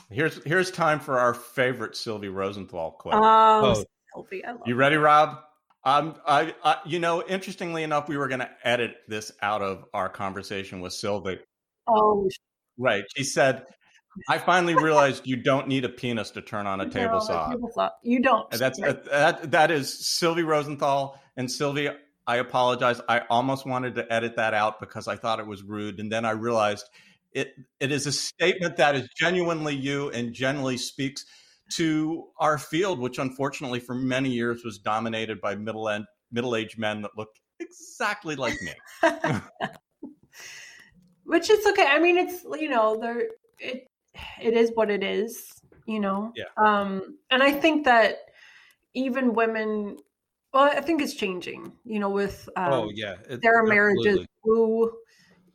Here's 0.10 0.44
here's 0.44 0.72
time 0.72 1.00
for 1.00 1.20
our 1.20 1.34
favorite 1.34 1.96
Sylvie 1.96 2.30
Rosenthal 2.30 2.92
quote. 2.92 3.14
um, 3.16 3.22
Oh. 3.24 3.84
Sylvie, 4.14 4.44
I 4.44 4.52
love 4.52 4.62
You 4.66 4.76
ready, 4.76 4.98
Rob? 4.98 5.40
Um, 5.86 6.16
I, 6.28 6.54
I, 6.64 6.78
you 6.86 7.00
know, 7.00 7.24
interestingly 7.26 7.82
enough, 7.84 8.08
we 8.10 8.16
were 8.18 8.28
going 8.28 8.42
to 8.42 8.50
edit 8.64 8.98
this 9.08 9.32
out 9.42 9.62
of 9.62 9.86
our 9.94 10.10
conversation 10.10 10.80
with 10.82 10.94
Sylvie. 10.94 11.40
Oh, 11.88 12.30
Right? 12.78 13.04
She 13.16 13.24
said, 13.24 13.66
"I 14.30 14.38
finally 14.38 14.76
realized 14.76 15.26
you 15.26 15.38
don't 15.38 15.68
need 15.68 15.86
a 15.86 15.90
penis 15.90 16.30
to 16.32 16.42
turn 16.42 16.68
on 16.68 16.82
a 16.82 16.86
no, 16.86 16.90
table 16.92 17.22
saw." 17.22 17.50
table 17.50 17.70
saw. 17.74 17.90
You 18.04 18.22
don't. 18.22 18.50
That's 18.52 18.80
Right. 18.82 19.04
that. 19.06 19.52
That 19.52 19.72
is 19.72 20.08
Sylvie 20.18 20.44
Rosenthal 20.44 21.20
and 21.38 21.50
Sylvia, 21.50 21.98
I 22.28 22.38
apologize. 22.38 23.02
I 23.10 23.22
almost 23.30 23.66
wanted 23.66 23.96
to 23.96 24.12
edit 24.12 24.36
that 24.36 24.54
out 24.54 24.80
because 24.80 25.08
I 25.08 25.16
thought 25.16 25.40
it 25.40 25.48
was 25.48 25.64
rude, 25.64 26.00
and 26.00 26.12
then 26.12 26.26
I 26.26 26.32
realized 26.32 26.90
it. 27.32 27.54
It 27.80 27.92
is 27.92 28.08
a 28.08 28.12
statement 28.12 28.78
that 28.78 28.96
is 28.96 29.08
genuinely 29.18 29.76
you 29.76 30.10
and 30.12 30.34
generally 30.34 30.78
speaks 30.78 31.26
to 31.74 32.28
our 32.38 32.58
field, 32.58 33.00
which 33.00 33.18
unfortunately 33.18 33.80
for 33.80 33.96
many 33.96 34.30
years 34.30 34.64
was 34.64 34.78
dominated 34.78 35.40
by 35.42 35.56
middle 35.56 35.90
end 35.90 36.06
middle 36.32 36.56
aged 36.56 36.78
men 36.78 37.02
that 37.02 37.12
looked 37.18 37.40
exactly 37.60 38.36
like 38.36 38.58
me. 38.62 38.74
Which 41.24 41.50
is 41.50 41.66
okay. 41.66 41.86
I 41.86 42.00
mean, 42.00 42.18
it's 42.18 42.44
you 42.60 42.70
know, 42.70 42.98
there 43.00 43.24
it 43.60 43.88
it 44.42 44.54
is 44.54 44.72
what 44.74 44.90
it 44.90 45.04
is. 45.04 45.52
You 45.86 46.00
know. 46.00 46.34
Yeah. 46.36 46.46
Um, 46.58 47.18
and 47.30 47.42
I 47.42 47.52
think 47.52 47.86
that 47.86 48.18
even 48.94 49.34
women. 49.34 49.98
Well, 50.54 50.64
I 50.64 50.82
think 50.82 51.02
it's 51.02 51.14
changing. 51.14 51.72
You 51.86 52.00
know, 52.00 52.10
with 52.10 52.48
um, 52.56 52.74
oh 52.74 52.92
yeah, 52.94 53.16
it- 53.30 53.42
Sarah 53.44 53.68
Marriage's 53.68 54.20
absolutely. 54.20 54.28
Woo, 54.44 54.92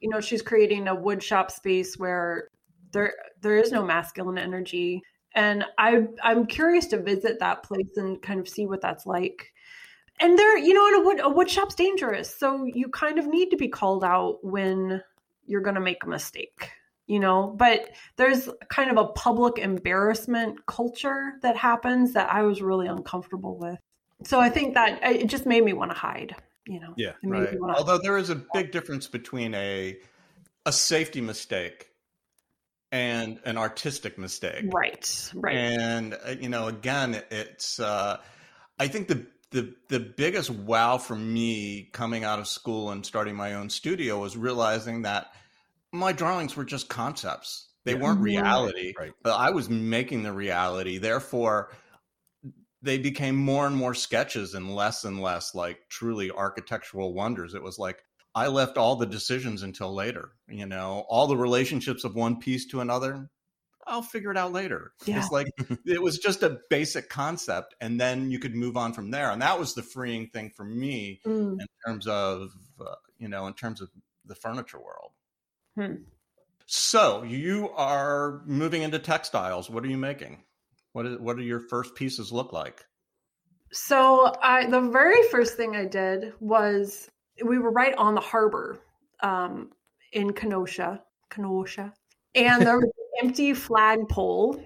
you 0.00 0.08
know, 0.08 0.20
she's 0.20 0.42
creating 0.42 0.88
a 0.88 0.94
wood 0.94 1.22
shop 1.22 1.50
space 1.50 1.96
where 1.98 2.48
there 2.92 3.14
there 3.42 3.56
is 3.56 3.72
no 3.72 3.84
masculine 3.84 4.38
energy. 4.38 5.02
And 5.34 5.64
I 5.78 6.06
I'm 6.22 6.46
curious 6.46 6.86
to 6.88 7.02
visit 7.02 7.40
that 7.40 7.62
place 7.62 7.96
and 7.96 8.20
kind 8.22 8.40
of 8.40 8.48
see 8.48 8.66
what 8.66 8.80
that's 8.80 9.06
like. 9.06 9.52
And 10.20 10.38
there, 10.38 10.56
you 10.58 10.72
know, 10.74 10.86
and 10.86 10.96
a 10.96 11.00
wood 11.06 11.20
a 11.20 11.28
wood 11.28 11.50
shop's 11.50 11.74
dangerous. 11.74 12.34
So 12.34 12.64
you 12.64 12.88
kind 12.88 13.18
of 13.18 13.26
need 13.26 13.50
to 13.50 13.56
be 13.56 13.68
called 13.68 14.04
out 14.04 14.38
when 14.42 15.02
you're 15.46 15.60
gonna 15.62 15.80
make 15.80 16.04
a 16.04 16.08
mistake. 16.08 16.70
You 17.06 17.20
know, 17.20 17.54
but 17.56 17.90
there's 18.16 18.48
kind 18.68 18.90
of 18.90 18.96
a 18.98 19.08
public 19.12 19.58
embarrassment 19.58 20.66
culture 20.66 21.34
that 21.42 21.56
happens 21.56 22.14
that 22.14 22.32
I 22.32 22.42
was 22.42 22.62
really 22.62 22.88
uncomfortable 22.88 23.58
with. 23.58 23.78
So 24.24 24.40
I 24.40 24.48
think 24.48 24.74
that 24.74 25.00
it 25.02 25.26
just 25.26 25.46
made 25.46 25.64
me 25.64 25.72
want 25.72 25.90
to 25.90 25.96
hide, 25.96 26.34
you 26.66 26.80
know. 26.80 26.94
Yeah, 26.96 27.12
Right. 27.22 27.58
wanna- 27.60 27.74
Although 27.76 27.98
there 27.98 28.16
is 28.16 28.30
a 28.30 28.36
big 28.54 28.72
difference 28.72 29.06
between 29.08 29.54
a 29.54 29.98
a 30.64 30.72
safety 30.72 31.20
mistake 31.20 31.90
and 32.90 33.38
an 33.44 33.56
artistic 33.56 34.18
mistake. 34.18 34.64
Right, 34.72 35.30
right. 35.34 35.56
And 35.56 36.14
uh, 36.14 36.30
you 36.40 36.48
know, 36.48 36.66
again, 36.68 37.22
it's 37.30 37.78
uh, 37.78 38.18
I 38.78 38.88
think 38.88 39.08
the 39.08 39.26
the 39.50 39.74
the 39.88 40.00
biggest 40.00 40.50
wow 40.50 40.98
for 40.98 41.14
me 41.14 41.88
coming 41.92 42.24
out 42.24 42.38
of 42.38 42.48
school 42.48 42.90
and 42.90 43.04
starting 43.06 43.36
my 43.36 43.54
own 43.54 43.70
studio 43.70 44.20
was 44.20 44.36
realizing 44.36 45.02
that 45.02 45.28
my 45.92 46.12
drawings 46.12 46.56
were 46.56 46.64
just 46.64 46.88
concepts. 46.88 47.68
They 47.84 47.92
Yeah. 47.92 47.98
weren't 48.00 48.20
Mhm. 48.20 48.24
reality. 48.24 48.94
Right. 48.98 49.12
But 49.22 49.36
I 49.36 49.50
was 49.50 49.68
making 49.70 50.24
the 50.24 50.32
reality. 50.32 50.98
Therefore, 50.98 51.70
they 52.82 52.98
became 52.98 53.36
more 53.36 53.66
and 53.66 53.76
more 53.76 53.94
sketches 53.94 54.54
and 54.54 54.74
less 54.74 55.04
and 55.04 55.20
less 55.20 55.54
like 55.54 55.78
truly 55.88 56.30
architectural 56.30 57.14
wonders. 57.14 57.54
It 57.54 57.62
was 57.62 57.78
like 57.78 58.02
I 58.34 58.48
left 58.48 58.76
all 58.76 58.96
the 58.96 59.06
decisions 59.06 59.62
until 59.62 59.94
later. 59.94 60.32
You 60.48 60.66
know, 60.66 61.04
all 61.08 61.26
the 61.26 61.36
relationships 61.36 62.04
of 62.04 62.14
one 62.14 62.38
piece 62.38 62.66
to 62.66 62.80
another. 62.80 63.30
I'll 63.88 64.02
figure 64.02 64.32
it 64.32 64.36
out 64.36 64.52
later. 64.52 64.92
Yeah. 65.04 65.18
It's 65.18 65.30
like 65.30 65.46
it 65.86 66.02
was 66.02 66.18
just 66.18 66.42
a 66.42 66.58
basic 66.70 67.08
concept, 67.08 67.74
and 67.80 68.00
then 68.00 68.30
you 68.32 68.38
could 68.40 68.54
move 68.54 68.76
on 68.76 68.92
from 68.92 69.10
there. 69.12 69.30
And 69.30 69.40
that 69.42 69.58
was 69.60 69.74
the 69.74 69.82
freeing 69.82 70.28
thing 70.28 70.50
for 70.50 70.64
me 70.64 71.20
Mm. 71.24 71.52
in 71.60 71.66
terms 71.86 72.06
of 72.08 72.50
uh, 72.80 72.94
you 73.18 73.28
know 73.28 73.46
in 73.46 73.54
terms 73.54 73.80
of 73.80 73.88
the 74.24 74.34
furniture 74.34 74.78
world. 74.80 75.12
Hmm. 75.76 76.02
So 76.66 77.22
you 77.22 77.70
are 77.76 78.42
moving 78.44 78.82
into 78.82 78.98
textiles. 78.98 79.70
What 79.70 79.84
are 79.84 79.88
you 79.88 79.96
making? 79.96 80.42
What 80.96 81.04
is 81.04 81.18
what 81.18 81.36
do 81.36 81.42
your 81.42 81.60
first 81.60 81.94
pieces 81.94 82.32
look 82.32 82.54
like? 82.54 82.82
So 83.70 84.32
I 84.42 84.64
the 84.64 84.80
very 84.80 85.22
first 85.24 85.54
thing 85.54 85.76
I 85.76 85.84
did 85.84 86.32
was 86.40 87.10
we 87.44 87.58
were 87.58 87.70
right 87.70 87.94
on 87.96 88.14
the 88.14 88.22
harbor 88.22 88.78
um, 89.20 89.72
in 90.12 90.32
Kenosha, 90.32 91.02
Kenosha, 91.28 91.92
and 92.34 92.66
there 92.66 92.78
was 92.78 92.84
an 92.84 93.28
empty 93.28 93.52
flagpole, 93.52 94.58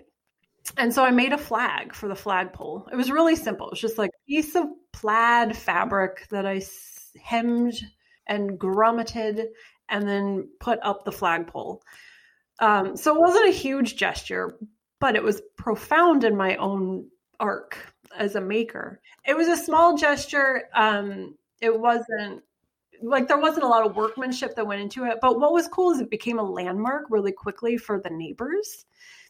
and 0.77 0.95
so 0.95 1.05
I 1.05 1.11
made 1.11 1.33
a 1.33 1.39
flag 1.39 1.97
for 1.97 2.07
the 2.07 2.15
flagpole. 2.15 2.87
It 2.93 2.95
was 2.95 3.11
really 3.11 3.35
simple. 3.35 3.67
It 3.67 3.73
was 3.73 3.81
just 3.81 3.99
like 3.99 4.11
a 4.11 4.27
piece 4.29 4.55
of 4.55 4.67
plaid 4.93 5.57
fabric 5.57 6.29
that 6.31 6.47
I 6.47 6.63
hemmed 7.21 7.75
and 8.29 8.57
grommeted 8.57 9.47
and 9.89 10.07
then 10.07 10.49
put 10.61 10.79
up 10.85 11.05
the 11.05 11.11
flagpole. 11.11 11.83
Um, 12.61 12.97
so 12.97 13.17
it 13.17 13.21
wasn't 13.21 13.49
a 13.49 13.53
huge 13.53 13.97
gesture, 13.97 14.57
but 15.01 15.17
it 15.17 15.23
was 15.23 15.43
profound 15.57 16.25
in 16.25 16.37
my 16.37 16.57
own 16.57 17.07
arc 17.41 17.77
as 18.17 18.37
a 18.37 18.41
maker. 18.41 19.01
It 19.27 19.37
was 19.37 19.49
a 19.49 19.57
small 19.57 19.97
gesture. 19.97 20.65
Um, 20.75 21.35
it 21.61 21.79
wasn't 21.79 22.43
like 23.03 23.29
there 23.29 23.41
wasn't 23.41 23.65
a 23.65 23.69
lot 23.69 23.87
of 23.87 23.97
workmanship 23.97 24.55
that 24.55 24.67
went 24.67 24.83
into 24.83 25.05
it. 25.05 25.19
But 25.21 25.41
what 25.41 25.53
was 25.53 25.69
cool 25.69 25.91
is 25.91 26.01
it 26.01 26.11
became 26.11 26.39
a 26.39 26.43
landmark 26.43 27.07
really 27.09 27.33
quickly 27.33 27.77
for 27.77 27.99
the 27.99 28.11
neighbors. 28.11 28.85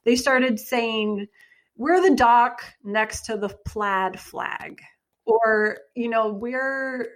They 0.04 0.16
started 0.16 0.58
saying, 0.58 1.28
We're 1.76 2.02
the 2.02 2.16
dock 2.16 2.62
next 2.82 3.22
to 3.26 3.36
the 3.36 3.50
plaid 3.66 4.18
flag. 4.18 4.80
Or, 5.24 5.78
you 5.94 6.08
know, 6.08 6.32
we're 6.32 7.08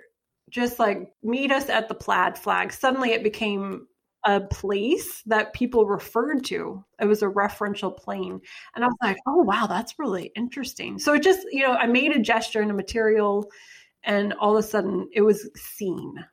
just 0.50 0.78
like 0.78 1.12
meet 1.22 1.50
us 1.50 1.68
at 1.68 1.88
the 1.88 1.94
plaid 1.94 2.38
flag. 2.38 2.72
Suddenly 2.72 3.10
it 3.10 3.24
became 3.24 3.88
a 4.24 4.40
place 4.40 5.22
that 5.26 5.52
people 5.52 5.86
referred 5.86 6.44
to. 6.44 6.84
It 7.00 7.06
was 7.06 7.22
a 7.22 7.26
referential 7.26 7.96
plane. 7.96 8.40
And 8.74 8.84
I 8.84 8.86
was 8.86 8.96
like, 9.02 9.18
oh, 9.26 9.42
wow, 9.42 9.66
that's 9.66 9.98
really 9.98 10.32
interesting. 10.34 10.98
So 10.98 11.14
it 11.14 11.22
just, 11.22 11.46
you 11.50 11.62
know, 11.62 11.74
I 11.74 11.86
made 11.86 12.12
a 12.12 12.20
gesture 12.20 12.62
in 12.62 12.70
a 12.70 12.74
material 12.74 13.50
and 14.02 14.32
all 14.34 14.56
of 14.56 14.64
a 14.64 14.66
sudden 14.66 15.08
it 15.12 15.22
was 15.22 15.48
seen. 15.56 16.24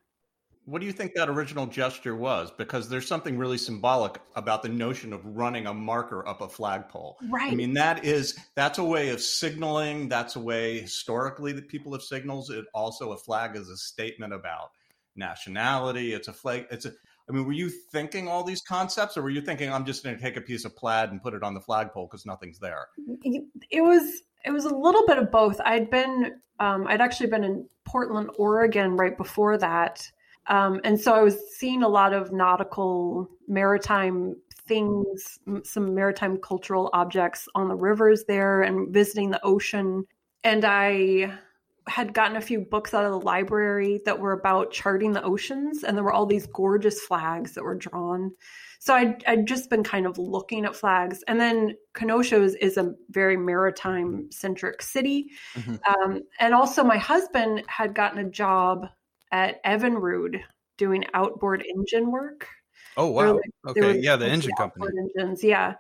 What 0.66 0.80
do 0.80 0.86
you 0.86 0.94
think 0.94 1.16
that 1.16 1.28
original 1.28 1.66
gesture 1.66 2.16
was? 2.16 2.52
Because 2.52 2.88
there's 2.88 3.08
something 3.08 3.38
really 3.38 3.58
symbolic 3.58 4.22
about 4.36 4.62
the 4.62 4.70
notion 4.70 5.12
of 5.12 5.26
running 5.26 5.66
a 5.66 5.74
marker 5.74 6.26
up 6.28 6.42
a 6.42 6.48
flagpole. 6.48 7.18
Right. 7.30 7.52
I 7.52 7.56
mean, 7.56 7.74
that 7.74 8.06
is 8.06 8.38
that's 8.56 8.78
a 8.78 8.84
way 8.84 9.10
of 9.10 9.22
signaling. 9.22 10.08
That's 10.08 10.36
a 10.36 10.40
way 10.40 10.80
historically 10.80 11.52
that 11.54 11.68
people 11.68 11.92
have 11.94 12.04
signals. 12.04 12.52
It 12.52 12.66
also 12.74 13.12
a 13.12 13.18
flag 13.18 13.56
is 13.56 13.70
a 13.70 13.76
statement 13.76 14.34
about 14.34 14.70
nationality. 15.16 16.14
It's 16.14 16.28
a 16.28 16.34
flag. 16.34 16.68
It's 16.70 16.86
a 16.86 16.94
I 17.32 17.34
mean, 17.34 17.46
were 17.46 17.54
you 17.54 17.70
thinking 17.70 18.28
all 18.28 18.44
these 18.44 18.62
concepts, 18.62 19.16
or 19.16 19.22
were 19.22 19.30
you 19.30 19.40
thinking 19.40 19.72
I'm 19.72 19.86
just 19.86 20.04
going 20.04 20.16
to 20.16 20.22
take 20.22 20.36
a 20.36 20.42
piece 20.42 20.66
of 20.66 20.76
plaid 20.76 21.12
and 21.12 21.24
put 21.24 21.34
it 21.34 21.44
on 21.44 21.54
the 21.54 21.62
flagpole 21.62 22.08
because 22.08 22.26
nothing's 22.26 22.60
there? 22.60 22.88
It 23.24 23.82
was 23.82 24.24
it 24.44 24.52
was 24.52 24.66
a 24.66 24.76
little 24.76 25.06
bit 25.08 25.18
of 25.18 25.32
both. 25.32 25.62
I'd 25.64 25.90
been 25.90 26.42
um, 26.60 26.88
I'd 26.88 27.00
actually 27.00 27.30
been 27.30 27.46
in 27.46 27.68
Portland, 27.86 28.32
Oregon, 28.38 28.98
right 28.98 29.18
before 29.18 29.58
that, 29.60 30.06
um, 30.48 30.82
and 30.84 31.00
so 31.00 31.14
I 31.14 31.22
was 31.22 31.38
seeing 31.56 31.84
a 31.84 31.88
lot 31.88 32.12
of 32.12 32.34
nautical, 32.34 33.30
maritime 33.48 34.36
things, 34.68 35.40
some 35.64 35.96
maritime 35.96 36.38
cultural 36.38 36.90
objects 36.92 37.48
on 37.56 37.70
the 37.70 37.76
rivers 37.76 38.26
there, 38.28 38.62
and 38.62 38.94
visiting 38.94 39.32
the 39.32 39.44
ocean. 39.46 40.04
And 40.44 40.66
I 40.66 41.32
had 41.88 42.14
gotten 42.14 42.38
a 42.38 42.42
few 42.42 42.60
books 42.60 42.94
out 42.94 43.06
of 43.06 43.12
the 43.12 43.26
library 43.26 44.02
that 44.06 44.20
were 44.20 44.34
about 44.34 44.72
charting 44.72 45.14
the 45.14 45.24
oceans, 45.24 45.84
and 45.84 45.98
there 45.98 46.04
were 46.04 46.14
all 46.14 46.26
these 46.26 46.48
gorgeous 46.48 47.02
flags 47.02 47.54
that 47.54 47.64
were 47.64 47.76
drawn. 47.76 48.32
So 48.80 48.96
I'd, 48.96 49.24
I'd 49.26 49.48
just 49.48 49.70
been 49.70 49.84
kind 49.84 50.08
of 50.08 50.18
looking 50.18 50.66
at 50.66 50.76
flags. 50.76 51.24
And 51.28 51.40
then 51.40 51.76
Kenosha 51.94 52.42
is, 52.42 52.56
is 52.56 52.78
a 52.78 52.96
very 53.10 53.38
maritime 53.38 54.32
centric 54.32 54.82
city. 54.82 55.28
Mm-hmm. 55.56 55.76
Um, 55.88 56.22
and 56.40 56.54
also, 56.54 56.84
my 56.84 56.98
husband 56.98 57.64
had 57.68 57.94
gotten 57.94 58.20
a 58.20 58.30
job 58.30 58.88
at 59.32 59.64
Evinrude 59.64 60.42
doing 60.78 61.06
outboard 61.14 61.64
engine 61.64 62.12
work. 62.12 62.48
Oh 62.98 63.08
wow! 63.08 63.36
Like, 63.36 63.78
okay, 63.78 64.00
yeah, 64.00 64.18
the 64.18 64.28
engine 64.28 64.52
company. 64.58 64.88
Engines, 65.16 65.44
yeah. 65.44 65.76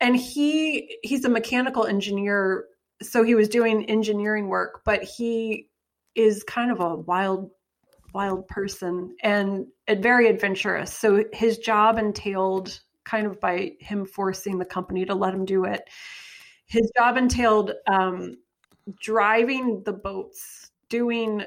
And 0.00 0.16
he 0.16 0.98
he's 1.02 1.24
a 1.24 1.28
mechanical 1.28 1.86
engineer 1.86 2.66
so 3.02 3.22
he 3.22 3.34
was 3.34 3.48
doing 3.48 3.86
engineering 3.86 4.48
work, 4.48 4.82
but 4.84 5.02
he 5.02 5.68
is 6.14 6.42
kind 6.44 6.70
of 6.70 6.80
a 6.80 6.96
wild, 6.96 7.50
wild 8.12 8.46
person 8.48 9.16
and 9.22 9.66
very 9.88 10.28
adventurous. 10.28 10.92
So 10.92 11.24
his 11.32 11.58
job 11.58 11.98
entailed 11.98 12.80
kind 13.04 13.26
of 13.26 13.40
by 13.40 13.72
him 13.80 14.06
forcing 14.06 14.58
the 14.58 14.64
company 14.64 15.04
to 15.04 15.14
let 15.14 15.34
him 15.34 15.44
do 15.44 15.64
it. 15.64 15.82
His 16.66 16.90
job 16.96 17.16
entailed 17.16 17.72
um, 17.86 18.36
driving 19.00 19.82
the 19.84 19.92
boats, 19.92 20.70
doing 20.88 21.42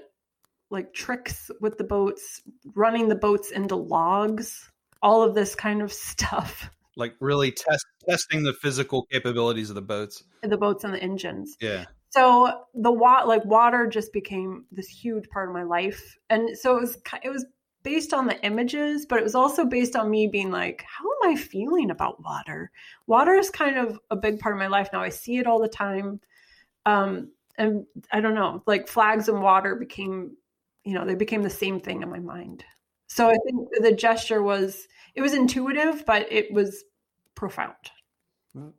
like 0.70 0.94
tricks 0.94 1.50
with 1.62 1.78
the 1.78 1.84
boats, 1.84 2.42
running 2.74 3.08
the 3.08 3.16
boats 3.16 3.52
into 3.52 3.76
logs, 3.76 4.70
all 5.02 5.24
of 5.24 5.36
this 5.36 5.56
kind 5.56 5.82
of 5.82 5.94
stuff 5.94 6.70
like 6.96 7.16
really 7.20 7.52
test 7.52 7.86
testing 8.08 8.44
the 8.44 8.54
physical 8.54 9.06
capabilities 9.12 9.70
of 9.70 9.76
the 9.76 9.82
boats. 9.82 10.24
The 10.44 10.58
boats 10.58 10.84
and 10.84 10.94
the 10.94 11.02
engines. 11.02 11.58
Yeah. 11.60 11.86
So 12.10 12.62
the 12.74 12.92
water 12.92 13.28
like 13.28 13.46
water 13.46 13.88
just 13.88 14.14
became 14.14 14.66
this 14.72 14.88
huge 14.88 15.28
part 15.30 15.50
of 15.50 15.54
my 15.54 15.64
life. 15.64 16.18
And 16.30 16.58
so 16.58 16.78
it 16.78 16.82
was 16.82 16.98
it 17.24 17.30
was 17.30 17.46
based 17.84 18.16
on 18.16 18.26
the 18.26 18.44
images 18.44 19.06
but 19.06 19.20
it 19.20 19.24
was 19.24 19.36
also 19.36 19.64
based 19.64 19.96
on 19.96 20.10
me 20.10 20.26
being 20.26 20.50
like 20.50 20.84
how 20.88 21.06
am 21.06 21.32
i 21.32 21.40
feeling 21.40 21.92
about 21.92 22.24
water? 22.24 22.72
Water 23.06 23.34
is 23.34 23.52
kind 23.52 23.78
of 23.78 24.00
a 24.10 24.16
big 24.16 24.40
part 24.40 24.56
of 24.56 24.60
my 24.60 24.68
life. 24.68 24.90
Now 24.92 25.02
i 25.02 25.10
see 25.10 25.38
it 25.38 25.46
all 25.46 25.60
the 25.60 25.68
time. 25.68 26.20
Um 26.86 27.30
and 27.58 27.86
i 28.12 28.20
don't 28.20 28.36
know 28.36 28.62
like 28.66 28.88
flags 28.88 29.30
and 29.30 29.42
water 29.42 29.76
became 29.76 30.36
you 30.84 30.94
know 30.94 31.06
they 31.06 31.16
became 31.16 31.42
the 31.42 31.50
same 31.50 31.80
thing 31.80 32.02
in 32.02 32.10
my 32.10 32.20
mind 32.20 32.64
so 33.08 33.30
i 33.30 33.38
think 33.46 33.68
the 33.82 33.92
gesture 33.92 34.42
was 34.42 34.88
it 35.16 35.22
was 35.22 35.34
intuitive, 35.34 36.06
but 36.06 36.32
it 36.32 36.52
was 36.52 36.84
profound. 37.36 37.74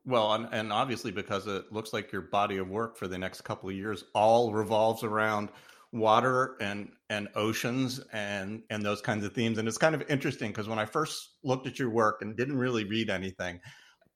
Well, 0.04 0.32
and, 0.34 0.48
and 0.52 0.72
obviously 0.72 1.10
because 1.10 1.46
it 1.46 1.72
looks 1.72 1.92
like 1.92 2.12
your 2.12 2.22
body 2.22 2.58
of 2.58 2.68
work 2.68 2.96
for 2.96 3.08
the 3.08 3.18
next 3.18 3.42
couple 3.42 3.68
of 3.68 3.74
years 3.74 4.04
all 4.14 4.52
revolves 4.52 5.02
around 5.02 5.50
water 5.92 6.56
and 6.60 6.90
and 7.08 7.28
oceans 7.36 8.00
and 8.12 8.62
and 8.70 8.82
those 8.82 9.00
kinds 9.00 9.24
of 9.24 9.32
themes 9.32 9.56
and 9.56 9.68
it's 9.68 9.78
kind 9.78 9.94
of 9.94 10.02
interesting 10.10 10.50
because 10.50 10.68
when 10.68 10.80
i 10.80 10.84
first 10.84 11.36
looked 11.44 11.66
at 11.66 11.78
your 11.78 11.88
work 11.88 12.20
and 12.20 12.36
didn't 12.36 12.58
really 12.58 12.84
read 12.84 13.08
anything 13.08 13.60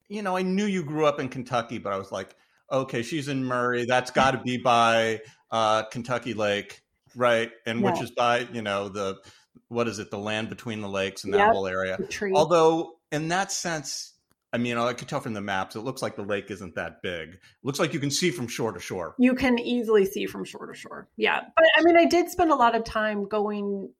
you 0.09 0.21
know 0.21 0.37
i 0.37 0.43
knew 0.43 0.67
you 0.67 0.83
grew 0.83 1.07
up 1.07 1.21
in 1.21 1.29
kentucky 1.29 1.79
but 1.79 1.93
i 1.93 1.97
was 1.97 2.11
like 2.11 2.35
okay 2.73 3.03
she's 3.03 3.29
in 3.29 3.45
murray 3.45 3.87
that's 3.87 4.11
got 4.11 4.33
to 4.33 4.39
be 4.39 4.59
by 4.59 5.21
uh, 5.53 5.85
kentucky 5.85 6.35
lake 6.35 6.83
right 7.15 7.53
and 7.65 7.81
yeah. 7.81 7.91
which 7.91 8.03
is 8.03 8.11
by 8.11 8.41
you 8.53 8.63
know 8.63 8.89
the 8.89 9.17
what 9.69 9.89
is 9.89 9.99
it, 9.99 10.11
the 10.11 10.19
land 10.19 10.49
between 10.49 10.81
the 10.81 10.89
lakes 10.89 11.25
and 11.25 11.33
that 11.35 11.39
yep, 11.39 11.53
whole 11.53 11.67
area. 11.67 11.99
Although 12.35 12.97
in 13.13 13.29
that 13.29 13.53
sense, 13.53 14.15
I 14.53 14.59
mean, 14.59 14.77
I 14.77 14.93
could 14.93 15.09
tell 15.09 15.21
from 15.21 15.35
the 15.35 15.41
maps, 15.41 15.77
it 15.77 15.81
looks 15.81 16.03
like 16.03 16.17
the 16.17 16.23
lake 16.23 16.51
isn't 16.51 16.75
that 16.75 17.03
big. 17.03 17.35
It 17.35 17.41
looks 17.63 17.79
like 17.79 17.95
you 17.95 18.01
can 18.01 18.11
see 18.11 18.31
from 18.31 18.49
shore 18.49 18.73
to 18.73 18.81
shore. 18.81 19.15
You 19.19 19.35
can 19.35 19.59
easily 19.59 20.05
see 20.05 20.27
from 20.27 20.45
shore 20.45 20.67
to 20.67 20.75
shore. 20.75 21.09
Yeah. 21.17 21.41
But 21.55 21.67
I 21.77 21.83
mean, 21.83 21.97
I 21.97 22.07
did 22.07 22.29
spend 22.31 22.51
a 22.51 22.57
lot 22.57 22.75
of 22.75 22.85
time 22.85 23.29
going 23.29 23.91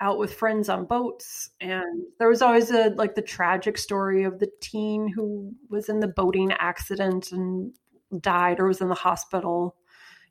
out 0.00 0.18
with 0.18 0.34
friends 0.34 0.68
on 0.68 0.84
boats 0.84 1.50
and 1.60 2.02
there 2.18 2.28
was 2.28 2.42
always 2.42 2.72
a 2.72 2.88
like 2.96 3.14
the 3.14 3.22
tragic 3.22 3.78
story 3.78 4.24
of 4.24 4.40
the 4.40 4.50
teen 4.60 5.06
who 5.06 5.54
was 5.70 5.88
in 5.88 6.00
the 6.00 6.08
boating 6.08 6.50
accident 6.58 7.30
and 7.30 7.72
died 8.20 8.58
or 8.58 8.66
was 8.66 8.80
in 8.80 8.88
the 8.88 8.96
hospital 8.96 9.76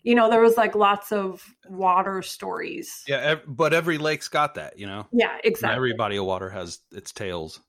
you 0.04 0.16
know, 0.16 0.30
there 0.30 0.42
was 0.42 0.58
like 0.58 0.76
lots 0.76 1.12
of 1.12 1.44
water 1.70 2.22
stories. 2.22 3.04
Yeah, 3.08 3.18
ev- 3.18 3.44
but 3.48 3.74
every 3.74 3.98
lake's 3.98 4.28
got 4.28 4.56
that, 4.56 4.80
you 4.80 4.88
know. 4.88 5.08
Yeah, 5.12 5.38
exactly. 5.44 5.76
every 5.76 5.94
body 5.94 6.18
of 6.18 6.26
water 6.26 6.50
has 6.50 6.80
its 6.92 7.12
tales. 7.12 7.60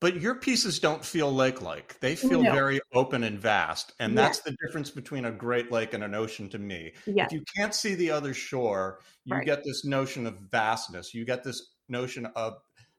But 0.00 0.20
your 0.20 0.34
pieces 0.34 0.80
don't 0.80 1.02
feel 1.02 1.32
lake-like. 1.32 1.98
They 2.00 2.14
feel 2.14 2.42
no. 2.42 2.52
very 2.52 2.78
open 2.92 3.24
and 3.24 3.38
vast, 3.38 3.94
and 4.00 4.18
that's 4.18 4.40
the 4.40 4.54
difference 4.62 4.90
between 4.90 5.24
a 5.24 5.30
Great 5.30 5.72
Lake 5.72 5.94
and 5.94 6.04
an 6.04 6.14
ocean 6.14 6.50
to 6.50 6.58
me. 6.58 6.92
If 7.06 7.32
you 7.32 7.42
can't 7.56 7.74
see 7.74 7.94
the 7.94 8.10
other 8.10 8.34
shore, 8.34 9.00
you 9.24 9.36
right. 9.36 9.46
get 9.46 9.64
this 9.64 9.86
notion 9.86 10.26
of 10.26 10.36
vastness. 10.50 11.14
You 11.14 11.24
get 11.24 11.42
this 11.42 11.70
notion 11.88 12.26
of 12.36 12.54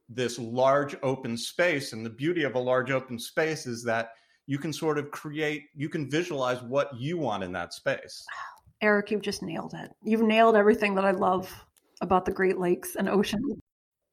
this 0.10 0.40
large 0.40 0.96
open 1.04 1.38
space, 1.38 1.94
and 1.94 2.04
the 2.04 2.10
beauty 2.10 2.44
of 2.44 2.56
a 2.56 2.60
large 2.60 2.90
open 2.90 3.20
space 3.20 3.68
is 3.68 3.84
that 3.84 4.10
you 4.48 4.58
can 4.58 4.74
sort 4.74 4.98
of 4.98 5.12
create, 5.12 5.66
you 5.76 5.90
can 5.90 6.10
visualize 6.10 6.62
what 6.64 6.90
you 6.98 7.20
want 7.20 7.44
in 7.44 7.52
that 7.52 7.74
space. 7.74 8.26
Oh, 8.32 8.55
Eric, 8.82 9.12
you've 9.12 9.22
just 9.22 9.42
nailed 9.42 9.74
it. 9.74 9.92
You've 10.04 10.22
nailed 10.22 10.56
everything 10.56 10.96
that 10.96 11.06
I 11.06 11.12
love 11.12 11.66
about 12.02 12.26
the 12.26 12.32
Great 12.32 12.58
Lakes 12.58 12.96
and 12.96 13.10
ocean. 13.10 13.42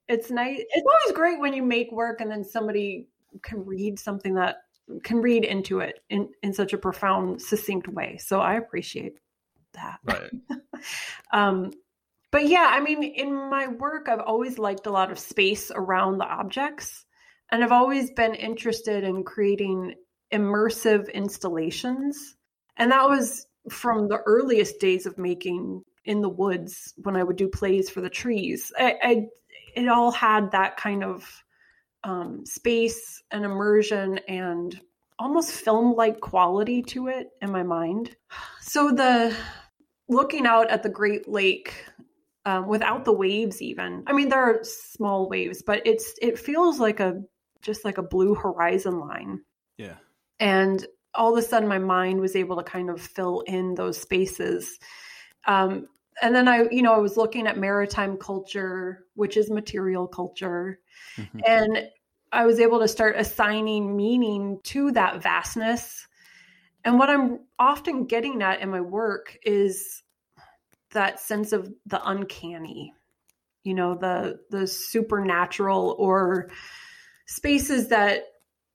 It's 0.08 0.30
nice. 0.30 0.58
It's 0.58 0.86
always 0.86 1.16
great 1.16 1.40
when 1.40 1.52
you 1.52 1.62
make 1.62 1.90
work 1.92 2.20
and 2.20 2.30
then 2.30 2.44
somebody 2.44 3.08
can 3.42 3.64
read 3.64 3.98
something 3.98 4.34
that 4.34 4.58
can 5.02 5.18
read 5.18 5.44
into 5.44 5.80
it 5.80 6.00
in, 6.10 6.28
in 6.42 6.52
such 6.52 6.72
a 6.72 6.78
profound, 6.78 7.40
succinct 7.40 7.88
way. 7.88 8.18
So 8.18 8.40
I 8.40 8.54
appreciate 8.54 9.18
that. 9.74 9.98
Right. 10.04 10.30
um, 11.32 11.72
but 12.30 12.46
yeah, 12.48 12.68
I 12.70 12.80
mean, 12.80 13.02
in 13.02 13.34
my 13.50 13.68
work, 13.68 14.08
I've 14.08 14.20
always 14.20 14.58
liked 14.58 14.86
a 14.86 14.90
lot 14.90 15.10
of 15.12 15.18
space 15.18 15.70
around 15.70 16.18
the 16.18 16.26
objects. 16.26 17.04
And 17.50 17.62
I've 17.62 17.72
always 17.72 18.10
been 18.10 18.34
interested 18.34 19.04
in 19.04 19.24
creating 19.24 19.94
immersive 20.32 21.12
installations. 21.12 22.36
And 22.78 22.90
that 22.90 23.08
was 23.08 23.46
from 23.70 24.08
the 24.08 24.18
earliest 24.26 24.80
days 24.80 25.06
of 25.06 25.18
making 25.18 25.82
in 26.04 26.20
the 26.20 26.28
woods 26.28 26.94
when 26.96 27.16
I 27.16 27.22
would 27.22 27.36
do 27.36 27.48
plays 27.48 27.88
for 27.88 28.00
the 28.00 28.10
trees. 28.10 28.72
I, 28.78 28.94
I 29.02 29.26
it 29.74 29.88
all 29.88 30.10
had 30.10 30.50
that 30.50 30.76
kind 30.76 31.04
of 31.04 31.44
um, 32.04 32.44
space 32.44 33.22
and 33.30 33.44
immersion 33.44 34.18
and 34.28 34.78
almost 35.18 35.52
film 35.52 35.94
like 35.94 36.20
quality 36.20 36.82
to 36.82 37.08
it 37.08 37.30
in 37.40 37.52
my 37.52 37.62
mind. 37.62 38.16
So 38.60 38.90
the 38.90 39.34
looking 40.08 40.46
out 40.46 40.70
at 40.70 40.82
the 40.82 40.88
Great 40.88 41.28
Lake 41.28 41.74
um, 42.44 42.66
without 42.66 43.04
the 43.04 43.12
waves, 43.12 43.62
even. 43.62 44.02
I 44.06 44.12
mean, 44.12 44.28
there 44.28 44.42
are 44.42 44.64
small 44.64 45.28
waves, 45.28 45.62
but 45.62 45.82
it's 45.86 46.14
it 46.20 46.38
feels 46.38 46.80
like 46.80 47.00
a 47.00 47.22
just 47.60 47.84
like 47.84 47.98
a 47.98 48.02
blue 48.02 48.34
horizon 48.34 48.98
line. 48.98 49.40
Yeah. 49.78 49.94
And 50.40 50.84
all 51.14 51.32
of 51.32 51.38
a 51.38 51.46
sudden, 51.46 51.68
my 51.68 51.78
mind 51.78 52.20
was 52.20 52.36
able 52.36 52.56
to 52.56 52.62
kind 52.62 52.90
of 52.90 53.00
fill 53.00 53.40
in 53.40 53.74
those 53.74 54.00
spaces. 54.00 54.78
Um, 55.46 55.88
and 56.20 56.34
then 56.34 56.48
I, 56.48 56.68
you 56.70 56.82
know, 56.82 56.94
I 56.94 56.98
was 56.98 57.16
looking 57.16 57.46
at 57.46 57.58
maritime 57.58 58.16
culture, 58.16 59.04
which 59.14 59.36
is 59.36 59.50
material 59.50 60.06
culture, 60.06 60.78
mm-hmm. 61.16 61.40
and 61.46 61.88
I 62.30 62.46
was 62.46 62.60
able 62.60 62.80
to 62.80 62.88
start 62.88 63.16
assigning 63.16 63.96
meaning 63.96 64.60
to 64.64 64.92
that 64.92 65.22
vastness. 65.22 66.06
And 66.84 66.98
what 66.98 67.10
I'm 67.10 67.40
often 67.58 68.06
getting 68.06 68.42
at 68.42 68.60
in 68.60 68.70
my 68.70 68.80
work 68.80 69.38
is 69.44 70.02
that 70.92 71.20
sense 71.20 71.52
of 71.52 71.72
the 71.86 72.00
uncanny, 72.06 72.92
you 73.64 73.74
know, 73.74 73.94
the 73.94 74.40
the 74.50 74.66
supernatural 74.66 75.94
or 75.98 76.50
spaces 77.26 77.88
that 77.88 78.24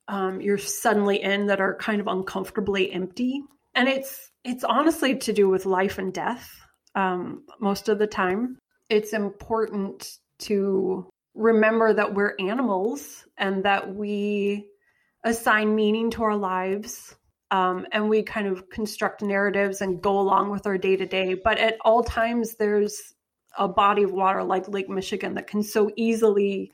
um, 0.08 0.41
you're 0.41 0.58
suddenly 0.58 1.22
in 1.22 1.47
that 1.47 1.60
are 1.60 1.76
kind 1.76 2.01
of 2.01 2.08
uncomfortably 2.08 2.91
empty. 2.91 3.41
And 3.76 3.88
it's 3.88 4.32
it's 4.43 4.64
honestly 4.64 5.18
to 5.18 5.34
do 5.34 5.49
with 5.49 5.66
life 5.66 5.97
and 5.97 6.14
death 6.14 6.49
um, 6.95 7.43
most 7.60 7.89
of 7.89 7.99
the 7.99 8.08
time. 8.08 8.58
It's 8.89 9.14
important 9.14 10.10
to 10.39 11.10
remember 11.36 11.93
that 11.93 12.14
we're 12.14 12.36
animals 12.39 13.26
and 13.38 13.66
that 13.66 13.93
we 13.93 14.68
assign 15.24 15.76
meaning 15.76 16.10
to 16.12 16.24
our 16.24 16.38
lives 16.38 17.16
um, 17.51 17.86
and 17.91 18.10
we 18.10 18.24
kind 18.24 18.47
of 18.47 18.70
construct 18.70 19.22
narratives 19.22 19.82
and 19.82 20.01
go 20.01 20.20
along 20.20 20.49
with 20.49 20.66
our 20.68 20.78
day 20.78 20.95
to 20.95 21.05
day. 21.05 21.34
But 21.34 21.60
at 21.60 21.78
all 21.82 22.03
times, 22.03 22.55
there's 22.55 23.14
a 23.58 23.68
body 23.68 24.03
of 24.03 24.12
water 24.12 24.43
like 24.43 24.68
Lake 24.68 24.89
Michigan 24.89 25.36
that 25.36 25.47
can 25.47 25.64
so 25.64 25.91
easily 25.95 26.72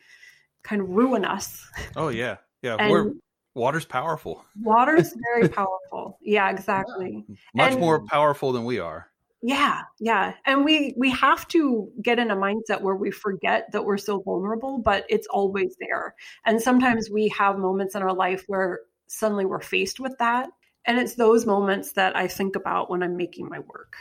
kind 0.64 0.82
of 0.82 0.90
ruin 0.90 1.26
us. 1.26 1.66
Oh 1.96 2.10
yeah, 2.10 2.38
yeah. 2.64 2.78
And 2.80 2.92
we're 2.92 3.12
water's 3.54 3.86
powerful. 3.86 4.44
Water's 4.60 5.14
very 5.34 5.48
powerful. 5.48 6.18
Yeah, 6.22 6.50
exactly. 6.50 7.24
Much 7.54 7.74
and, 7.74 7.80
more 7.80 8.04
powerful 8.06 8.52
than 8.52 8.66
we 8.66 8.80
are. 8.80 9.10
Yeah, 9.44 9.82
yeah. 10.00 10.34
And 10.46 10.64
we 10.64 10.96
we 10.98 11.12
have 11.12 11.48
to 11.50 11.92
get 12.02 12.18
in 12.18 12.32
a 12.32 12.36
mindset 12.36 12.82
where 12.82 12.96
we 12.96 13.12
forget 13.12 13.72
that 13.74 13.84
we're 13.86 13.98
so 13.98 14.22
vulnerable, 14.22 14.80
but 14.80 15.06
it's 15.10 15.28
always 15.28 15.76
there. 15.80 16.16
And 16.46 16.62
sometimes 16.62 17.10
we 17.12 17.28
have 17.30 17.60
moments 17.60 17.94
in 17.94 18.02
our 18.02 18.14
life 18.14 18.46
where 18.48 18.80
suddenly 19.08 19.46
we're 19.46 19.60
faced 19.62 20.00
with 20.00 20.18
that. 20.20 20.50
And 20.86 20.98
it's 20.98 21.16
those 21.16 21.46
moments 21.46 21.94
that 21.94 22.16
I 22.16 22.28
think 22.28 22.56
about 22.56 22.90
when 22.90 23.04
I'm 23.04 23.16
making 23.16 23.48
my 23.48 23.60
work. 23.60 23.96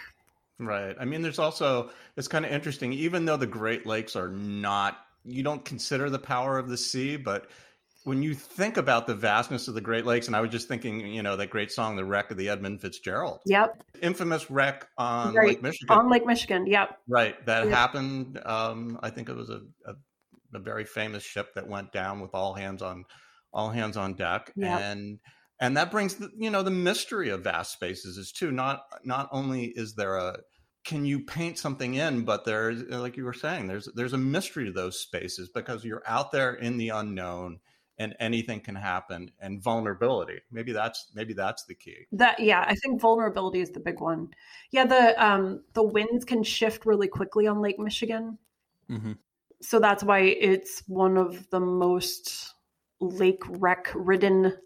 Right. 0.59 0.97
I 0.99 1.05
mean, 1.05 1.23
there's 1.23 1.39
also, 1.39 1.91
it's 2.17 2.29
kind 2.29 2.45
of 2.45 2.53
interesting, 2.53 2.93
even 2.93 3.25
though 3.25 3.37
the 3.37 3.47
Great 3.47 3.87
Lakes 3.87 4.17
are 4.17 4.29
not, 4.29 4.99
you 5.25 5.43
don't 5.43 5.65
consider 5.65 6.11
the 6.11 6.19
power 6.19 6.59
of 6.59 6.69
the 6.69 6.77
sea, 6.77 7.17
but 7.17 7.47
when 8.05 8.23
you 8.23 8.35
think 8.35 8.77
about 8.77 9.07
the 9.07 9.15
vastness 9.15 9.69
of 9.69 9.75
the 9.75 9.81
Great 9.81 10.05
Lakes, 10.05 10.27
and 10.27 10.35
I 10.35 10.41
was 10.41 10.51
just 10.51 10.69
thinking, 10.69 11.07
you 11.07 11.23
know, 11.23 11.37
that 11.37 11.51
great 11.51 11.71
song, 11.71 11.97
"The 11.97 12.05
Wreck 12.05 12.31
of 12.31 12.37
the 12.37 12.49
Edmund 12.49 12.81
Fitzgerald." 12.81 13.41
Yep. 13.47 13.83
Infamous 14.01 14.51
wreck 14.51 14.89
on 14.99 15.35
right. 15.35 15.49
Lake 15.49 15.63
Michigan. 15.63 15.97
On 15.97 16.11
Lake 16.11 16.27
Michigan. 16.27 16.67
Yep. 16.67 16.99
Right. 17.09 17.45
That 17.47 17.67
yep. 17.67 17.75
happened. 17.75 18.41
Um, 18.45 18.99
I 19.03 19.11
think 19.11 19.29
it 19.29 19.37
was 19.37 19.51
a, 19.51 19.61
a, 19.87 19.95
a, 20.55 20.59
very 20.59 20.85
famous 20.85 21.23
ship 21.23 21.55
that 21.55 21.69
went 21.69 21.93
down 21.93 22.21
with 22.21 22.35
all 22.35 22.55
hands 22.55 22.83
on 22.83 23.05
all 23.53 23.71
hands 23.71 23.97
on 23.97 24.15
deck, 24.15 24.53
yep. 24.57 24.81
and 24.81 25.19
and 25.61 25.77
that 25.77 25.91
brings 25.91 26.17
the, 26.17 26.31
you 26.37 26.51
know 26.51 26.63
the 26.63 26.71
mystery 26.71 27.29
of 27.29 27.45
vast 27.45 27.73
spaces 27.73 28.17
is 28.17 28.33
too. 28.33 28.51
Not 28.51 28.83
not 29.05 29.29
only 29.31 29.67
is 29.67 29.95
there 29.95 30.17
a 30.17 30.39
can 30.85 31.05
you 31.05 31.21
paint 31.21 31.59
something 31.59 31.95
in 31.95 32.25
but 32.25 32.45
there's 32.45 32.83
like 32.89 33.17
you 33.17 33.25
were 33.25 33.33
saying 33.33 33.69
there's 33.69 33.89
there's 33.95 34.15
a 34.15 34.19
mystery 34.19 34.65
to 34.65 34.73
those 34.73 34.99
spaces 34.99 35.49
because 35.55 35.85
you're 35.85 36.03
out 36.07 36.33
there 36.33 36.55
in 36.55 36.77
the 36.77 36.89
unknown 36.89 37.61
and 37.99 38.14
anything 38.20 38.61
can 38.61 38.74
happen 38.74 39.30
and 39.40 39.62
vulnerability 39.62 40.40
maybe 40.51 40.72
that's 40.72 41.07
maybe 41.14 41.32
that's 41.34 41.64
the 41.64 41.74
key. 41.74 42.07
That 42.12 42.40
yeah 42.40 42.64
i 42.66 42.74
think 42.74 43.01
vulnerability 43.01 43.61
is 43.61 43.70
the 43.70 43.80
big 43.80 44.01
one. 44.01 44.28
Yeah 44.70 44.86
the 44.86 45.24
um 45.24 45.62
the 45.74 45.82
winds 45.82 46.24
can 46.24 46.43
shift 46.43 46.86
really 46.86 47.09
quickly 47.09 47.47
on 47.47 47.61
lake 47.61 47.78
michigan. 47.78 48.38
Mm-hmm. 48.90 49.12
so 49.61 49.78
that's 49.78 50.03
why 50.03 50.20
it's 50.20 50.82
one 50.86 51.16
of 51.16 51.49
the 51.51 51.61
most 51.61 52.55
lake 53.01 53.43
wreck 53.49 53.90
ridden 53.95 54.57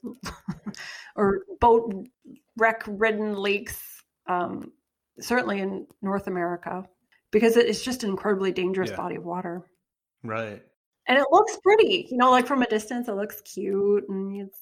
or 1.17 1.43
boat 1.61 2.09
wreck 2.57 2.83
ridden 2.87 3.35
lakes 3.35 4.03
um 4.27 4.73
certainly 5.21 5.61
in 5.61 5.87
north 6.03 6.27
america 6.27 6.85
because 7.31 7.57
it's 7.57 7.83
just 7.83 8.03
an 8.03 8.11
incredibly 8.11 8.53
dangerous 8.53 8.91
yeah. 8.91 8.97
body 8.97 9.17
of 9.17 9.25
water. 9.25 9.63
Right 10.23 10.63
and 11.09 11.19
it 11.19 11.27
looks 11.31 11.57
pretty 11.63 12.07
you 12.11 12.17
know 12.17 12.31
like 12.31 12.47
from 12.47 12.63
a 12.63 12.67
distance 12.67 13.09
it 13.09 13.15
looks 13.15 13.41
cute 13.43 14.09
and 14.09 14.41
it's 14.41 14.59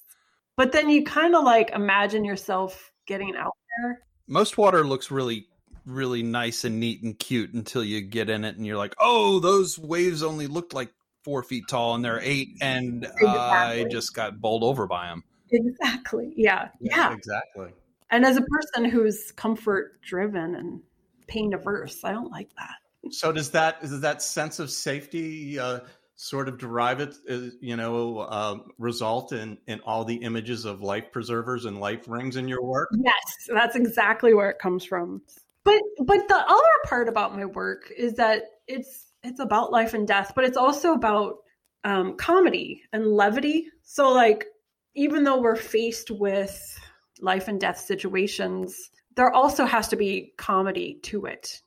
but 0.56 0.72
then 0.72 0.88
you 0.88 1.04
kind 1.04 1.34
of 1.34 1.44
like 1.44 1.70
imagine 1.70 2.24
yourself 2.24 2.92
getting 3.06 3.34
out 3.36 3.56
there. 3.82 4.00
Most 4.28 4.56
water 4.56 4.86
looks 4.86 5.10
really 5.10 5.46
really 5.86 6.22
nice 6.22 6.64
and 6.64 6.80
neat 6.80 7.02
and 7.02 7.18
cute 7.18 7.52
until 7.52 7.84
you 7.84 8.00
get 8.00 8.30
in 8.30 8.44
it 8.44 8.56
and 8.56 8.66
you're 8.66 8.78
like 8.78 8.94
oh 8.98 9.38
those 9.38 9.78
waves 9.78 10.22
only 10.22 10.46
looked 10.46 10.72
like 10.72 10.90
four 11.22 11.42
feet 11.42 11.64
tall 11.68 11.94
and 11.94 12.02
they're 12.02 12.20
eight 12.22 12.48
and 12.62 13.04
exactly. 13.04 13.28
i 13.28 13.84
just 13.84 14.14
got 14.14 14.40
bowled 14.40 14.64
over 14.64 14.86
by 14.86 15.08
them 15.08 15.22
exactly 15.50 16.32
yeah 16.36 16.68
yeah. 16.80 17.12
exactly. 17.12 17.68
And 18.10 18.24
as 18.24 18.36
a 18.36 18.42
person 18.42 18.84
who's 18.84 19.32
comfort 19.32 20.00
driven 20.00 20.54
and 20.54 20.80
pain 21.26 21.52
averse 21.52 22.02
i 22.02 22.12
don't 22.12 22.30
like 22.30 22.48
that. 22.56 22.76
So 23.10 23.32
does 23.32 23.50
that 23.50 23.82
does 23.82 24.00
that 24.00 24.22
sense 24.22 24.58
of 24.58 24.70
safety 24.70 25.58
uh, 25.58 25.80
sort 26.16 26.48
of 26.48 26.58
derive 26.58 27.00
it, 27.00 27.14
uh, 27.28 27.50
you 27.60 27.76
know, 27.76 28.18
uh, 28.18 28.58
result 28.78 29.32
in 29.32 29.58
in 29.66 29.80
all 29.80 30.04
the 30.04 30.16
images 30.16 30.64
of 30.64 30.80
life 30.80 31.12
preservers 31.12 31.64
and 31.64 31.80
life 31.80 32.08
rings 32.08 32.36
in 32.36 32.48
your 32.48 32.62
work? 32.62 32.90
Yes, 32.96 33.48
that's 33.48 33.76
exactly 33.76 34.34
where 34.34 34.50
it 34.50 34.58
comes 34.58 34.84
from. 34.84 35.22
But 35.64 35.80
but 35.98 36.28
the 36.28 36.36
other 36.36 36.62
part 36.84 37.08
about 37.08 37.36
my 37.36 37.46
work 37.46 37.90
is 37.96 38.14
that 38.14 38.44
it's 38.66 39.06
it's 39.22 39.40
about 39.40 39.72
life 39.72 39.94
and 39.94 40.06
death, 40.06 40.32
but 40.34 40.44
it's 40.44 40.56
also 40.56 40.92
about 40.92 41.36
um, 41.82 42.16
comedy 42.16 42.82
and 42.92 43.06
levity. 43.06 43.68
So 43.82 44.12
like 44.12 44.46
even 44.94 45.24
though 45.24 45.40
we're 45.40 45.56
faced 45.56 46.10
with 46.10 46.78
life 47.20 47.48
and 47.48 47.60
death 47.60 47.78
situations, 47.78 48.90
there 49.16 49.32
also 49.32 49.64
has 49.64 49.88
to 49.88 49.96
be 49.96 50.32
comedy 50.36 51.00
to 51.04 51.26
it. 51.26 51.62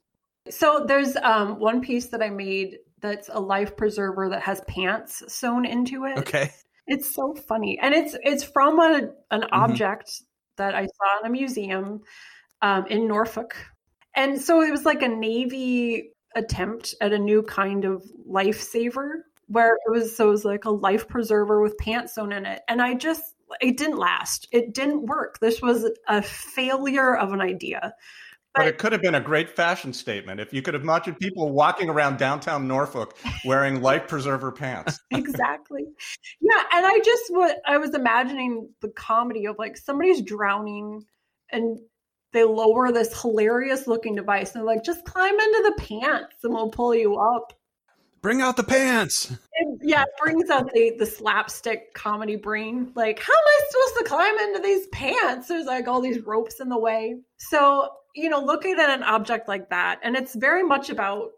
So 0.50 0.86
there's 0.88 1.16
um, 1.18 1.60
one 1.60 1.82
piece 1.82 2.08
that 2.08 2.22
I 2.22 2.30
made 2.30 2.78
that's 3.02 3.30
a 3.32 3.40
life 3.40 3.78
preserver 3.78 4.30
that 4.30 4.42
has 4.42 4.62
pants 4.68 5.24
sewn 5.28 5.66
into 5.66 6.06
it. 6.06 6.18
Okay. 6.20 6.52
It's 6.88 7.14
so 7.14 7.34
funny. 7.34 7.78
And 7.82 7.94
it's 7.94 8.16
it's 8.24 8.44
from 8.44 8.80
a 8.80 9.12
an 9.32 9.42
mm-hmm. 9.42 9.46
object 9.52 10.24
that 10.56 10.74
I 10.74 10.86
saw 10.86 11.20
in 11.22 11.28
a 11.28 11.30
museum 11.30 12.02
um, 12.62 12.88
in 12.88 13.08
Norfolk. 13.08 13.56
And 14.16 14.42
so 14.42 14.62
it 14.62 14.72
was 14.72 14.86
like 14.86 15.04
a 15.04 15.08
Navy 15.08 16.12
attempt 16.36 16.96
at 17.02 17.14
a 17.14 17.20
new 17.20 17.44
kind 17.44 17.86
of 17.86 18.04
lifesaver 18.30 19.22
where 19.48 19.76
it 19.86 19.92
was 19.92 20.16
so 20.16 20.28
it 20.30 20.32
was 20.32 20.46
like 20.46 20.66
a 20.66 20.72
life 20.72 21.08
preserver 21.08 21.62
with 21.62 21.78
pants 21.78 22.16
sewn 22.16 22.32
in 22.32 22.46
it. 22.46 22.62
And 22.68 22.82
I 22.82 22.96
just 22.96 23.36
it 23.62 23.78
didn't 23.78 23.98
last. 23.98 24.48
It 24.52 24.74
didn't 24.74 25.06
work. 25.06 25.40
This 25.40 25.62
was 25.62 25.90
a 26.08 26.22
failure 26.22 27.16
of 27.16 27.32
an 27.34 27.42
idea. 27.42 27.94
But 28.58 28.68
it 28.68 28.78
could 28.78 28.92
have 28.92 29.02
been 29.02 29.16
a 29.16 29.22
great 29.22 29.50
fashion 29.50 29.94
statement 29.94 30.40
if 30.40 30.54
you 30.54 30.62
could 30.62 30.74
have 30.74 30.84
imagined 30.84 31.20
people 31.20 31.52
walking 31.52 31.90
around 31.90 32.18
downtown 32.18 32.68
Norfolk 32.68 33.18
wearing 33.46 33.82
life 33.82 34.08
preserver 34.08 34.52
pants. 34.52 35.00
exactly. 35.12 35.86
Yeah, 36.42 36.64
and 36.74 36.86
I 36.86 37.00
just 37.04 37.24
what 37.30 37.58
I 37.66 37.78
was 37.78 37.94
imagining 37.94 38.70
the 38.82 38.90
comedy 38.90 39.46
of 39.46 39.58
like 39.58 39.78
somebody's 39.78 40.22
drowning 40.22 41.06
and 41.52 41.80
they 42.34 42.44
lower 42.44 42.92
this 42.92 43.20
hilarious 43.22 43.88
looking 43.88 44.16
device 44.16 44.54
and 44.54 44.62
they're 44.62 44.76
like, 44.76 44.84
just 44.84 45.06
climb 45.06 45.34
into 45.34 45.76
the 45.76 45.84
pants 45.84 46.36
and 46.44 46.54
we'll 46.54 46.70
pull 46.70 46.94
you 46.94 47.18
up. 47.18 47.54
Bring 48.22 48.42
out 48.42 48.58
the 48.58 48.64
pants. 48.64 49.32
It, 49.32 49.80
yeah, 49.84 50.04
it 50.04 50.10
brings 50.22 50.50
out 50.50 50.72
the 50.74 50.96
the 50.98 51.06
slapstick 51.06 51.94
comedy 51.94 52.36
brain. 52.36 52.92
Like, 52.96 53.20
how 53.20 53.32
am 53.32 53.48
I 53.48 53.62
supposed 53.70 53.98
to 54.00 54.04
climb 54.04 54.40
into 54.40 54.60
these 54.60 54.88
pants? 54.88 55.48
There's 55.48 55.66
like 55.66 55.88
all 55.88 56.02
these 56.02 56.26
ropes 56.26 56.60
in 56.60 56.68
the 56.68 56.78
way. 56.78 57.16
So 57.38 57.90
you 58.18 58.30
know, 58.30 58.40
looking 58.42 58.80
at 58.80 58.90
an 58.90 59.04
object 59.04 59.48
like 59.48 59.70
that, 59.70 60.00
and 60.04 60.16
it's 60.16 60.36
very 60.36 60.64
much 60.64 60.90
about 60.90 61.30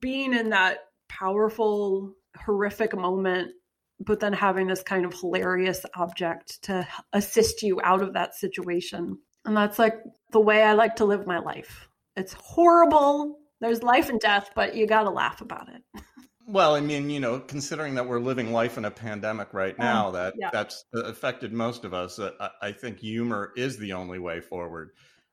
being 0.00 0.34
in 0.34 0.50
that 0.50 0.78
powerful, 1.08 2.14
horrific 2.36 2.94
moment, 2.96 3.52
but 3.98 4.20
then 4.20 4.32
having 4.32 4.66
this 4.66 4.82
kind 4.82 5.04
of 5.04 5.14
hilarious 5.18 5.84
object 5.94 6.62
to 6.62 6.86
assist 7.12 7.62
you 7.62 7.80
out 7.82 8.02
of 8.02 8.12
that 8.14 8.34
situation. 8.34 9.18
And 9.44 9.56
that's 9.56 9.78
like 9.78 9.94
the 10.32 10.40
way 10.40 10.62
I 10.62 10.74
like 10.74 10.96
to 10.96 11.04
live 11.04 11.26
my 11.26 11.38
life. 11.38 11.88
It's 12.16 12.34
horrible. 12.34 13.38
There's 13.60 13.82
life 13.82 14.08
and 14.08 14.20
death, 14.20 14.50
but 14.54 14.74
you 14.74 14.86
got 14.86 15.04
to 15.04 15.10
laugh 15.10 15.40
about 15.40 15.68
it. 15.68 16.02
Well, 16.46 16.74
I 16.74 16.80
mean, 16.80 17.10
you 17.10 17.20
know, 17.20 17.38
considering 17.38 17.94
that 17.94 18.08
we're 18.08 18.18
living 18.18 18.52
life 18.52 18.76
in 18.76 18.84
a 18.84 18.90
pandemic 18.90 19.54
right 19.54 19.78
now, 19.78 20.08
Um, 20.08 20.14
that 20.14 20.34
yeah. 20.36 20.50
that's 20.52 20.84
affected 20.92 21.52
most 21.52 21.84
of 21.84 21.94
us. 21.94 22.18
Uh, 22.18 22.32
I, 22.40 22.50
I 22.60 22.72
think 22.72 22.98
humor 22.98 23.52
is 23.56 23.78
the 23.78 23.92
only 23.92 24.18
way 24.18 24.40
forward, 24.40 24.90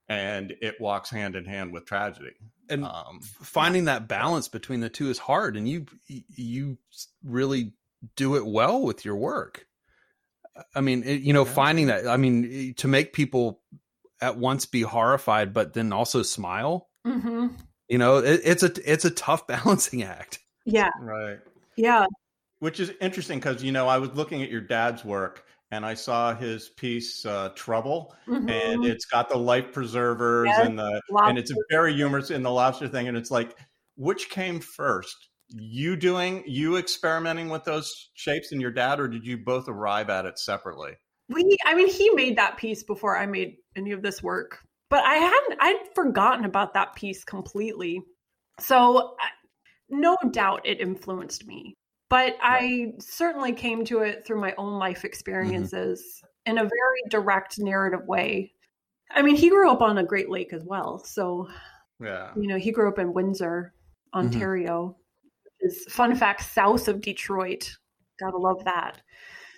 and 0.10 0.53
it 0.62 0.80
walks 0.80 1.10
hand 1.10 1.36
in 1.36 1.45
hand 1.45 1.74
with 1.74 1.86
tragedy. 1.86 2.32
And 2.70 2.84
Um, 2.86 3.20
finding 3.22 3.86
that 3.86 4.08
balance 4.08 4.47
between 4.47 4.82
the 4.82 4.89
two 4.89 5.10
is 5.10 5.20
hard 5.20 5.55
and 5.58 5.68
you 5.68 5.86
you 6.08 6.78
really 7.24 7.74
do 8.16 8.36
it 8.36 8.45
well 8.45 8.82
with 8.84 9.03
your 9.05 9.16
work 9.16 9.66
i 10.76 10.82
mean 10.82 11.01
it, 11.03 11.22
you 11.22 11.34
know 11.34 11.45
Yeah. 11.45 11.51
finding 11.53 11.88
that 11.88 12.08
i 12.08 12.18
mean 12.18 12.74
to 12.76 12.88
make 12.88 13.14
people 13.14 13.62
at 14.22 14.38
once 14.38 14.66
be 14.66 14.82
horrified 14.82 15.53
but 15.53 15.74
then 15.74 15.91
also 15.93 16.24
smile 16.24 16.89
hmm 17.05 17.47
you 17.88 17.97
know 17.97 18.18
it, 18.18 18.41
it's 18.43 18.64
a 18.64 18.72
it's 18.91 19.05
a 19.05 19.10
tough 19.10 19.47
balancing 19.53 20.03
act 20.03 20.39
Yeah, 20.66 20.89
right. 20.99 21.39
yeah, 21.78 22.05
Which 22.60 22.80
is 22.80 22.91
interesting 22.99 23.39
because 23.39 23.64
you 23.64 23.72
know 23.72 23.88
I 23.88 23.97
was 23.97 24.12
looking 24.14 24.43
at 24.43 24.49
your 24.51 24.62
dad's 24.62 25.05
work 25.05 25.45
and 25.72 25.86
I 25.86 25.93
saw 25.93 26.34
his 26.36 26.70
piece 26.70 27.26
uh, 27.26 27.49
"Trouble," 27.55 28.15
and 28.28 28.47
Mhm. 28.49 28.86
it's 28.86 29.05
got 29.05 29.30
the 29.30 29.38
life 29.38 29.72
preservers 29.74 30.47
Yes, 30.47 30.65
and 30.68 30.78
the 30.80 31.01
Lobster. 31.11 31.30
and 31.30 31.38
it's 31.38 31.51
very 31.70 31.93
humorous 31.93 32.32
in 32.32 32.43
the 32.43 32.51
lobster 32.51 32.88
thing, 32.88 33.07
and 33.07 33.18
it's 33.18 33.32
like 33.32 33.57
which 33.95 34.30
came 34.30 34.59
first? 34.59 35.30
You 35.49 35.95
doing 35.95 36.43
you 36.45 36.78
experimenting 36.78 37.49
with 37.49 37.63
those 37.63 38.09
shapes 38.15 38.51
in 38.51 38.59
your 38.61 38.72
dad, 38.72 38.99
or 38.99 39.07
did 39.07 39.26
you 39.26 39.38
both 39.38 39.68
arrive 39.70 40.09
at 40.09 40.26
it 40.26 40.38
separately? 40.39 40.93
we. 41.30 41.57
I 41.65 41.74
mean, 41.76 41.89
he 41.89 42.09
made 42.11 42.38
that 42.38 42.57
piece 42.57 42.84
before 42.84 43.18
I 43.18 43.26
made 43.26 43.57
any 43.76 43.91
of 43.91 44.01
this 44.01 44.22
work, 44.24 44.59
but 44.89 45.03
I 45.03 45.15
hadn't. 45.15 45.57
I'd 45.59 45.89
forgotten 45.95 46.45
about 46.45 46.74
that 46.76 46.95
piece 46.95 47.24
completely. 47.26 48.01
So, 48.59 49.15
I- 49.20 49.30
no 49.89 50.18
doubt 50.32 50.61
it 50.65 50.80
influenced 50.82 51.45
me, 51.47 51.74
but 52.10 52.38
I 52.41 52.93
certainly 52.99 53.53
came 53.53 53.84
to 53.86 53.99
it 53.99 54.26
through 54.26 54.39
my 54.39 54.53
own 54.58 54.80
life 54.80 54.99
mm-hmm. 54.99 55.08
experiences 55.08 56.22
in 56.45 56.58
a 56.58 56.64
very 56.64 57.01
direct 57.10 57.60
narrative 57.60 58.05
way. 58.08 58.53
I 59.12 59.22
mean, 59.22 59.36
he 59.36 59.49
grew 59.49 59.70
up 59.70 59.82
on 59.82 59.97
a 59.97 60.03
Great 60.03 60.30
Lake 60.30 60.53
as 60.53 60.64
well, 60.64 60.99
so 60.99 61.47
Yeah, 61.99 62.32
you 62.36 62.47
know 62.47 62.58
he 62.58 62.72
grew 62.72 62.88
up 62.88 62.99
in 62.99 63.14
windsor 63.14 63.74
mm-hmm. 64.14 64.26
ontario 64.26 64.95
which 65.43 65.72
is 65.72 65.86
fun 65.86 66.16
fact 66.16 66.43
south 66.43 66.88
of 66.88 67.01
detroit. 67.01 67.76
Gotta 68.20 68.38
love 68.38 68.64
that. 68.66 69.01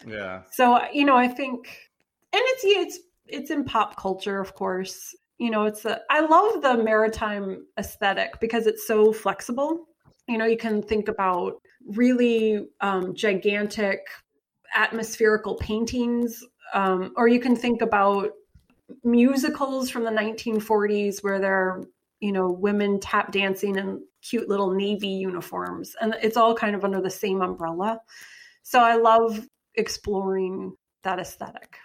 Yeah, 0.08 0.44
so 0.52 0.80
you 0.94 1.06
know 1.06 1.18
i 1.18 1.28
think 1.28 1.68
and 2.32 2.42
it's 2.46 2.64
it's 2.66 3.00
it's 3.26 3.52
in 3.52 3.64
pop 3.66 3.96
culture 3.98 4.40
of 4.40 4.54
course. 4.56 5.16
You 5.38 5.52
know 5.52 5.66
it's 5.66 5.86
a 5.86 6.02
i 6.10 6.20
love 6.20 6.62
the 6.62 6.84
maritime 6.84 7.66
aesthetic 7.78 8.40
because 8.40 8.68
it's 8.68 8.88
so 8.88 9.12
flexible. 9.14 9.88
You 10.28 10.38
know 10.38 10.46
you 10.46 10.58
can 10.58 10.82
think 10.82 11.08
about 11.08 11.62
really 11.96 12.68
um, 12.82 13.14
gigantic 13.16 14.02
atmospherical 14.76 15.56
paintings 15.56 16.44
um, 16.74 17.14
or 17.16 17.28
you 17.28 17.40
can 17.40 17.56
think 17.56 17.82
about 17.82 18.32
musicals 19.04 19.90
from 19.90 20.04
the 20.04 20.12
1940s 20.12 21.24
where 21.24 21.40
there 21.40 21.54
are 21.54 21.84
you 22.20 22.32
know 22.32 22.52
women 22.52 23.00
tap 23.00 23.32
dancing 23.32 23.76
in 23.76 24.04
cute 24.22 24.50
little 24.50 24.72
navy 24.72 25.08
uniforms 25.08 25.96
and 26.02 26.16
it's 26.22 26.38
all 26.38 26.54
kind 26.56 26.76
of 26.76 26.84
under 26.84 27.02
the 27.02 27.10
same 27.10 27.42
umbrella. 27.42 28.00
So 28.64 28.80
i 28.80 28.96
love 28.96 29.48
exploring 29.76 30.76
that 31.04 31.20
aesthetic 31.20 31.78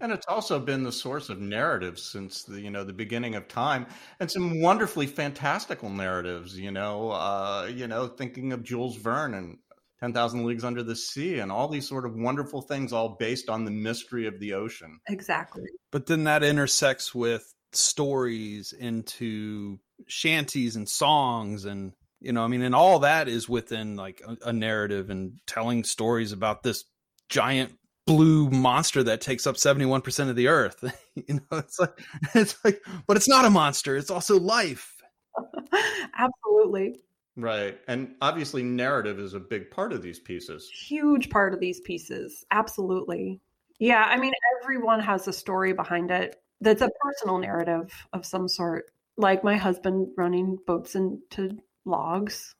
and 0.00 0.12
it's 0.12 0.26
also 0.26 0.58
been 0.58 0.82
the 0.82 0.92
source 0.92 1.28
of 1.28 1.40
narratives 1.40 2.02
since 2.02 2.42
the 2.44 2.60
you 2.60 2.70
know 2.70 2.84
the 2.84 2.92
beginning 2.92 3.34
of 3.34 3.48
time, 3.48 3.86
and 4.18 4.30
some 4.30 4.60
wonderfully 4.60 5.06
fantastical 5.06 5.90
narratives. 5.90 6.58
You 6.58 6.70
know, 6.70 7.10
uh, 7.10 7.70
you 7.72 7.86
know, 7.86 8.06
thinking 8.06 8.52
of 8.52 8.62
Jules 8.62 8.96
Verne 8.96 9.34
and 9.34 9.58
Ten 10.00 10.12
Thousand 10.12 10.46
Leagues 10.46 10.64
Under 10.64 10.82
the 10.82 10.96
Sea, 10.96 11.38
and 11.38 11.52
all 11.52 11.68
these 11.68 11.88
sort 11.88 12.06
of 12.06 12.14
wonderful 12.14 12.62
things, 12.62 12.92
all 12.92 13.16
based 13.18 13.48
on 13.48 13.64
the 13.64 13.70
mystery 13.70 14.26
of 14.26 14.38
the 14.40 14.54
ocean. 14.54 15.00
exactly 15.08 15.64
but 15.90 16.06
then 16.06 16.24
that 16.24 16.42
intersects 16.42 17.14
with 17.14 17.54
stories 17.72 18.72
into 18.72 19.78
shanties 20.06 20.76
and 20.76 20.88
songs 20.88 21.64
and 21.64 21.92
you 22.20 22.32
know 22.32 22.42
i 22.42 22.48
mean 22.48 22.62
and 22.62 22.74
all 22.74 23.00
that 23.00 23.28
is 23.28 23.48
within 23.48 23.96
like 23.96 24.22
a, 24.26 24.48
a 24.48 24.52
narrative 24.52 25.10
and 25.10 25.38
telling 25.46 25.84
stories 25.84 26.32
about 26.32 26.62
this 26.62 26.84
giant 27.28 27.72
blue 28.16 28.50
monster 28.50 29.02
that 29.04 29.20
takes 29.20 29.46
up 29.46 29.56
71% 29.56 30.28
of 30.28 30.36
the 30.36 30.48
earth. 30.48 30.84
You 31.28 31.34
know 31.34 31.58
it's 31.58 31.78
like 31.78 31.98
it's 32.34 32.56
like 32.64 32.82
but 33.06 33.16
it's 33.16 33.28
not 33.28 33.44
a 33.44 33.50
monster 33.50 33.96
it's 33.96 34.10
also 34.10 34.38
life. 34.38 35.02
Absolutely. 36.18 37.00
Right, 37.36 37.78
and 37.88 38.14
obviously, 38.20 38.62
narrative 38.62 39.18
is 39.18 39.34
a 39.34 39.40
big 39.40 39.70
part 39.70 39.92
of 39.92 40.02
these 40.02 40.18
pieces. 40.18 40.70
huge 40.70 41.28
part 41.30 41.52
of 41.52 41.60
these 41.60 41.80
pieces 41.80 42.44
absolutely. 42.50 43.40
Yeah 43.78 44.04
i 44.08 44.16
mean 44.16 44.32
everyone 44.62 45.00
has 45.00 45.26
a 45.28 45.32
story 45.32 45.72
behind 45.72 46.10
it 46.10 46.36
that's 46.60 46.82
a 46.82 46.90
personal 47.00 47.38
narrative 47.38 47.92
of 48.12 48.24
some 48.24 48.48
sort 48.48 48.90
like 49.16 49.44
my 49.44 49.56
husband 49.56 50.08
running 50.16 50.58
boats 50.66 50.94
into 50.94 51.58
logs. 51.84 52.54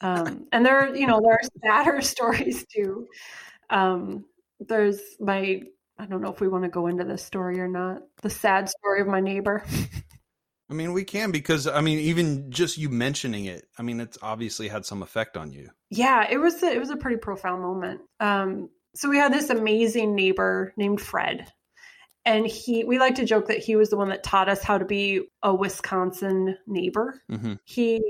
Um, 0.00 0.46
and 0.52 0.64
there 0.64 0.94
you 0.94 1.06
know 1.06 1.20
there 1.20 1.34
are 1.34 1.40
sadder 1.64 2.00
stories 2.00 2.64
too. 2.72 3.06
Um, 3.70 4.24
there's 4.60 5.00
my 5.20 5.62
i 5.98 6.06
don't 6.06 6.20
know 6.20 6.32
if 6.32 6.40
we 6.40 6.48
want 6.48 6.64
to 6.64 6.70
go 6.70 6.86
into 6.86 7.04
this 7.04 7.24
story 7.24 7.58
or 7.60 7.68
not 7.68 8.02
the 8.22 8.30
sad 8.30 8.68
story 8.68 9.00
of 9.00 9.06
my 9.06 9.20
neighbor. 9.20 9.64
I 10.68 10.74
mean 10.74 10.92
we 10.92 11.04
can 11.04 11.30
because 11.30 11.68
i 11.68 11.80
mean 11.80 12.00
even 12.00 12.50
just 12.50 12.76
you 12.76 12.88
mentioning 12.88 13.44
it 13.44 13.66
i 13.78 13.82
mean 13.82 14.00
it's 14.00 14.18
obviously 14.20 14.66
had 14.66 14.84
some 14.84 15.02
effect 15.02 15.36
on 15.36 15.52
you. 15.52 15.70
Yeah 15.90 16.26
it 16.28 16.38
was 16.38 16.62
a, 16.62 16.66
it 16.66 16.78
was 16.78 16.90
a 16.90 16.96
pretty 16.96 17.18
profound 17.18 17.62
moment. 17.62 18.00
Um, 18.18 18.70
so 18.94 19.08
we 19.08 19.18
had 19.18 19.32
this 19.32 19.50
amazing 19.50 20.14
neighbor 20.14 20.72
named 20.76 21.00
fred 21.00 21.52
and 22.26 22.46
he 22.46 22.84
we 22.84 22.98
like 22.98 23.14
to 23.14 23.24
joke 23.24 23.46
that 23.46 23.58
he 23.58 23.76
was 23.76 23.88
the 23.88 23.96
one 23.96 24.08
that 24.08 24.24
taught 24.24 24.48
us 24.48 24.62
how 24.62 24.76
to 24.76 24.84
be 24.84 25.22
a 25.42 25.54
wisconsin 25.54 26.58
neighbor. 26.66 27.22
Mm-hmm. 27.30 27.54
he 27.64 28.02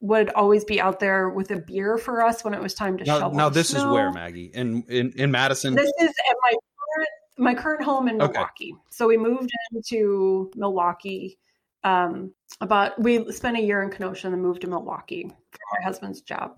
would 0.00 0.30
always 0.30 0.64
be 0.64 0.80
out 0.80 1.00
there 1.00 1.28
with 1.28 1.50
a 1.50 1.56
beer 1.56 1.98
for 1.98 2.22
us 2.22 2.44
when 2.44 2.54
it 2.54 2.60
was 2.60 2.72
time 2.74 2.96
to 2.98 3.04
now, 3.04 3.18
shovel 3.18 3.36
now 3.36 3.48
this 3.48 3.74
is 3.74 3.84
where 3.84 4.12
maggie 4.12 4.50
in 4.54 4.82
in, 4.88 5.12
in 5.16 5.30
madison 5.30 5.74
This 5.74 5.90
is 6.00 6.08
at 6.08 6.36
my 6.44 6.50
current 6.52 7.08
my 7.36 7.54
current 7.54 7.82
home 7.84 8.08
in 8.08 8.20
Okay. 8.20 8.32
Milwaukee. 8.32 8.74
So 8.90 9.06
we 9.06 9.16
moved 9.16 9.50
into 9.72 10.50
Milwaukee. 10.56 11.38
Um, 11.84 12.32
about 12.60 13.00
we 13.00 13.30
spent 13.30 13.56
a 13.56 13.60
year 13.60 13.82
in 13.82 13.90
Kenosha 13.90 14.26
and 14.26 14.34
then 14.34 14.42
moved 14.42 14.62
to 14.62 14.66
Milwaukee 14.68 15.30
for 15.52 15.60
my 15.78 15.84
husband's 15.84 16.20
job, 16.20 16.56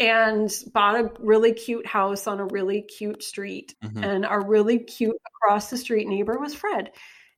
and 0.00 0.52
bought 0.74 0.98
a 0.98 1.12
really 1.20 1.52
cute 1.52 1.86
house 1.86 2.26
on 2.26 2.40
a 2.40 2.46
really 2.46 2.82
cute 2.82 3.22
street. 3.22 3.76
Mhm. 3.84 4.04
And 4.04 4.26
our 4.26 4.44
really 4.44 4.80
cute 4.80 5.16
across 5.26 5.70
the 5.70 5.76
street 5.76 6.08
neighbor 6.08 6.36
was 6.38 6.54
Fred. 6.54 6.90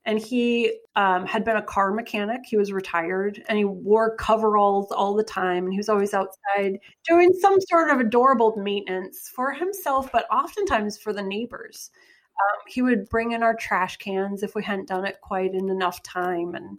And 0.05 0.19
he 0.19 0.79
um, 0.97 1.27
had 1.27 1.45
been 1.45 1.57
a 1.57 1.63
car 1.63 1.93
mechanic. 1.93 2.41
He 2.45 2.57
was 2.57 2.73
retired 2.73 3.43
and 3.49 3.57
he 3.57 3.65
wore 3.65 4.17
coveralls 4.17 4.91
all 4.91 5.15
the 5.15 5.23
time. 5.23 5.65
And 5.65 5.73
he 5.73 5.79
was 5.79 5.89
always 5.89 6.13
outside 6.13 6.81
doing 7.09 7.33
some 7.41 7.61
sort 7.61 7.91
of 7.91 8.01
adorable 8.01 8.57
maintenance 8.57 9.31
for 9.35 9.53
himself, 9.53 10.11
but 10.13 10.27
oftentimes 10.31 10.99
for 10.99 11.13
the 11.13 11.23
neighbors. 11.23 11.91
Um, 12.33 12.61
he 12.67 12.83
would 12.83 13.09
bring 13.11 13.33
in 13.33 13.43
our 13.43 13.55
trash 13.55 13.97
cans 13.99 14.43
if 14.43 14.55
we 14.55 14.65
hadn't 14.65 14.89
done 14.89 15.07
it 15.07 15.21
quite 15.21 15.55
in 15.55 15.69
enough 15.69 16.03
time. 16.03 16.55
And 16.55 16.79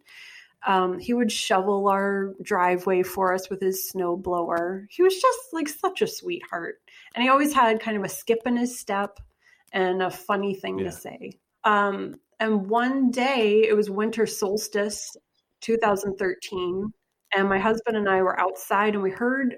um, 0.66 1.00
he 1.00 1.14
would 1.14 1.32
shovel 1.32 1.88
our 1.90 2.34
driveway 2.42 3.04
for 3.04 3.34
us 3.34 3.50
with 3.50 3.62
his 3.62 3.88
snow 3.90 4.18
blower. 4.18 4.88
He 4.90 5.02
was 5.04 5.14
just 5.14 5.40
like 5.54 5.70
such 5.70 6.02
a 6.02 6.08
sweetheart. 6.08 6.82
And 7.16 7.24
he 7.24 7.30
always 7.30 7.54
had 7.54 7.80
kind 7.80 7.96
of 7.96 8.04
a 8.04 8.10
skip 8.10 8.42
in 8.46 8.58
his 8.58 8.78
step 8.78 9.20
and 9.72 10.02
a 10.02 10.10
funny 10.10 10.56
thing 10.56 10.80
Yeah. 10.80 10.86
to 10.86 10.92
say. 10.92 11.32
Um, 11.64 12.20
and 12.44 12.70
one 12.70 13.10
day, 13.12 13.64
it 13.68 13.76
was 13.76 13.90
winter 13.90 14.26
solstice 14.26 15.16
2013, 15.62 16.92
and 17.36 17.50
my 17.50 17.60
husband 17.60 17.98
and 17.98 18.10
I 18.10 18.22
were 18.22 18.40
outside 18.40 18.94
and 18.94 19.04
we 19.04 19.12
heard 19.12 19.56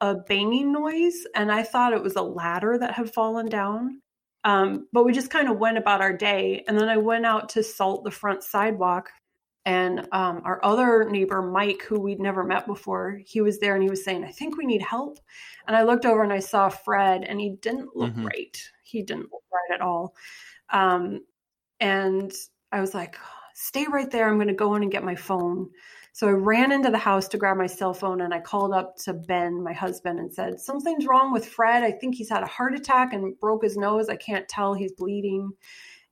a 0.00 0.14
banging 0.14 0.72
noise, 0.72 1.14
and 1.34 1.52
I 1.52 1.62
thought 1.62 1.92
it 1.92 2.02
was 2.02 2.16
a 2.16 2.22
ladder 2.22 2.78
that 2.78 2.94
had 2.94 3.12
fallen 3.12 3.46
down. 3.46 4.00
Um, 4.44 4.88
but 4.92 5.04
we 5.04 5.12
just 5.12 5.30
kind 5.30 5.48
of 5.48 5.58
went 5.58 5.78
about 5.78 6.02
our 6.02 6.12
day. 6.12 6.64
And 6.68 6.78
then 6.78 6.88
I 6.88 6.98
went 6.98 7.24
out 7.24 7.48
to 7.50 7.62
salt 7.62 8.04
the 8.04 8.10
front 8.10 8.42
sidewalk. 8.42 9.10
And 9.66 10.06
um, 10.12 10.42
our 10.44 10.60
other 10.62 11.08
neighbor, 11.08 11.40
Mike, 11.40 11.82
who 11.88 11.98
we'd 11.98 12.20
never 12.20 12.44
met 12.44 12.66
before, 12.66 13.20
he 13.24 13.40
was 13.40 13.58
there 13.58 13.74
and 13.74 13.82
he 13.82 13.88
was 13.88 14.04
saying, 14.04 14.22
I 14.22 14.30
think 14.32 14.58
we 14.58 14.66
need 14.66 14.82
help. 14.82 15.18
And 15.66 15.74
I 15.74 15.84
looked 15.84 16.04
over 16.04 16.22
and 16.22 16.32
I 16.32 16.40
saw 16.40 16.68
Fred, 16.68 17.24
and 17.24 17.40
he 17.40 17.56
didn't 17.62 17.96
look 17.96 18.12
Mhm. 18.12 18.26
right. 18.26 18.70
He 18.82 19.02
didn't 19.02 19.32
look 19.32 19.44
right 19.50 19.74
at 19.74 19.80
all. 19.80 20.14
Um, 20.70 21.20
and 21.80 22.32
I 22.72 22.80
was 22.80 22.94
like, 22.94 23.16
stay 23.54 23.86
right 23.90 24.10
there. 24.10 24.28
I'm 24.28 24.36
going 24.36 24.48
to 24.48 24.54
go 24.54 24.74
in 24.74 24.82
and 24.82 24.92
get 24.92 25.04
my 25.04 25.14
phone. 25.14 25.70
So 26.12 26.28
I 26.28 26.32
ran 26.32 26.70
into 26.70 26.90
the 26.90 26.98
house 26.98 27.26
to 27.28 27.38
grab 27.38 27.56
my 27.56 27.66
cell 27.66 27.92
phone 27.92 28.20
and 28.20 28.32
I 28.32 28.38
called 28.38 28.72
up 28.72 28.96
to 28.98 29.12
Ben, 29.12 29.62
my 29.62 29.72
husband, 29.72 30.20
and 30.20 30.32
said, 30.32 30.60
Something's 30.60 31.06
wrong 31.06 31.32
with 31.32 31.46
Fred. 31.46 31.82
I 31.82 31.90
think 31.90 32.14
he's 32.14 32.30
had 32.30 32.44
a 32.44 32.46
heart 32.46 32.74
attack 32.74 33.12
and 33.12 33.38
broke 33.40 33.64
his 33.64 33.76
nose. 33.76 34.08
I 34.08 34.16
can't 34.16 34.48
tell. 34.48 34.74
He's 34.74 34.92
bleeding. 34.92 35.50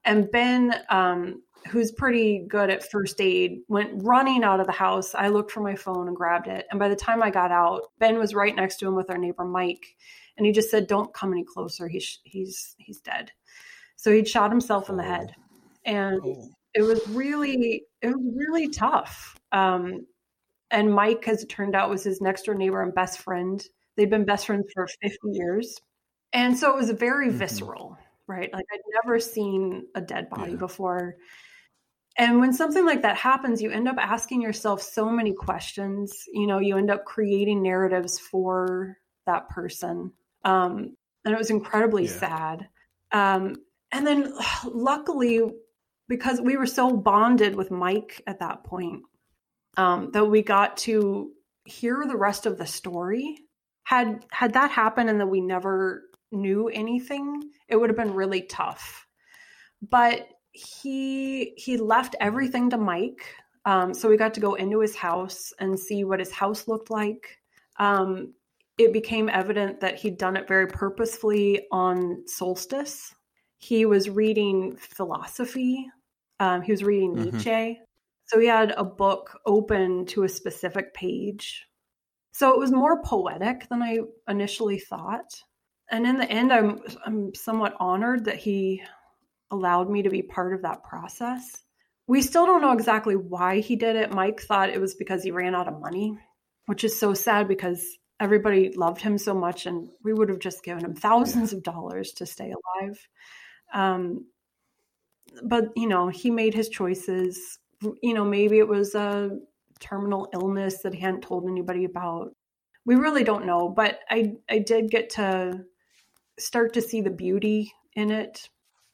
And 0.05 0.29
Ben 0.33 0.75
um, 0.89 1.43
who's 1.69 1.93
pretty 1.93 2.45
good 2.49 2.71
at 2.71 2.91
first 2.91 3.21
aid, 3.21 3.61
went 3.69 4.03
running 4.03 4.45
out 4.45 4.61
of 4.61 4.67
the 4.67 4.73
house. 4.73 5.15
I 5.15 5.29
looked 5.29 5.51
for 5.51 5.61
my 5.61 5.77
phone 5.77 6.09
and 6.09 6.17
grabbed 6.17 6.49
it. 6.49 6.67
And 6.71 6.79
by 6.79 6.89
the 6.89 6.97
time 6.97 7.23
I 7.23 7.31
got 7.31 7.53
out, 7.53 7.83
Ben 7.99 8.19
was 8.19 8.35
right 8.35 8.55
next 8.55 8.79
to 8.79 8.89
him 8.89 8.95
with 8.95 9.11
our 9.11 9.19
neighbor 9.19 9.45
Mike, 9.45 9.97
and 10.37 10.47
he 10.47 10.53
just 10.53 10.71
said, 10.71 10.87
"Don't 10.87 11.15
come 11.15 11.33
any 11.33 11.45
closer. 11.45 11.89
He's 11.89 12.21
he's 12.25 12.75
he's 12.79 13.01
dead." 13.01 13.33
So 13.97 14.13
he'd 14.13 14.29
shot 14.29 14.51
himself 14.51 14.89
in 14.89 14.97
the 14.97 15.03
head, 15.03 15.35
and 15.85 16.21
oh. 16.25 16.49
it 16.75 16.83
was 16.83 17.07
really 17.09 17.85
it 18.01 18.09
was 18.09 18.35
really 18.35 18.69
tough. 18.69 19.39
Um, 19.53 20.07
and 20.71 20.93
Mike, 20.93 21.29
as 21.29 21.43
it 21.43 21.49
turned 21.49 21.77
out, 21.77 21.91
was 21.91 22.03
his 22.03 22.21
next 22.21 22.45
door 22.45 22.55
neighbor 22.55 22.83
and 22.83 22.95
best 22.95 23.21
friend. 23.21 23.63
They'd 23.97 24.11
been 24.11 24.25
best 24.25 24.47
friends 24.47 24.67
for 24.75 24.87
50 25.03 25.19
years. 25.25 25.79
And 26.33 26.57
so 26.57 26.71
it 26.71 26.77
was 26.77 26.91
very 26.91 27.29
mm-hmm. 27.29 27.37
visceral, 27.37 27.99
right? 28.27 28.51
Like 28.53 28.65
I'd 28.73 28.81
never 29.05 29.21
seen 29.21 29.87
a 29.95 30.01
dead 30.01 30.31
body 30.31 30.53
yeah. 30.53 30.57
before. 30.57 31.17
And 32.19 32.41
when 32.41 32.53
something 32.53 32.85
like 32.85 33.03
that 33.03 33.17
happens, 33.17 33.63
you 33.63 33.71
end 33.71 33.89
up 33.89 33.97
asking 33.99 34.43
yourself 34.43 34.83
so 34.83 35.09
many 35.11 35.33
questions. 35.33 36.25
You 36.33 36.47
know, 36.47 36.59
you 36.59 36.77
end 36.77 36.91
up 36.91 37.05
creating 37.05 37.63
narratives 37.63 38.19
for 38.19 38.97
that 39.27 39.49
person. 39.51 40.13
Um, 40.45 40.97
and 41.25 41.35
it 41.35 41.39
was 41.39 41.51
incredibly 41.51 42.05
yeah. 42.05 42.19
sad. 42.19 42.69
Um, 43.13 43.57
and 43.93 44.07
then 44.07 44.35
luckily, 44.65 45.43
because 46.13 46.43
we 46.43 46.59
were 46.59 46.67
so 46.67 46.95
bonded 46.95 47.57
with 47.57 47.71
Mike 47.71 48.21
at 48.27 48.41
that 48.41 48.65
point, 48.65 49.03
um, 49.79 50.11
that 50.13 50.27
we 50.27 50.43
got 50.43 50.77
to 50.77 51.31
hear 51.65 52.05
the 52.07 52.19
rest 52.19 52.45
of 52.45 52.59
the 52.59 52.67
story. 52.67 53.39
Had 53.85 54.27
had 54.31 54.53
that 54.53 54.71
happened 54.71 55.09
and 55.09 55.19
that 55.19 55.27
we 55.27 55.41
never 55.41 56.03
knew 56.31 56.69
anything, 56.69 57.41
it 57.67 57.77
would 57.77 57.89
have 57.89 57.97
been 57.97 58.13
really 58.13 58.43
tough. 58.43 59.07
But 59.81 60.29
he 60.53 61.55
he 61.57 61.79
left 61.79 62.15
everything 62.21 62.69
to 62.69 62.77
Mike. 62.77 63.35
Um, 63.65 63.95
so 63.95 64.11
we 64.11 64.19
got 64.19 64.35
to 64.35 64.41
go 64.41 64.53
into 64.57 64.81
his 64.81 64.95
house 64.95 65.51
and 65.61 65.81
see 65.81 66.05
what 66.05 66.21
his 66.21 66.31
house 66.31 66.69
looked 66.69 66.91
like. 66.91 67.39
Um, 67.79 68.35
it 68.77 68.93
became 68.93 69.31
evident 69.31 69.81
that 69.81 69.99
he'd 69.99 70.19
done 70.19 70.37
it 70.37 70.47
very 70.47 70.67
purposefully 70.67 71.67
on 71.73 72.25
solstice. 72.27 73.15
He 73.57 73.87
was 73.87 74.11
reading 74.11 74.77
philosophy. 74.77 75.89
Um, 76.43 76.61
he 76.61 76.73
was 76.73 76.83
reading 76.83 77.15
mm-hmm. 77.15 77.37
Nietzsche. 77.37 77.81
So 78.27 78.41
he 78.41 78.49
had 78.49 78.73
a 78.77 78.83
book 78.83 79.39
open 79.47 80.07
to 80.07 80.25
a 80.25 80.29
specific 80.29 80.93
page. 80.93 81.65
So 82.33 82.53
it 82.53 82.59
was 82.59 82.73
more 82.73 83.01
poetic 83.03 83.69
than 83.69 83.81
I 83.81 84.01
initially 84.27 84.81
thought. 84.81 85.31
And 85.89 86.05
in 86.05 86.19
the 86.19 86.29
end, 86.29 86.53
I'm 86.53 86.81
I'm 87.07 87.35
somewhat 87.35 87.77
honored 87.79 88.25
that 88.25 88.39
he 88.39 88.83
allowed 89.53 89.89
me 89.89 90.03
to 90.03 90.11
be 90.11 90.23
part 90.23 90.53
of 90.55 90.63
that 90.63 90.83
process. 90.83 91.63
We 92.09 92.23
still 92.23 92.47
don't 92.47 92.63
know 92.63 92.73
exactly 92.73 93.15
why 93.15 93.61
he 93.61 93.77
did 93.77 93.95
it. 93.95 94.13
Mike 94.13 94.41
thought 94.41 94.71
it 94.71 94.81
was 94.81 94.97
because 94.97 95.23
he 95.23 95.31
ran 95.31 95.55
out 95.55 95.69
of 95.69 95.81
money, 95.81 96.19
which 96.67 96.83
is 96.83 96.99
so 96.99 97.15
sad 97.15 97.47
because 97.47 97.87
everybody 98.19 98.73
loved 98.75 99.01
him 99.01 99.17
so 99.17 99.35
much 99.35 99.67
and 99.67 99.89
we 100.03 100.13
would 100.13 100.29
have 100.29 100.41
just 100.41 100.65
given 100.65 100.85
him 100.85 100.95
thousands 100.95 101.53
of 101.53 101.63
dollars 101.63 102.13
to 102.15 102.27
stay 102.27 102.53
alive. 102.53 103.07
Um, 103.73 104.27
but, 105.45 105.65
you 105.77 105.87
know, 105.87 106.09
he 106.09 106.31
made 106.31 106.55
his 106.55 106.69
choices 106.69 107.59
you 108.03 108.15
know, 108.15 108.25
maybe 108.25 108.59
it 108.59 108.69
was 108.69 108.95
a 108.95 109.39
terminal 109.81 110.29
illness 110.33 110.83
that 110.83 110.95
he 110.95 111.01
hadn't 111.01 111.23
told 111.23 111.49
anybody 111.49 111.85
about. 111.85 112.35
We 112.85 112.97
really 112.97 113.25
don't 113.25 113.47
know, 113.47 113.69
but 113.69 114.01
I 114.11 114.35
I 114.51 114.59
did 114.59 114.91
get 114.91 115.11
to 115.11 115.65
start 116.39 116.73
to 116.75 116.83
see 116.83 117.01
the 117.01 117.11
beauty 117.11 117.73
in 117.95 118.11
it. 118.11 118.49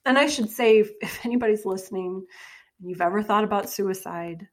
And 0.05 0.17
I 0.17 0.27
should 0.27 0.49
say, 0.49 0.79
if, 0.79 0.91
if 1.01 1.25
anybody's 1.25 1.65
listening 1.65 2.25
and 2.79 2.89
you've 2.89 3.01
ever 3.01 3.21
thought 3.21 3.43
about 3.43 3.69
suicide, 3.69 4.47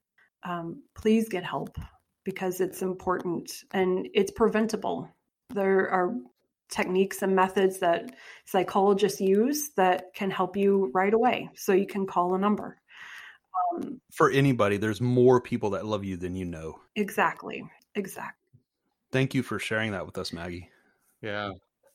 um, 0.45 0.83
please 0.95 1.29
get 1.29 1.45
help 1.45 1.77
because 2.25 2.61
it's 2.61 2.83
important 2.83 3.51
and 3.73 4.09
it's 4.15 4.33
preventable. 4.33 5.09
There 5.51 5.89
are 5.91 6.15
techniques 6.69 7.23
and 7.23 7.35
methods 7.35 7.79
that 7.79 8.15
psychologists 8.45 9.21
use 9.21 9.71
that 9.77 10.15
can 10.15 10.31
help 10.31 10.57
you 10.57 10.91
right 10.95 11.15
away. 11.15 11.49
So 11.55 11.73
you 11.73 11.87
can 11.87 12.07
call 12.07 12.35
a 12.35 12.39
number. 12.39 12.79
Um, 13.75 14.01
For 14.13 14.31
anybody, 14.31 14.77
there's 14.77 15.01
more 15.01 15.41
people 15.41 15.71
that 15.71 15.87
love 15.87 16.05
you 16.05 16.17
than 16.17 16.35
you 16.35 16.45
know. 16.45 16.81
Exactly. 16.95 17.65
Exactly. 17.95 18.61
Thank 19.13 19.35
you 19.35 19.43
for 19.43 19.59
sharing 19.59 19.93
that 19.93 20.05
with 20.05 20.19
us, 20.19 20.33
Maggie. 20.33 20.69
Yeah. 21.23 21.53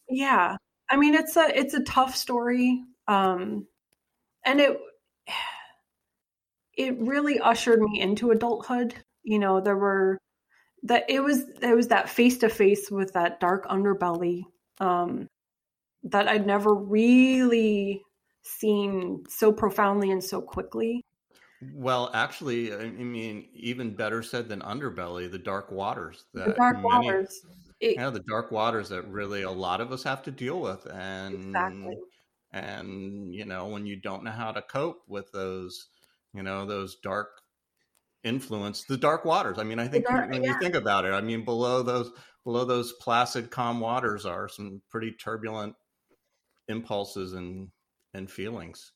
Yeah. 0.10 0.56
I 0.90 0.98
mean, 0.98 1.14
it's 1.14 1.38
a 1.38 1.58
it's 1.58 1.74
a 1.74 1.84
tough 1.84 2.16
story, 2.16 2.84
um, 3.08 3.66
and 4.44 4.60
it 4.60 4.78
it 6.76 7.00
really 7.00 7.40
ushered 7.40 7.80
me 7.80 8.02
into 8.02 8.32
adulthood. 8.32 8.96
You 9.24 9.40
know, 9.40 9.62
there 9.62 9.78
were 9.78 10.18
that 10.84 11.06
it 11.10 11.22
was 11.22 11.44
it 11.62 11.76
was 11.76 11.90
that 11.90 12.10
face 12.10 12.40
to 12.40 12.50
face 12.50 12.90
with 12.92 13.14
that 13.14 13.40
dark 13.40 13.68
underbelly 13.68 14.44
um, 14.80 15.28
that 16.04 16.28
I'd 16.28 16.48
never 16.48 16.74
really 16.74 18.02
seen 18.44 19.24
so 19.30 19.52
profoundly 19.52 20.12
and 20.12 20.24
so 20.24 20.42
quickly. 20.42 21.06
Well, 21.74 22.10
actually, 22.14 22.74
I 22.74 22.90
mean, 22.90 23.48
even 23.54 23.96
better 23.96 24.24
said 24.24 24.50
than 24.50 24.62
underbelly, 24.62 25.32
the 25.32 25.38
dark 25.38 25.72
waters. 25.72 26.26
That 26.34 26.48
the 26.48 26.54
dark 26.54 26.78
many, 26.78 27.08
waters. 27.08 27.46
It, 27.80 27.98
yeah, 27.98 28.10
the 28.10 28.22
dark 28.22 28.52
waters 28.52 28.90
that 28.90 29.08
really 29.08 29.44
a 29.44 29.52
lot 29.52 29.80
of 29.80 29.92
us 29.92 30.04
have 30.04 30.24
to 30.24 30.32
deal 30.32 30.60
with, 30.60 30.88
and 30.92 31.36
exactly. 31.36 31.98
and 32.52 33.34
you 33.34 33.46
know 33.46 33.68
when 33.68 33.86
you 33.86 33.96
don't 33.96 34.24
know 34.24 34.32
how 34.32 34.52
to 34.52 34.62
cope 34.64 35.04
with 35.08 35.32
those, 35.32 35.88
you 36.34 36.42
know, 36.42 36.66
those 36.66 36.96
dark 36.96 37.30
influence, 38.24 38.84
the 38.84 38.98
dark 38.98 39.24
waters. 39.24 39.60
I 39.60 39.64
mean, 39.64 39.80
I 39.80 39.88
think 39.88 40.06
dark, 40.06 40.32
when 40.32 40.44
yeah. 40.44 40.54
you 40.54 40.60
think 40.60 40.74
about 40.76 41.06
it, 41.06 41.14
I 41.14 41.22
mean, 41.22 41.46
below 41.46 41.84
those 41.84 42.12
below 42.44 42.66
those 42.66 42.94
placid, 42.94 43.52
calm 43.52 43.80
waters 43.80 44.26
are 44.26 44.48
some 44.48 44.82
pretty 44.90 45.12
turbulent 45.12 45.76
impulses 46.68 47.34
and 47.34 47.70
and 48.14 48.30
feelings. 48.30 48.92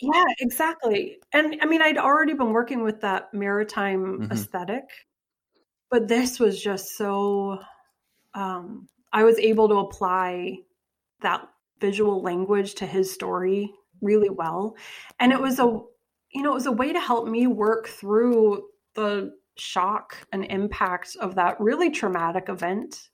Yeah, 0.00 0.24
exactly. 0.38 1.18
And 1.32 1.56
I 1.60 1.66
mean, 1.66 1.82
I'd 1.82 1.98
already 1.98 2.34
been 2.34 2.52
working 2.52 2.82
with 2.82 3.00
that 3.00 3.34
maritime 3.34 4.20
mm-hmm. 4.20 4.32
aesthetic, 4.32 4.84
but 5.90 6.06
this 6.06 6.38
was 6.38 6.62
just 6.62 6.96
so, 6.96 7.58
um, 8.34 8.88
I 9.12 9.24
was 9.24 9.38
able 9.38 9.68
to 9.68 9.76
apply 9.76 10.58
that 11.22 11.48
visual 11.80 12.22
language 12.22 12.74
to 12.76 12.86
his 12.86 13.12
story 13.12 13.72
really 14.00 14.30
well. 14.30 14.76
And 15.18 15.32
it 15.32 15.40
was 15.40 15.58
a, 15.58 15.64
you 16.32 16.42
know, 16.42 16.52
it 16.52 16.54
was 16.54 16.66
a 16.66 16.72
way 16.72 16.92
to 16.92 17.00
help 17.00 17.26
me 17.26 17.46
work 17.46 17.88
through 17.88 18.68
the 18.94 19.32
shock 19.60 20.16
and 20.32 20.44
impact 20.44 21.16
of 21.20 21.34
that 21.36 21.60
really 21.60 21.90
traumatic 21.90 22.48
event. 22.48 23.08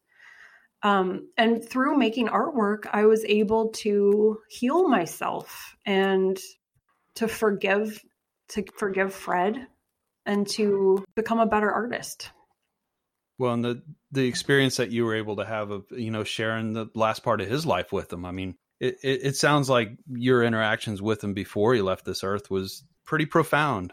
Um, 0.82 1.28
and 1.38 1.66
through 1.66 1.96
making 1.96 2.28
artwork, 2.28 2.86
I 2.92 3.06
was 3.06 3.24
able 3.24 3.70
to 3.70 4.38
heal 4.48 4.88
myself 4.88 5.76
and 5.86 6.38
to 7.16 7.28
forgive 7.28 8.02
to 8.50 8.64
forgive 8.76 9.14
Fred 9.14 9.66
and 10.26 10.46
to 10.48 11.04
become 11.14 11.40
a 11.40 11.46
better 11.46 11.70
artist. 11.70 12.30
Well, 13.38 13.54
and 13.54 13.64
the 13.64 13.82
the 14.12 14.26
experience 14.26 14.76
that 14.76 14.90
you 14.90 15.04
were 15.04 15.16
able 15.16 15.36
to 15.36 15.44
have 15.44 15.70
of 15.70 15.86
you 15.90 16.10
know 16.10 16.24
sharing 16.24 16.72
the 16.72 16.86
last 16.94 17.22
part 17.22 17.40
of 17.40 17.48
his 17.48 17.66
life 17.66 17.92
with 17.92 18.12
him. 18.12 18.24
I 18.24 18.30
mean, 18.30 18.56
it, 18.80 18.98
it, 19.02 19.20
it 19.24 19.36
sounds 19.36 19.68
like 19.68 19.90
your 20.08 20.44
interactions 20.44 21.02
with 21.02 21.24
him 21.24 21.34
before 21.34 21.74
he 21.74 21.80
left 21.80 22.04
this 22.04 22.22
earth 22.22 22.50
was 22.50 22.84
pretty 23.04 23.26
profound. 23.26 23.92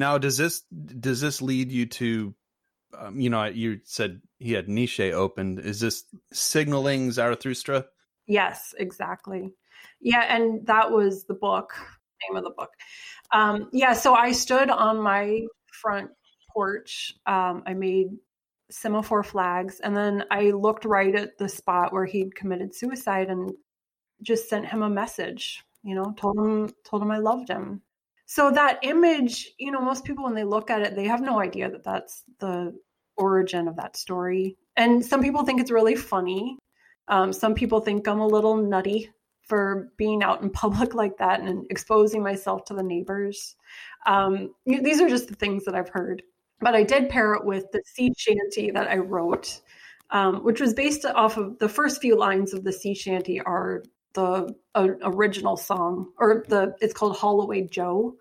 Now, 0.00 0.16
does 0.16 0.38
this 0.38 0.62
does 0.62 1.20
this 1.20 1.42
lead 1.42 1.70
you 1.70 1.84
to, 1.86 2.34
um, 2.98 3.20
you 3.20 3.28
know, 3.28 3.44
you 3.44 3.80
said 3.84 4.22
he 4.38 4.52
had 4.52 4.66
Nietzsche 4.66 5.12
opened. 5.12 5.60
Is 5.60 5.78
this 5.80 6.04
signaling 6.32 7.12
Zarathustra? 7.12 7.84
Yes, 8.26 8.74
exactly. 8.78 9.52
Yeah, 10.00 10.22
and 10.22 10.66
that 10.66 10.90
was 10.90 11.24
the 11.24 11.34
book 11.34 11.74
name 12.22 12.36
of 12.36 12.44
the 12.44 12.50
book. 12.56 12.70
Um, 13.30 13.68
yeah, 13.72 13.92
so 13.92 14.14
I 14.14 14.32
stood 14.32 14.70
on 14.70 15.02
my 15.02 15.42
front 15.70 16.10
porch. 16.52 17.12
Um, 17.26 17.62
I 17.66 17.74
made 17.74 18.06
semaphore 18.70 19.22
flags, 19.22 19.80
and 19.80 19.94
then 19.94 20.24
I 20.30 20.50
looked 20.50 20.86
right 20.86 21.14
at 21.14 21.36
the 21.38 21.48
spot 21.48 21.92
where 21.92 22.06
he'd 22.06 22.34
committed 22.34 22.74
suicide 22.74 23.28
and 23.28 23.52
just 24.22 24.48
sent 24.48 24.66
him 24.66 24.82
a 24.82 24.88
message. 24.90 25.62
You 25.82 25.94
know, 25.94 26.14
told 26.16 26.38
him 26.38 26.70
told 26.86 27.02
him 27.02 27.10
I 27.10 27.18
loved 27.18 27.50
him. 27.50 27.82
So 28.30 28.52
that 28.52 28.78
image, 28.82 29.50
you 29.58 29.72
know, 29.72 29.80
most 29.80 30.04
people 30.04 30.22
when 30.22 30.36
they 30.36 30.44
look 30.44 30.70
at 30.70 30.82
it, 30.82 30.94
they 30.94 31.06
have 31.06 31.20
no 31.20 31.40
idea 31.40 31.68
that 31.68 31.82
that's 31.82 32.22
the 32.38 32.72
origin 33.16 33.66
of 33.66 33.74
that 33.74 33.96
story. 33.96 34.56
And 34.76 35.04
some 35.04 35.20
people 35.20 35.44
think 35.44 35.60
it's 35.60 35.72
really 35.72 35.96
funny. 35.96 36.56
Um, 37.08 37.32
some 37.32 37.56
people 37.56 37.80
think 37.80 38.06
I'm 38.06 38.20
a 38.20 38.26
little 38.28 38.56
nutty 38.56 39.10
for 39.42 39.88
being 39.96 40.22
out 40.22 40.42
in 40.42 40.50
public 40.50 40.94
like 41.02 41.18
that 41.18 41.40
and 41.40 41.66
exposing 41.70 42.22
myself 42.22 42.64
to 42.66 42.74
the 42.74 42.84
neighbors. 42.84 43.56
Um, 44.06 44.54
these 44.64 45.00
are 45.00 45.08
just 45.08 45.26
the 45.26 45.34
things 45.34 45.64
that 45.64 45.74
I've 45.74 45.88
heard. 45.88 46.22
But 46.60 46.76
I 46.76 46.84
did 46.84 47.08
pair 47.08 47.34
it 47.34 47.44
with 47.44 47.64
the 47.72 47.82
sea 47.84 48.12
shanty 48.16 48.70
that 48.70 48.86
I 48.86 48.98
wrote, 48.98 49.60
um, 50.10 50.44
which 50.44 50.60
was 50.60 50.72
based 50.72 51.04
off 51.04 51.36
of 51.36 51.58
the 51.58 51.68
first 51.68 52.00
few 52.00 52.16
lines 52.16 52.54
of 52.54 52.62
the 52.62 52.72
sea 52.72 52.94
shanty 52.94 53.40
are 53.40 53.82
the 54.14 54.54
uh, 54.74 54.88
original 55.02 55.56
song, 55.56 56.12
or 56.18 56.44
the 56.48 56.74
it's 56.80 56.94
called 56.94 57.16
Haul 57.16 57.40
Away 57.42 57.62
Joe 57.62 58.16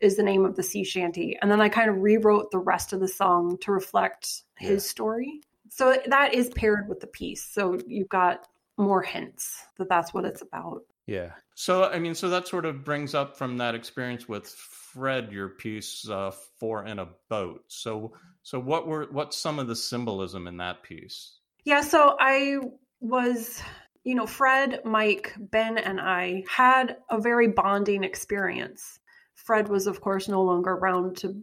is 0.00 0.16
the 0.16 0.22
name 0.22 0.44
of 0.44 0.56
the 0.56 0.62
sea 0.62 0.84
shanty. 0.84 1.38
And 1.40 1.50
then 1.50 1.60
I 1.60 1.68
kind 1.68 1.88
of 1.88 1.96
rewrote 1.98 2.50
the 2.50 2.58
rest 2.58 2.92
of 2.92 3.00
the 3.00 3.08
song 3.08 3.58
to 3.62 3.72
reflect 3.72 4.42
Yeah. 4.60 4.68
his 4.68 4.88
story. 4.88 5.40
So 5.70 5.96
that 6.06 6.34
is 6.34 6.50
paired 6.50 6.88
with 6.88 7.00
the 7.00 7.06
piece. 7.06 7.42
So 7.44 7.78
you've 7.86 8.08
got 8.08 8.46
more 8.76 9.02
hints 9.02 9.62
that 9.78 9.88
that's 9.88 10.12
what 10.12 10.24
it's 10.24 10.42
about. 10.42 10.82
Yeah. 11.06 11.30
So, 11.54 11.84
I 11.84 11.98
mean, 11.98 12.14
so 12.14 12.28
that 12.30 12.48
sort 12.48 12.64
of 12.64 12.84
brings 12.84 13.14
up 13.14 13.36
from 13.36 13.58
that 13.58 13.74
experience 13.74 14.28
with 14.28 14.48
Fred, 14.48 15.32
your 15.32 15.50
piece, 15.50 16.08
uh, 16.08 16.32
Four 16.58 16.86
in 16.86 16.98
a 16.98 17.08
Boat. 17.28 17.64
So, 17.68 18.14
so 18.42 18.58
what 18.58 18.86
were, 18.86 19.06
what's 19.10 19.36
some 19.36 19.58
of 19.58 19.68
the 19.68 19.76
symbolism 19.76 20.46
in 20.46 20.56
that 20.58 20.82
piece? 20.82 21.38
Yeah, 21.64 21.82
so 21.82 22.16
I 22.18 22.58
was, 23.00 23.62
you 24.04 24.14
know, 24.14 24.26
Fred, 24.26 24.82
Mike, 24.84 25.34
Ben, 25.38 25.78
and 25.78 25.98
I 25.98 26.44
had 26.48 26.98
a 27.10 27.18
very 27.18 27.48
bonding 27.48 28.04
experience. 28.04 28.98
Fred 29.34 29.68
was, 29.68 29.86
of 29.86 30.00
course, 30.00 30.28
no 30.28 30.42
longer 30.42 30.70
around 30.70 31.16
to 31.18 31.42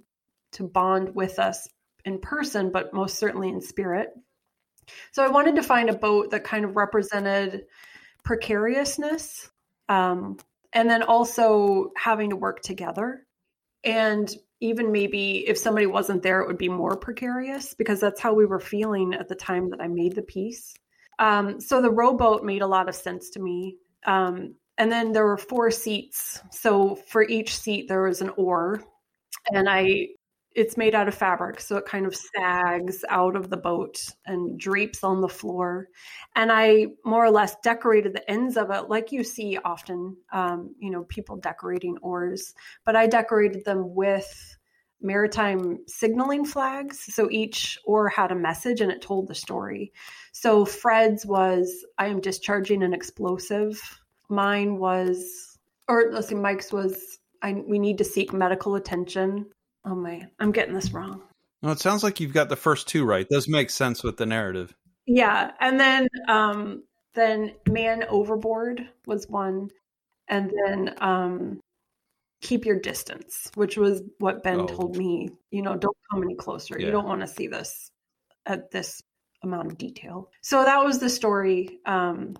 to 0.53 0.64
bond 0.64 1.16
with 1.16 1.39
us 1.39 1.68
in 2.03 2.20
person, 2.20 2.72
but 2.72 2.93
most 2.93 3.18
certainly 3.18 3.49
in 3.49 3.62
spirit. 3.62 4.09
So 5.12 5.24
I 5.24 5.30
wanted 5.30 5.55
to 5.55 5.64
find 5.64 5.89
a 5.89 5.95
boat 5.95 6.32
that 6.32 6.43
kind 6.43 6.66
of 6.66 6.76
represented 6.76 7.66
precariousness, 8.24 9.49
um, 9.88 10.38
and 10.74 10.89
then 10.89 11.03
also 11.03 11.91
having 11.95 12.32
to 12.32 12.36
work 12.36 12.62
together. 12.62 13.26
And 13.84 14.30
even 14.59 14.91
maybe 14.91 15.47
if 15.47 15.57
somebody 15.57 15.88
wasn't 15.88 16.22
there, 16.22 16.41
it 16.41 16.47
would 16.47 16.57
be 16.57 16.70
more 16.70 16.97
precarious 16.97 17.74
because 17.74 17.99
that's 17.99 18.22
how 18.22 18.34
we 18.34 18.45
were 18.45 18.59
feeling 18.59 19.14
at 19.14 19.28
the 19.28 19.36
time 19.36 19.70
that 19.72 19.82
I 19.82 19.88
made 19.88 20.16
the 20.16 20.22
piece. 20.22 20.76
Um, 21.22 21.62
so 21.62 21.82
the 21.82 21.92
rowboat 21.92 22.44
made 22.44 22.64
a 22.64 22.68
lot 22.68 22.90
of 22.90 22.96
sense 22.96 23.30
to 23.30 23.40
me. 23.40 23.78
Um, 24.06 24.56
and 24.78 24.92
then 24.92 25.12
there 25.12 25.26
were 25.26 25.38
four 25.38 25.70
seats. 25.70 26.42
So 26.50 26.96
for 26.96 27.24
each 27.24 27.56
seat, 27.56 27.88
there 27.88 28.02
was 28.02 28.22
an 28.22 28.32
oar. 28.38 28.84
And 29.54 29.70
I, 29.70 30.08
it's 30.56 30.78
made 30.78 30.96
out 30.96 31.08
of 31.08 31.14
fabric. 31.14 31.62
So 31.62 31.78
it 31.78 31.86
kind 31.86 32.08
of 32.08 32.16
sags 32.16 33.06
out 33.08 33.36
of 33.36 33.52
the 33.52 33.58
boat 33.58 34.04
and 34.26 34.60
drapes 34.60 35.04
on 35.04 35.22
the 35.22 35.30
floor. 35.30 35.90
And 36.36 36.52
I 36.52 36.88
more 37.06 37.24
or 37.24 37.32
less 37.32 37.56
decorated 37.64 38.14
the 38.14 38.30
ends 38.30 38.58
of 38.58 38.72
it 38.72 38.90
like 38.90 39.12
you 39.12 39.24
see 39.24 39.60
often, 39.64 40.18
um, 40.34 40.74
you 40.80 40.90
know, 40.90 41.04
people 41.04 41.38
decorating 41.38 41.98
oars. 42.02 42.56
But 42.84 42.96
I 42.96 43.06
decorated 43.06 43.64
them 43.64 43.94
with 43.94 44.58
maritime 45.02 45.80
signaling 45.88 46.45
flags. 46.45 46.99
So 47.14 47.30
each 47.32 47.78
oar 47.86 48.08
had 48.08 48.32
a 48.32 48.36
message 48.36 48.82
and 48.82 48.91
it 48.91 49.02
told 49.02 49.28
the 49.28 49.36
story. 49.36 49.91
So 50.32 50.66
Fred's 50.66 51.26
was, 51.26 51.86
I 51.97 52.08
am 52.08 52.22
discharging 52.22 52.84
an 52.84 52.93
explosive. 52.93 53.80
Mine 54.30 54.78
was, 54.78 55.58
or 55.88 56.10
let's 56.12 56.28
see, 56.28 56.36
Mike's 56.36 56.72
was, 56.72 57.20
I, 57.41 57.54
we 57.54 57.80
need 57.80 57.97
to 57.97 58.04
seek 58.04 58.32
medical 58.32 58.76
attention. 58.76 59.47
Oh 59.84 59.95
my, 59.95 60.28
I'm 60.39 60.52
getting 60.52 60.76
this 60.76 60.93
wrong. 60.93 61.24
No, 61.64 61.72
it 61.72 61.80
sounds 61.80 62.04
like 62.04 62.20
you've 62.20 62.34
got 62.34 62.49
the 62.49 62.56
first 62.56 62.88
two 62.88 63.04
right. 63.06 63.28
Those 63.30 63.47
make 63.47 63.70
sense 63.70 64.04
with 64.04 64.18
the 64.18 64.26
narrative. 64.26 64.74
Yeah. 65.06 65.52
And 65.60 65.80
then, 65.80 66.08
um, 66.28 66.84
then 67.14 67.54
man 67.68 68.04
overboard 68.10 68.88
was 69.06 69.28
one. 69.28 69.70
And 70.28 70.52
then, 70.66 70.95
um, 71.02 71.60
keep 72.42 72.66
your 72.66 72.80
distance, 72.80 73.52
which 73.56 73.78
was 73.78 74.02
what 74.20 74.44
Ben 74.44 74.62
Oh. 74.62 74.68
told 74.68 74.98
me. 74.98 75.30
You 75.52 75.62
know, 75.62 75.76
don't 75.76 75.98
come 76.12 76.24
any 76.24 76.36
closer. 76.36 76.76
Yeah. 76.78 76.88
You 76.88 76.92
don't 76.92 77.08
want 77.08 77.22
to 77.22 77.28
see 77.28 77.48
this 77.48 77.92
at 78.46 78.72
this 78.72 79.02
amount 79.44 79.72
of 79.72 79.78
detail. 79.78 80.30
So 80.42 80.64
that 80.64 80.84
was 80.84 81.00
the 81.00 81.10
story 81.10 81.80
um, 81.86 82.36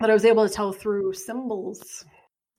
that 0.00 0.10
I 0.10 0.14
was 0.14 0.24
able 0.24 0.48
to 0.48 0.54
tell 0.54 0.72
through 0.72 1.12
symbols 1.14 2.04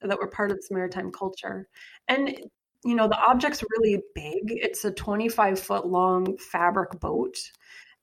that 0.02 0.18
were 0.20 0.28
part 0.28 0.52
of 0.52 0.58
this 0.58 0.70
maritime 0.72 1.12
culture. 1.12 1.68
And 2.08 2.38
you 2.84 2.94
know, 2.94 3.08
the 3.08 3.18
object's 3.18 3.64
really 3.78 4.00
big. 4.14 4.42
It's 4.46 4.86
a 4.86 4.92
25 4.92 5.60
foot 5.60 5.88
long 5.88 6.38
fabric 6.38 7.00
boat. 7.00 7.36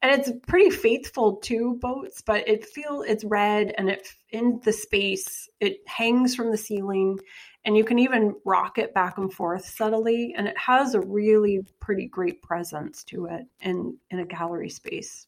And 0.03 0.11
it's 0.11 0.33
pretty 0.49 0.70
faithful 0.70 1.37
to 1.37 1.79
boats, 1.81 2.20
but 2.23 2.49
it 2.49 2.66
feel 2.66 3.05
it's 3.07 3.23
red 3.23 3.73
and 3.79 3.89
it 3.89 4.09
in 4.31 4.61
the 4.64 4.73
space. 4.73 5.49
It 5.61 5.77
hangs 5.87 6.35
from 6.35 6.51
the 6.51 6.57
ceiling 6.59 7.20
and 7.65 7.77
you 7.77 7.85
can 7.85 7.99
even 7.99 8.35
rock 8.45 8.79
it 8.79 8.93
back 8.95 9.19
and 9.19 9.33
forth 9.33 9.65
subtly 9.65 10.35
and 10.37 10.49
it 10.49 10.59
has 10.59 10.95
a 10.95 11.01
really 11.01 11.61
pretty 11.81 12.07
great 12.07 12.43
presence 12.43 13.05
to 13.05 13.27
it 13.27 13.47
in 13.61 13.97
in 14.11 14.19
a 14.21 14.25
gallery 14.27 14.69
space 14.71 15.27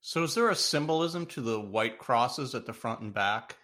So, 0.00 0.22
is 0.22 0.34
there 0.34 0.48
a 0.50 0.54
symbolism 0.54 1.26
to 1.26 1.40
the 1.40 1.60
white 1.60 1.98
crosses 1.98 2.54
at 2.54 2.66
the 2.66 2.72
front 2.72 3.00
and 3.00 3.12
back? 3.12 3.56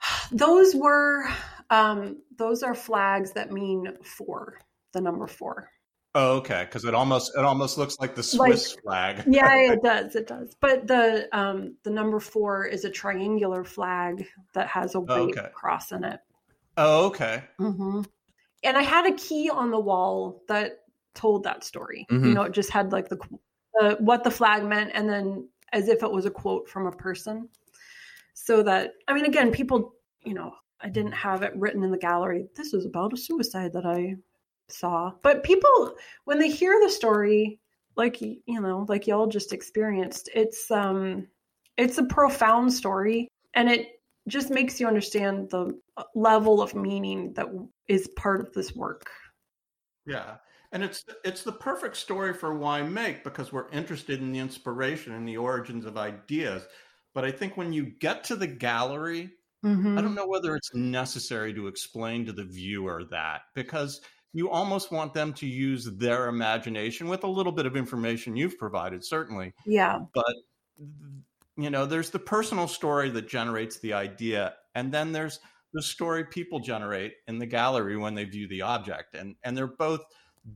those 0.32 0.74
were 0.74 1.28
um 1.70 2.16
those 2.36 2.62
are 2.62 2.74
flags 2.74 3.32
that 3.32 3.52
mean 3.52 3.96
four 4.02 4.58
the 4.92 5.00
number 5.00 5.26
four 5.26 5.68
Oh, 6.14 6.36
okay, 6.40 6.64
because 6.66 6.84
it 6.84 6.92
almost 6.94 7.32
it 7.38 7.42
almost 7.42 7.78
looks 7.78 7.96
like 7.98 8.14
the 8.14 8.22
Swiss 8.22 8.76
flag. 8.84 9.24
yeah 9.26 9.54
it 9.72 9.80
does 9.84 10.14
it 10.14 10.26
does 10.26 10.54
but 10.60 10.86
the 10.86 11.26
um 11.32 11.76
the 11.84 11.90
number 11.90 12.20
four 12.20 12.66
is 12.66 12.84
a 12.84 12.90
triangular 12.90 13.64
flag 13.64 14.26
that 14.52 14.66
has 14.68 14.94
a 14.94 15.00
white 15.00 15.38
Okay. 15.38 15.48
cross 15.54 15.90
in 15.90 16.04
it 16.04 16.20
Oh, 16.76 17.06
okay. 17.06 17.44
hmm 17.58 18.02
And 18.64 18.76
I 18.76 18.82
had 18.82 19.06
a 19.06 19.16
key 19.16 19.50
on 19.50 19.70
the 19.70 19.80
wall 19.80 20.42
that 20.48 20.80
told 21.14 21.44
that 21.44 21.64
story. 21.64 22.06
You 22.10 22.18
Mhm. 22.18 22.34
know, 22.34 22.42
it 22.42 22.52
just 22.52 22.70
had 22.70 22.92
like 22.92 23.08
the 23.08 23.18
uh, 23.80 23.96
what 23.96 24.24
the 24.24 24.30
flag 24.30 24.64
meant, 24.64 24.92
and 24.94 25.08
then 25.08 25.48
as 25.72 25.88
if 25.88 26.02
it 26.02 26.10
was 26.10 26.26
a 26.26 26.30
quote 26.30 26.68
from 26.68 26.86
a 26.86 26.92
person. 26.92 27.48
So 28.34 28.62
that 28.62 28.94
I 29.08 29.14
mean, 29.14 29.26
again, 29.26 29.50
people, 29.52 29.94
you 30.24 30.34
know, 30.34 30.54
I 30.80 30.88
didn't 30.88 31.12
have 31.12 31.42
it 31.42 31.56
written 31.56 31.82
in 31.84 31.90
the 31.90 31.98
gallery. 31.98 32.48
This 32.56 32.74
is 32.74 32.86
about 32.86 33.12
a 33.12 33.16
suicide 33.16 33.72
that 33.74 33.86
I 33.86 34.16
saw, 34.68 35.12
but 35.22 35.44
people 35.44 35.94
when 36.24 36.38
they 36.38 36.50
hear 36.50 36.78
the 36.82 36.88
story, 36.90 37.58
like 37.96 38.20
you 38.20 38.40
know, 38.60 38.86
like 38.88 39.06
y'all 39.06 39.26
just 39.26 39.52
experienced, 39.52 40.30
it's 40.34 40.70
um, 40.70 41.28
it's 41.76 41.98
a 41.98 42.04
profound 42.04 42.72
story, 42.72 43.28
and 43.54 43.68
it 43.70 44.01
just 44.28 44.50
makes 44.50 44.80
you 44.80 44.86
understand 44.86 45.50
the 45.50 45.78
uh, 45.96 46.04
level 46.14 46.62
of 46.62 46.74
meaning 46.74 47.32
that 47.34 47.48
is 47.88 48.08
part 48.16 48.40
of 48.40 48.52
this 48.52 48.74
work. 48.74 49.10
Yeah. 50.06 50.36
And 50.72 50.82
it's 50.82 51.04
it's 51.24 51.42
the 51.42 51.52
perfect 51.52 51.96
story 51.96 52.32
for 52.32 52.54
why 52.54 52.82
make 52.82 53.24
because 53.24 53.52
we're 53.52 53.68
interested 53.70 54.20
in 54.20 54.32
the 54.32 54.38
inspiration 54.38 55.12
and 55.12 55.28
the 55.28 55.36
origins 55.36 55.84
of 55.84 55.98
ideas. 55.98 56.66
But 57.14 57.24
I 57.24 57.30
think 57.30 57.56
when 57.56 57.72
you 57.74 57.92
get 58.00 58.24
to 58.24 58.36
the 58.36 58.46
gallery, 58.46 59.32
Mm-hmm. 59.64 59.96
I 59.96 60.02
don't 60.02 60.14
know 60.14 60.26
whether 60.26 60.56
it's 60.56 60.74
necessary 60.74 61.54
to 61.54 61.68
explain 61.68 62.26
to 62.26 62.32
the 62.32 62.44
viewer 62.44 63.04
that 63.10 63.42
because 63.54 64.00
you 64.32 64.50
almost 64.50 64.90
want 64.90 65.14
them 65.14 65.32
to 65.34 65.46
use 65.46 65.84
their 65.84 66.28
imagination 66.28 67.06
with 67.06 67.22
a 67.22 67.28
little 67.28 67.52
bit 67.52 67.66
of 67.66 67.76
information 67.76 68.34
you've 68.34 68.58
provided, 68.58 69.04
certainly. 69.04 69.52
Yeah, 69.66 70.00
But, 70.14 70.34
you 71.56 71.70
know, 71.70 71.86
there's 71.86 72.10
the 72.10 72.18
personal 72.18 72.68
story 72.68 73.10
that 73.10 73.28
generates 73.28 73.78
the 73.78 73.92
idea, 73.92 74.54
and 74.74 74.92
then 74.92 75.12
there's 75.12 75.40
the 75.74 75.82
story 75.82 76.24
people 76.24 76.60
generate 76.60 77.14
in 77.26 77.38
the 77.38 77.46
gallery 77.46 77.96
when 77.96 78.14
they 78.14 78.24
view 78.24 78.46
the 78.48 78.62
object. 78.62 79.14
And, 79.14 79.36
and 79.42 79.56
they're 79.56 79.66
both 79.66 80.00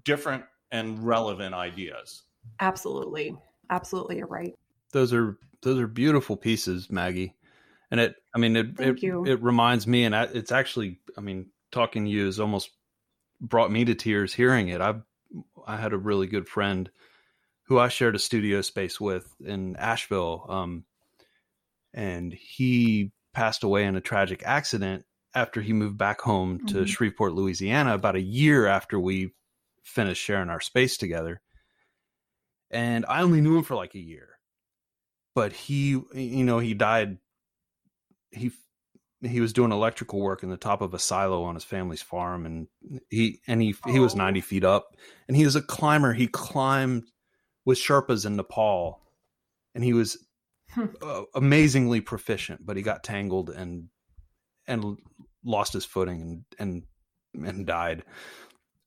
different 0.05 0.45
and 0.71 1.05
relevant 1.05 1.55
ideas. 1.55 2.23
absolutely, 2.61 3.35
absolutely, 3.71 4.19
you're 4.19 4.27
right. 4.27 4.55
Those 4.93 5.13
are 5.13 5.39
those 5.63 5.79
are 5.79 5.87
beautiful 5.87 6.37
pieces, 6.37 6.91
Maggie. 6.91 7.35
And 7.91 8.01
it, 8.01 8.17
I 8.35 8.39
mean, 8.39 8.57
it 8.57 8.77
Thank 8.77 8.99
it, 8.99 9.03
you. 9.03 9.25
it 9.27 9.43
reminds 9.43 9.87
me, 9.87 10.05
and 10.05 10.15
I, 10.15 10.25
it's 10.25 10.53
actually, 10.53 10.99
I 11.17 11.21
mean, 11.21 11.47
talking 11.71 12.05
to 12.05 12.11
you 12.11 12.27
has 12.27 12.41
almost 12.41 12.71
brought 13.41 13.71
me 13.71 13.85
to 13.85 13.95
tears 13.95 14.35
hearing 14.35 14.69
it. 14.69 14.81
I 14.81 14.97
I 15.67 15.77
had 15.77 15.93
a 15.93 15.99
really 15.99 16.27
good 16.27 16.49
friend 16.49 16.91
who 17.67 17.79
I 17.79 17.89
shared 17.89 18.17
a 18.17 18.19
studio 18.21 18.63
space 18.63 19.01
with 19.01 19.35
in 19.41 19.77
Asheville, 19.77 20.47
um, 20.49 20.85
and 21.93 22.33
he 22.33 23.13
passed 23.33 23.63
away 23.63 23.85
in 23.85 23.97
a 23.97 24.01
tragic 24.01 24.43
accident 24.45 25.05
after 25.35 25.61
he 25.61 25.73
moved 25.73 25.99
back 25.99 26.21
home 26.21 26.61
to 26.67 26.85
Mhm. 26.85 26.87
Shreveport, 26.87 27.33
Louisiana, 27.35 27.95
about 27.95 28.17
a 28.17 28.21
year 28.21 28.67
after 28.67 28.99
we 28.99 29.35
finished 29.85 30.23
sharing 30.23 30.49
our 30.49 30.61
space 30.61 30.97
together. 30.97 31.43
And 32.71 33.05
I 33.07 33.23
only 33.23 33.41
knew 33.41 33.57
him 33.57 33.65
for 33.65 33.77
like 33.77 33.95
a 33.95 34.01
year, 34.01 34.39
but 35.35 35.53
he, 35.53 35.91
you 36.15 36.45
know, 36.45 36.59
he 36.59 36.75
died. 36.75 37.19
He 38.31 38.51
he 39.23 39.41
was 39.41 39.53
doing 39.53 39.73
electrical 39.73 40.21
work 40.21 40.43
in 40.43 40.51
the 40.51 40.57
top 40.59 40.83
of 40.83 40.95
a 40.95 40.99
silo 40.99 41.43
on 41.45 41.55
his 41.55 41.65
family's 41.65 42.03
farm, 42.03 42.47
and 42.47 42.69
he 43.11 43.41
and 43.47 43.63
he 43.63 43.75
he 43.87 43.99
was 44.01 44.15
Oh. 44.15 44.17
ninety 44.17 44.41
feet 44.41 44.65
up, 44.65 44.97
and 45.29 45.37
he 45.37 45.45
was 45.45 45.57
a 45.57 45.63
climber. 45.63 46.13
He 46.13 46.29
climbed 46.29 47.05
with 47.67 47.77
Sherpas 47.79 48.25
in 48.25 48.37
Nepal, 48.37 49.03
and 49.75 49.85
he 49.85 49.93
was 49.93 50.17
Hmm. 50.71 50.87
uh, 51.01 51.23
amazingly 51.35 52.01
proficient. 52.01 52.65
But 52.67 52.77
he 52.77 52.83
got 52.83 53.05
tangled 53.05 53.51
and 53.51 53.89
and 54.67 54.97
lost 55.45 55.75
his 55.75 55.85
footing 55.85 56.45
and 56.59 56.83
and 57.35 57.47
and 57.47 57.67
died. 57.67 58.03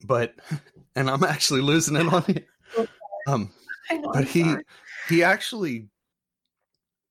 But 0.04 0.34
and 0.96 1.10
I'm 1.10 1.24
actually 1.24 1.62
losing 1.62 1.96
it 1.96 2.12
on 2.12 2.26
you. 2.28 2.88
Um, 3.28 3.52
know. 3.92 4.12
but 4.14 4.24
he 4.26 4.56
he 5.10 5.24
actually 5.24 5.90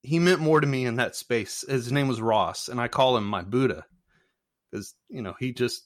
he 0.03 0.19
meant 0.19 0.41
more 0.41 0.61
to 0.61 0.67
me 0.67 0.87
in 0.87 0.97
that 0.97 1.15
space. 1.15 1.65
His 1.69 1.93
name 1.93 2.09
was 2.09 2.21
Ross, 2.21 2.69
and 2.69 2.81
I 2.81 2.89
call 2.89 3.17
him 3.17 3.25
my 3.25 3.43
Buddha 3.43 3.85
because 4.71 4.95
you 5.09 5.23
know 5.23 5.35
he 5.39 5.53
just 5.53 5.85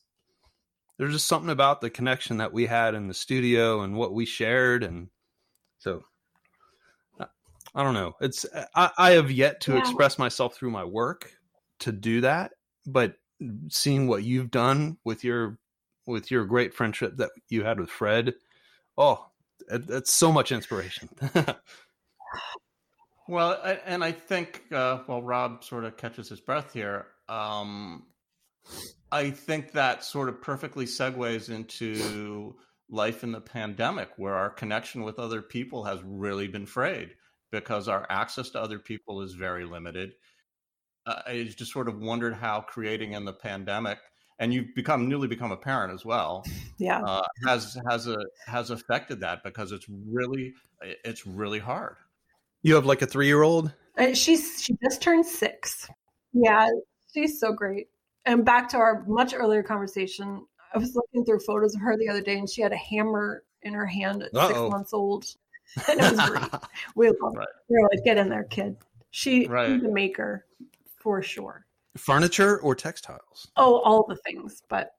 there's 0.97 1.13
just 1.13 1.27
something 1.27 1.51
about 1.51 1.81
the 1.81 1.91
connection 1.91 2.37
that 2.39 2.53
we 2.53 2.67
had 2.67 2.95
in 2.95 3.09
the 3.09 3.15
studio 3.15 3.81
and 3.83 3.97
what 3.97 4.15
we 4.15 4.25
shared 4.25 4.85
and 4.85 5.09
so 5.83 6.05
I 7.75 7.83
don't 7.83 7.95
know. 7.95 8.15
It's 8.21 8.47
I, 8.75 8.91
I 8.99 9.11
have 9.13 9.31
yet 9.31 9.61
to 9.63 9.73
Yeah. 9.73 9.79
express 9.81 10.19
myself 10.19 10.55
through 10.55 10.71
my 10.71 10.85
work 10.85 11.33
to 11.81 11.91
do 11.91 12.21
that, 12.21 12.53
but 12.87 13.15
seeing 13.69 14.07
what 14.07 14.23
you've 14.23 14.51
done 14.51 14.99
with 15.05 15.25
your 15.25 15.59
with 16.07 16.31
your 16.31 16.45
great 16.45 16.75
friendship 16.75 17.17
that 17.17 17.31
you 17.49 17.65
had 17.65 17.81
with 17.81 17.91
Fred, 17.91 18.35
oh, 18.99 19.27
that's 19.69 20.13
so 20.13 20.31
much 20.31 20.53
inspiration. 20.53 21.09
Well, 23.29 23.61
I, 23.63 23.75
and 23.87 24.03
I 24.03 24.13
think 24.13 24.65
uh, 24.73 24.99
while 25.07 25.23
Rob 25.23 25.63
sort 25.63 25.85
of 25.85 25.97
catches 25.97 26.29
his 26.29 26.41
breath 26.41 26.73
here, 26.73 27.07
um, 27.29 28.03
I 29.13 29.31
think 29.31 29.73
that 29.73 30.05
sort 30.05 30.29
of 30.29 30.43
perfectly 30.43 30.87
segues 30.87 31.49
into 31.49 32.57
life 32.93 33.25
in 33.25 33.33
the 33.33 33.41
pandemic, 33.41 34.11
where 34.17 34.35
our 34.35 34.51
connection 34.51 35.03
with 35.03 35.19
other 35.19 35.43
people 35.43 35.83
has 35.85 35.99
really 36.05 36.47
been 36.47 36.67
frayed 36.67 37.11
because 37.51 37.89
our 37.89 38.07
access 38.09 38.51
to 38.51 38.61
other 38.63 38.79
people 38.79 39.23
is 39.23 39.35
very 39.35 39.65
limited. 39.65 40.13
Uh, 41.07 41.23
I 41.27 41.43
just 41.57 41.73
sort 41.73 41.89
of 41.89 41.99
wondered 42.01 42.35
how 42.35 42.61
creating 42.61 43.13
in 43.15 43.25
the 43.25 43.33
pandemic, 43.33 43.99
and 44.39 44.55
you've 44.55 44.75
become 44.77 45.09
newly 45.09 45.27
become 45.27 45.51
a 45.51 45.57
parent 45.57 45.93
as 45.93 46.05
well, 46.05 46.45
Yeah. 46.79 47.03
uh, 47.03 47.25
has 47.45 47.77
has 47.91 48.07
a 48.07 48.19
has 48.47 48.71
affected 48.71 49.21
that 49.21 49.43
because 49.43 49.73
it's 49.73 49.87
really 49.89 50.53
it's 51.05 51.27
really 51.27 51.59
hard. 51.59 51.97
you 52.63 52.75
have 52.77 52.87
like 52.87 53.03
a 53.03 53.07
three 53.07 53.27
year 53.27 53.43
old. 53.43 53.73
And 53.97 54.17
she's 54.17 54.63
she 54.63 54.77
just 54.83 55.03
turned 55.03 55.27
six. 55.27 55.89
Yeah, 56.33 56.69
she's 57.13 57.39
so 57.41 57.53
great. 57.53 57.89
And 58.25 58.45
back 58.45 58.69
to 58.71 58.77
our 58.79 59.05
much 59.09 59.35
earlier 59.35 59.63
conversation, 59.65 60.47
I 60.75 60.79
was 60.79 60.95
looking 60.95 61.25
through 61.25 61.41
photos 61.41 61.75
of 61.75 61.81
her 61.83 61.97
the 61.97 62.09
other 62.09 62.21
day, 62.23 62.39
and 62.39 62.49
she 62.49 62.63
had 62.63 62.73
a 62.73 62.77
hammer 62.77 63.45
in 63.63 63.75
her 63.75 63.87
hand 63.87 64.23
at 64.23 64.35
Uh-oh. 64.35 64.49
six 64.49 64.59
months 64.61 64.93
old, 64.93 65.25
and 65.89 66.01
it 66.01 66.13
was 66.17 66.29
great. 66.31 66.63
We 66.97 67.09
love 67.09 67.35
Right. 67.37 67.43
it. 67.49 67.55
We 67.69 67.77
were 67.81 67.89
like, 67.95 68.05
"Get 68.05 68.19
in 68.19 68.29
there, 68.29 68.45
kid." 68.45 68.77
She, 69.11 69.47
Right. 69.47 69.69
she's 69.75 69.83
a 69.85 69.89
maker 69.93 70.47
for 70.99 71.23
sure. 71.23 71.67
Furniture 71.97 72.59
or 72.61 72.75
textiles? 72.75 73.49
Oh, 73.57 73.81
all 73.81 74.07
the 74.09 74.17
things, 74.17 74.63
but 74.69 74.93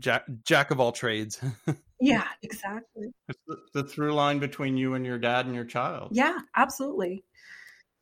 Jack 0.00 0.24
jack 0.44 0.70
of 0.70 0.80
all 0.80 0.92
trades. 0.92 1.40
yeah, 2.00 2.24
exactly. 2.42 3.12
It's 3.28 3.38
the, 3.46 3.56
the 3.72 3.84
through 3.84 4.12
line 4.12 4.38
between 4.38 4.76
you 4.76 4.94
and 4.94 5.06
your 5.06 5.18
dad 5.18 5.46
and 5.46 5.54
your 5.54 5.64
child. 5.64 6.10
Yeah, 6.12 6.38
absolutely. 6.56 7.24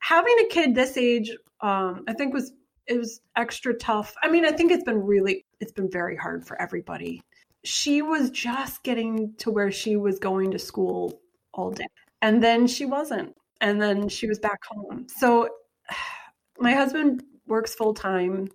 Having 0.01 0.37
a 0.41 0.49
kid 0.49 0.75
this 0.75 0.97
age, 0.97 1.31
um, 1.61 2.03
I 2.09 2.13
think 2.15 2.35
was 2.35 2.53
it 2.89 2.99
was 2.99 3.21
extra 3.37 3.73
tough. 3.75 4.15
I 4.23 4.29
mean, 4.31 4.45
I 4.45 4.51
think 4.51 4.73
it's 4.73 4.83
been 4.85 5.01
really 5.01 5.45
it's 5.61 5.73
been 5.73 5.91
very 5.91 6.17
hard 6.17 6.47
for 6.47 6.61
everybody. 6.61 7.23
She 7.65 8.03
was 8.03 8.31
just 8.31 8.83
getting 8.83 9.35
to 9.39 9.51
where 9.51 9.73
she 9.73 9.97
was 9.97 10.19
going 10.19 10.51
to 10.53 10.59
school 10.59 11.21
all 11.53 11.71
day. 11.71 11.87
And 12.23 12.43
then 12.43 12.67
she 12.67 12.87
wasn't. 12.87 13.35
And 13.61 13.81
then 13.81 14.09
she 14.09 14.27
was 14.27 14.39
back 14.39 14.65
home. 14.65 15.07
So 15.09 15.49
my 16.59 16.73
husband 16.73 17.23
works 17.47 17.75
full 17.75 17.95
time 17.95 18.49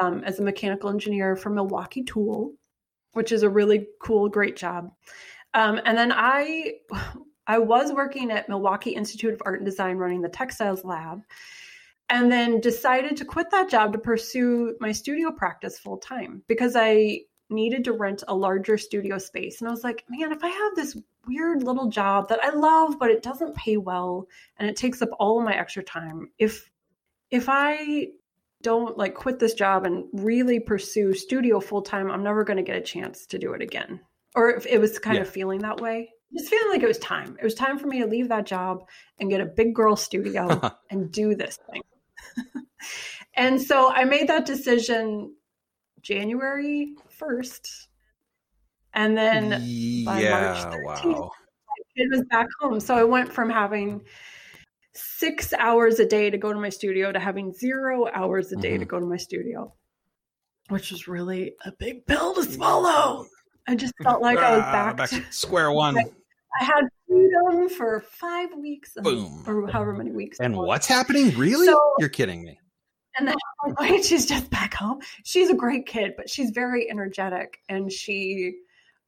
um, 0.00 0.22
as 0.24 0.38
a 0.38 0.42
mechanical 0.42 0.90
engineer 0.90 1.36
for 1.36 1.50
Milwaukee 1.50 2.04
Tool, 2.04 2.52
which 3.12 3.32
is 3.32 3.42
a 3.42 3.50
really 3.50 3.86
cool, 4.02 4.28
great 4.28 4.56
job. 4.56 4.90
Um, 5.54 5.80
and 5.84 5.96
then 5.96 6.12
I 6.12 6.74
I 7.44 7.58
was 7.58 7.92
working 7.92 8.30
at 8.30 8.48
Milwaukee 8.48 8.92
Institute 8.92 9.34
of 9.34 9.42
Art 9.44 9.58
and 9.58 9.66
Design 9.66 9.96
running 9.96 10.22
the 10.22 10.28
textiles 10.28 10.84
lab 10.84 11.22
and 12.12 12.30
then 12.30 12.60
decided 12.60 13.16
to 13.16 13.24
quit 13.24 13.50
that 13.50 13.70
job 13.70 13.92
to 13.94 13.98
pursue 13.98 14.76
my 14.80 14.92
studio 14.92 15.32
practice 15.32 15.78
full 15.78 15.96
time 15.96 16.42
because 16.46 16.76
I 16.76 17.20
needed 17.48 17.84
to 17.84 17.92
rent 17.92 18.22
a 18.28 18.34
larger 18.34 18.76
studio 18.76 19.16
space. 19.16 19.60
And 19.60 19.68
I 19.68 19.70
was 19.70 19.82
like, 19.82 20.04
man, 20.10 20.30
if 20.30 20.44
I 20.44 20.48
have 20.48 20.74
this 20.76 20.96
weird 21.26 21.62
little 21.62 21.88
job 21.88 22.28
that 22.28 22.44
I 22.44 22.50
love, 22.50 22.98
but 22.98 23.10
it 23.10 23.22
doesn't 23.22 23.56
pay 23.56 23.78
well 23.78 24.28
and 24.58 24.68
it 24.68 24.76
takes 24.76 25.00
up 25.00 25.08
all 25.18 25.38
of 25.38 25.44
my 25.46 25.56
extra 25.56 25.82
time, 25.82 26.30
if 26.38 26.70
if 27.30 27.46
I 27.48 28.08
don't 28.60 28.98
like 28.98 29.14
quit 29.14 29.38
this 29.38 29.54
job 29.54 29.86
and 29.86 30.04
really 30.12 30.60
pursue 30.60 31.14
studio 31.14 31.60
full 31.60 31.80
time, 31.80 32.10
I'm 32.10 32.22
never 32.22 32.44
going 32.44 32.58
to 32.58 32.62
get 32.62 32.76
a 32.76 32.82
chance 32.82 33.24
to 33.28 33.38
do 33.38 33.54
it 33.54 33.62
again. 33.62 34.00
Or 34.34 34.50
if 34.50 34.66
it 34.66 34.78
was 34.78 34.98
kind 34.98 35.16
Yeah. 35.16 35.22
of 35.22 35.28
feeling 35.30 35.60
that 35.60 35.80
way. 35.80 36.10
Just 36.36 36.50
feeling 36.50 36.70
like 36.70 36.82
it 36.82 36.88
was 36.88 36.98
time. 36.98 37.36
It 37.40 37.44
was 37.44 37.54
time 37.54 37.78
for 37.78 37.86
me 37.86 38.00
to 38.00 38.06
leave 38.06 38.28
that 38.28 38.46
job 38.46 38.86
and 39.18 39.30
get 39.30 39.40
a 39.40 39.46
big 39.46 39.74
girl 39.74 39.96
studio 39.96 40.60
and 40.90 41.10
do 41.10 41.34
this 41.34 41.58
thing. 41.70 41.82
and 43.34 43.60
so 43.60 43.90
I 43.92 44.04
made 44.04 44.28
that 44.28 44.46
decision 44.46 45.34
January 46.00 46.94
1st. 47.08 47.88
And 48.94 49.16
then 49.16 49.50
by 50.04 50.20
yeah, 50.20 50.30
March 50.30 50.58
13th, 51.04 51.14
wow. 51.16 51.30
it 51.96 52.10
was 52.10 52.24
back 52.30 52.46
home. 52.60 52.80
So 52.80 52.94
I 52.94 53.04
went 53.04 53.32
from 53.32 53.48
having 53.48 54.02
six 54.94 55.52
hours 55.54 55.98
a 55.98 56.06
day 56.06 56.28
to 56.30 56.36
go 56.36 56.52
to 56.52 56.58
my 56.58 56.68
studio 56.68 57.12
to 57.12 57.18
having 57.18 57.52
zero 57.52 58.06
hours 58.12 58.52
a 58.52 58.56
day 58.56 58.76
to 58.76 58.84
Mhm. 58.84 58.88
go 58.88 59.00
to 59.00 59.06
my 59.06 59.16
studio, 59.16 59.72
which 60.68 60.90
was 60.90 61.08
really 61.08 61.54
a 61.64 61.72
big 61.72 62.04
pill 62.06 62.34
to 62.34 62.44
swallow. 62.44 63.26
I 63.66 63.74
just 63.76 63.94
felt 64.02 64.20
like 64.20 64.38
I 64.38 64.56
was 64.56 64.64
Ah, 64.66 64.72
back, 64.72 64.96
back 64.98 65.08
to, 65.10 65.20
to 65.20 65.32
square 65.32 65.72
one. 65.72 65.96
I 66.60 66.64
had 66.64 66.82
freedom 67.12 67.68
for 67.68 68.00
five 68.00 68.54
weeks, 68.54 68.92
Boom. 68.96 69.44
or 69.46 69.66
however 69.70 69.92
many 69.92 70.12
weeks. 70.12 70.38
And 70.40 70.56
was. 70.56 70.66
what's 70.66 70.86
happening? 70.86 71.36
Really? 71.36 71.66
So- 71.66 71.94
You're 71.98 72.08
kidding 72.08 72.44
me. 72.44 72.58
And 73.18 73.28
then 73.28 74.02
she's 74.02 74.26
just 74.26 74.50
back 74.50 74.74
home. 74.74 75.00
She's 75.24 75.50
a 75.50 75.54
great 75.54 75.86
kid, 75.86 76.14
but 76.16 76.30
she's 76.30 76.50
very 76.50 76.90
energetic, 76.90 77.58
and 77.68 77.92
she, 77.92 78.56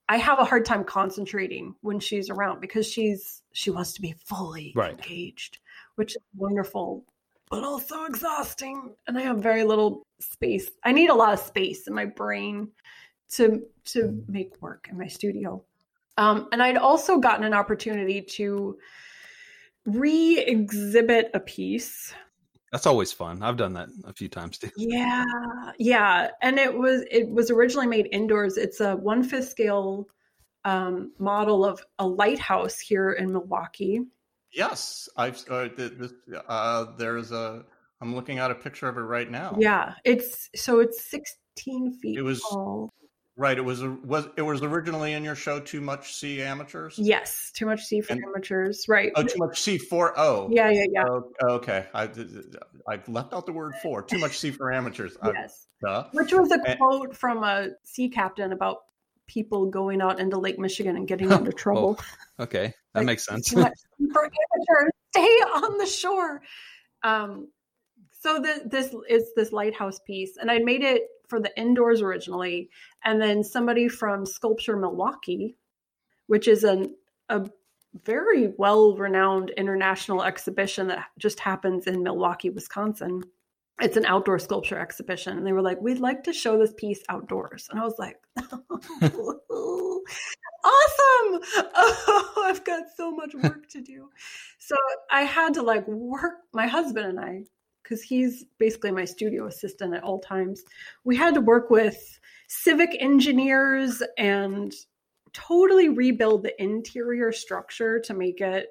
I 0.08 0.18
have 0.18 0.38
a 0.38 0.44
hard 0.44 0.64
time 0.64 0.84
concentrating 0.84 1.74
when 1.80 2.00
she's 2.00 2.28
around 2.28 2.60
because 2.60 2.86
she's 2.86 3.42
she 3.52 3.70
wants 3.70 3.94
to 3.94 4.02
be 4.02 4.14
fully 4.26 4.72
Right. 4.76 4.90
engaged, 4.90 5.58
which 5.94 6.16
is 6.16 6.22
wonderful, 6.36 7.04
but 7.50 7.64
also 7.64 8.04
exhausting. 8.04 8.94
And 9.06 9.16
I 9.16 9.22
have 9.22 9.38
very 9.38 9.64
little 9.64 10.02
space. 10.20 10.70
I 10.82 10.92
need 10.92 11.08
a 11.08 11.14
lot 11.14 11.32
of 11.32 11.38
space 11.38 11.86
in 11.86 11.94
my 11.94 12.04
brain 12.04 12.68
to 13.32 13.62
to 13.86 14.02
mm. 14.02 14.28
make 14.28 14.60
work 14.60 14.88
in 14.90 14.98
my 14.98 15.06
studio. 15.06 15.64
Um, 16.16 16.48
and 16.52 16.62
I'd 16.62 16.76
also 16.76 17.18
gotten 17.18 17.44
an 17.44 17.54
opportunity 17.54 18.22
to 18.22 18.78
re-exhibit 19.86 21.30
a 21.34 21.40
piece 21.40 22.14
That's 22.72 22.86
always 22.86 23.12
fun. 23.12 23.42
I've 23.42 23.56
done 23.56 23.72
that 23.74 23.88
a 24.04 24.12
few 24.12 24.28
times 24.28 24.58
too. 24.58 24.70
yeah, 24.76 25.24
yeah, 25.78 26.30
and 26.42 26.58
it 26.58 26.72
was 26.76 27.04
it 27.10 27.28
was 27.28 27.50
originally 27.50 27.86
made 27.86 28.08
indoors. 28.12 28.56
It's 28.56 28.80
a 28.80 28.96
one 28.96 29.22
fifth 29.22 29.48
scale 29.48 30.06
um, 30.64 31.12
model 31.18 31.64
of 31.64 31.80
a 31.98 32.06
lighthouse 32.06 32.78
here 32.80 33.12
in 33.12 33.30
Milwaukee. 33.32 34.00
Yes, 34.52 35.08
I've. 35.16 35.36
Uh, 35.48 35.68
this, 35.76 36.12
uh, 36.48 36.86
there's 36.98 37.30
a. 37.32 37.64
I'm 38.00 38.14
looking 38.14 38.38
at 38.38 38.50
a 38.50 38.54
picture 38.54 38.88
of 38.88 38.96
it 38.96 39.02
right 39.02 39.30
now. 39.30 39.56
Yeah, 39.58 39.94
it's 40.04 40.48
so 40.56 40.80
it's 40.80 41.04
sixteen 41.08 41.92
feet 42.00 42.18
It 42.18 42.22
was- 42.22 42.40
tall. 42.42 42.90
Right. 43.36 43.58
It 43.58 43.62
was 43.62 43.82
a, 43.82 43.90
was 43.90 44.28
it 44.36 44.42
was 44.42 44.62
originally 44.62 45.12
in 45.12 45.24
your 45.24 45.34
show 45.34 45.58
Too 45.58 45.80
Much 45.80 46.14
Sea 46.14 46.40
Amateurs. 46.42 46.94
Yes, 46.98 47.50
too 47.52 47.66
much 47.66 47.82
sea 47.84 48.00
for 48.00 48.12
And- 48.12 48.22
amateurs, 48.24 48.84
right? 48.88 49.10
Oh, 49.16 49.24
Too 49.24 49.38
Much 49.38 49.60
Sea 49.60 49.76
for 49.78 50.14
oh. 50.16 50.48
yeah, 50.52 50.70
yeah, 50.70 50.84
yeah. 50.92 51.04
Oh, 51.08 51.24
okay. 51.42 51.86
I 51.92 52.08
I've 52.86 53.08
left 53.08 53.32
out 53.32 53.46
the 53.46 53.52
word 53.52 53.74
for. 53.82 54.02
Too 54.02 54.18
much 54.18 54.38
sea 54.38 54.52
for 54.52 54.72
amateurs. 54.72 55.16
Yes, 55.24 55.66
duh. 55.84 56.04
which 56.12 56.32
was 56.32 56.52
a 56.52 56.60
And- 56.64 56.78
quote 56.78 57.16
from 57.16 57.42
a 57.42 57.70
sea 57.82 58.08
captain 58.08 58.52
about 58.52 58.78
people 59.26 59.66
going 59.66 60.00
out 60.02 60.20
into 60.20 60.38
Lake 60.38 60.58
Michigan 60.58 60.96
and 60.96 61.08
getting 61.08 61.32
into 61.32 61.50
trouble. 61.64 61.98
Okay, 62.38 62.72
that 62.92 63.00
Like, 63.00 63.06
makes 63.06 63.24
sense. 63.26 63.50
too 63.50 63.60
much 63.60 63.72
for 64.12 64.22
amateurs. 64.24 64.90
Stay 65.10 65.22
on 65.22 65.78
the 65.78 65.86
shore. 65.86 66.42
Um, 67.02 67.48
so 68.20 68.38
the, 68.38 68.62
this 68.66 68.94
is 69.08 69.32
this 69.34 69.50
lighthouse 69.52 69.98
piece, 70.06 70.36
and 70.36 70.50
I 70.50 70.58
made 70.60 70.82
it 70.82 71.02
for 71.34 71.40
the 71.40 71.60
indoors 71.60 72.00
originally, 72.00 72.70
and 73.02 73.20
then 73.20 73.42
somebody 73.42 73.88
from 73.88 74.24
Sculpture 74.24 74.76
Milwaukee, 74.76 75.56
which 76.28 76.46
is 76.46 76.62
an 76.62 76.94
a 77.28 77.44
very 78.04 78.52
well 78.56 78.96
renowned 78.96 79.50
international 79.50 80.22
exhibition 80.22 80.86
that 80.88 81.06
just 81.18 81.40
happens 81.40 81.88
in 81.88 82.04
Milwaukee, 82.04 82.50
Wisconsin. 82.50 83.20
It's 83.80 83.96
an 83.96 84.04
outdoor 84.04 84.38
sculpture 84.38 84.78
exhibition, 84.78 85.36
and 85.36 85.44
they 85.44 85.52
were 85.52 85.60
like, 85.60 85.80
"We'd 85.80 85.98
like 85.98 86.22
to 86.24 86.32
show 86.32 86.56
this 86.56 86.72
piece 86.76 87.02
outdoors," 87.08 87.66
and 87.68 87.80
I 87.80 87.82
was 87.82 87.98
like, 87.98 88.16
awesome! 88.36 88.62
Oh 91.76 92.44
i've 92.46 92.64
got 92.64 92.84
so 92.96 93.10
much 93.10 93.34
work 93.34 93.68
to 93.70 93.80
do. 93.80 94.08
So 94.58 94.76
i 95.10 95.22
had 95.22 95.54
to 95.54 95.62
like 95.62 95.86
work 95.88 96.34
my 96.52 96.66
husband 96.66 97.06
and 97.06 97.20
i 97.20 97.42
because 97.84 98.02
he's 98.02 98.44
basically 98.58 98.90
my 98.90 99.04
studio 99.04 99.46
assistant 99.46 99.94
at 99.94 100.02
all 100.02 100.18
times. 100.18 100.64
We 101.04 101.16
had 101.16 101.34
to 101.34 101.40
work 101.40 101.70
with 101.70 102.18
civic 102.48 102.96
engineers 102.98 104.02
and 104.18 104.74
totally 105.32 105.90
rebuild 105.90 106.42
the 106.42 106.62
interior 106.62 107.30
structure 107.30 108.00
to 108.00 108.14
make 108.14 108.40
it 108.40 108.68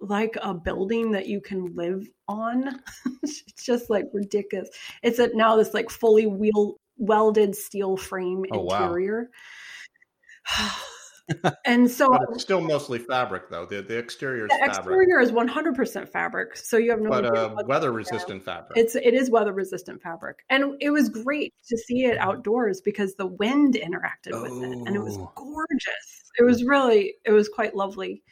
like 0.00 0.36
a 0.42 0.52
building 0.52 1.10
that 1.12 1.26
you 1.26 1.40
can 1.40 1.74
live 1.74 2.06
on. 2.28 2.80
It's 3.22 3.64
just 3.64 3.88
like 3.88 4.04
ridiculous. 4.12 4.68
It's 5.02 5.18
a, 5.18 5.28
now 5.34 5.56
this 5.56 5.72
like 5.72 5.88
fully 5.88 6.26
wheel 6.26 6.76
welded 6.98 7.56
steel 7.56 7.96
frame 7.96 8.44
Oh, 8.52 8.60
wow. 8.60 8.84
interior. 11.28 11.56
and 11.64 11.90
so 11.90 12.08
But 12.10 12.22
it's 12.30 12.42
still 12.42 12.60
mostly 12.60 12.98
fabric, 12.98 13.48
though. 13.50 13.66
The 13.66 13.82
the 13.82 13.96
exterior 13.98 14.44
is 14.46 14.50
the 14.50 14.58
fabric, 14.72 14.76
exterior 15.08 15.20
is 15.20 15.32
100% 15.32 16.08
fabric. 16.08 16.56
So 16.56 16.76
you 16.76 16.90
have 16.90 17.00
no 17.00 17.10
but 17.10 17.24
uh, 17.24 17.54
weather 17.66 17.92
resistant 17.92 18.44
fabric. 18.44 18.76
It's 18.78 18.94
it 18.94 19.14
is 19.14 19.30
weather 19.30 19.52
resistant 19.52 20.02
fabric, 20.02 20.44
and 20.50 20.74
it 20.80 20.90
was 20.90 21.08
great 21.08 21.54
to 21.68 21.76
see 21.76 22.04
it 22.04 22.18
outdoors 22.18 22.80
because 22.80 23.14
the 23.14 23.26
wind 23.26 23.74
interacted 23.74 24.40
with 24.42 24.52
it, 24.62 24.78
and 24.86 24.94
it 24.96 25.02
was 25.02 25.16
Oh. 25.18 25.30
gorgeous. 25.34 26.20
It 26.38 26.42
was 26.42 26.64
really 26.64 27.14
it 27.24 27.30
was 27.30 27.48
quite 27.48 27.76
lovely, 27.76 28.22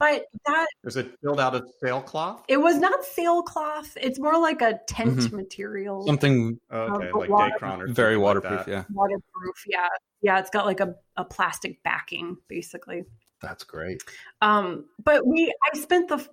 but 0.00 0.24
that 0.46 0.66
Is 0.84 0.96
it 0.96 1.20
built 1.22 1.38
out 1.38 1.54
of 1.54 1.68
sailcloth? 1.80 2.42
it 2.48 2.56
was 2.56 2.78
not 2.78 3.04
sailcloth. 3.04 3.96
It's 4.00 4.18
more 4.18 4.36
like 4.38 4.62
a 4.62 4.80
tent 4.88 5.18
Mhm. 5.18 5.32
material, 5.32 6.04
Something 6.06 6.58
Okay, 6.72 7.12
like 7.12 7.30
water- 7.30 7.54
Dacron 7.60 7.82
or 7.82 7.86
very 7.86 8.14
something 8.16 8.20
like 8.20 8.20
waterproof. 8.44 8.66
yeah, 8.66 8.84
waterproof. 8.92 9.64
Yeah, 9.68 9.86
yeah. 10.22 10.38
It's 10.38 10.50
got 10.50 10.66
like 10.66 10.80
a 10.80 10.94
a 11.16 11.24
plastic 11.24 11.82
backing, 11.82 12.36
basically. 12.48 13.04
that's 13.42 13.64
great. 13.64 14.02
Um, 14.40 14.86
but 15.04 15.26
we 15.26 15.52
I 15.72 15.78
spent 15.78 16.08
the 16.08 16.26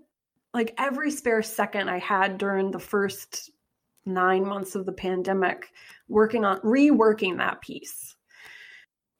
like 0.53 0.73
every 0.77 1.11
spare 1.11 1.43
second 1.43 1.89
I 1.89 1.99
had 1.99 2.37
during 2.37 2.71
the 2.71 2.79
first 2.79 3.51
nine 4.05 4.45
months 4.47 4.75
of 4.75 4.85
the 4.85 4.91
pandemic 4.91 5.71
working 6.07 6.45
on 6.45 6.59
reworking 6.61 7.37
that 7.37 7.61
piece 7.61 8.15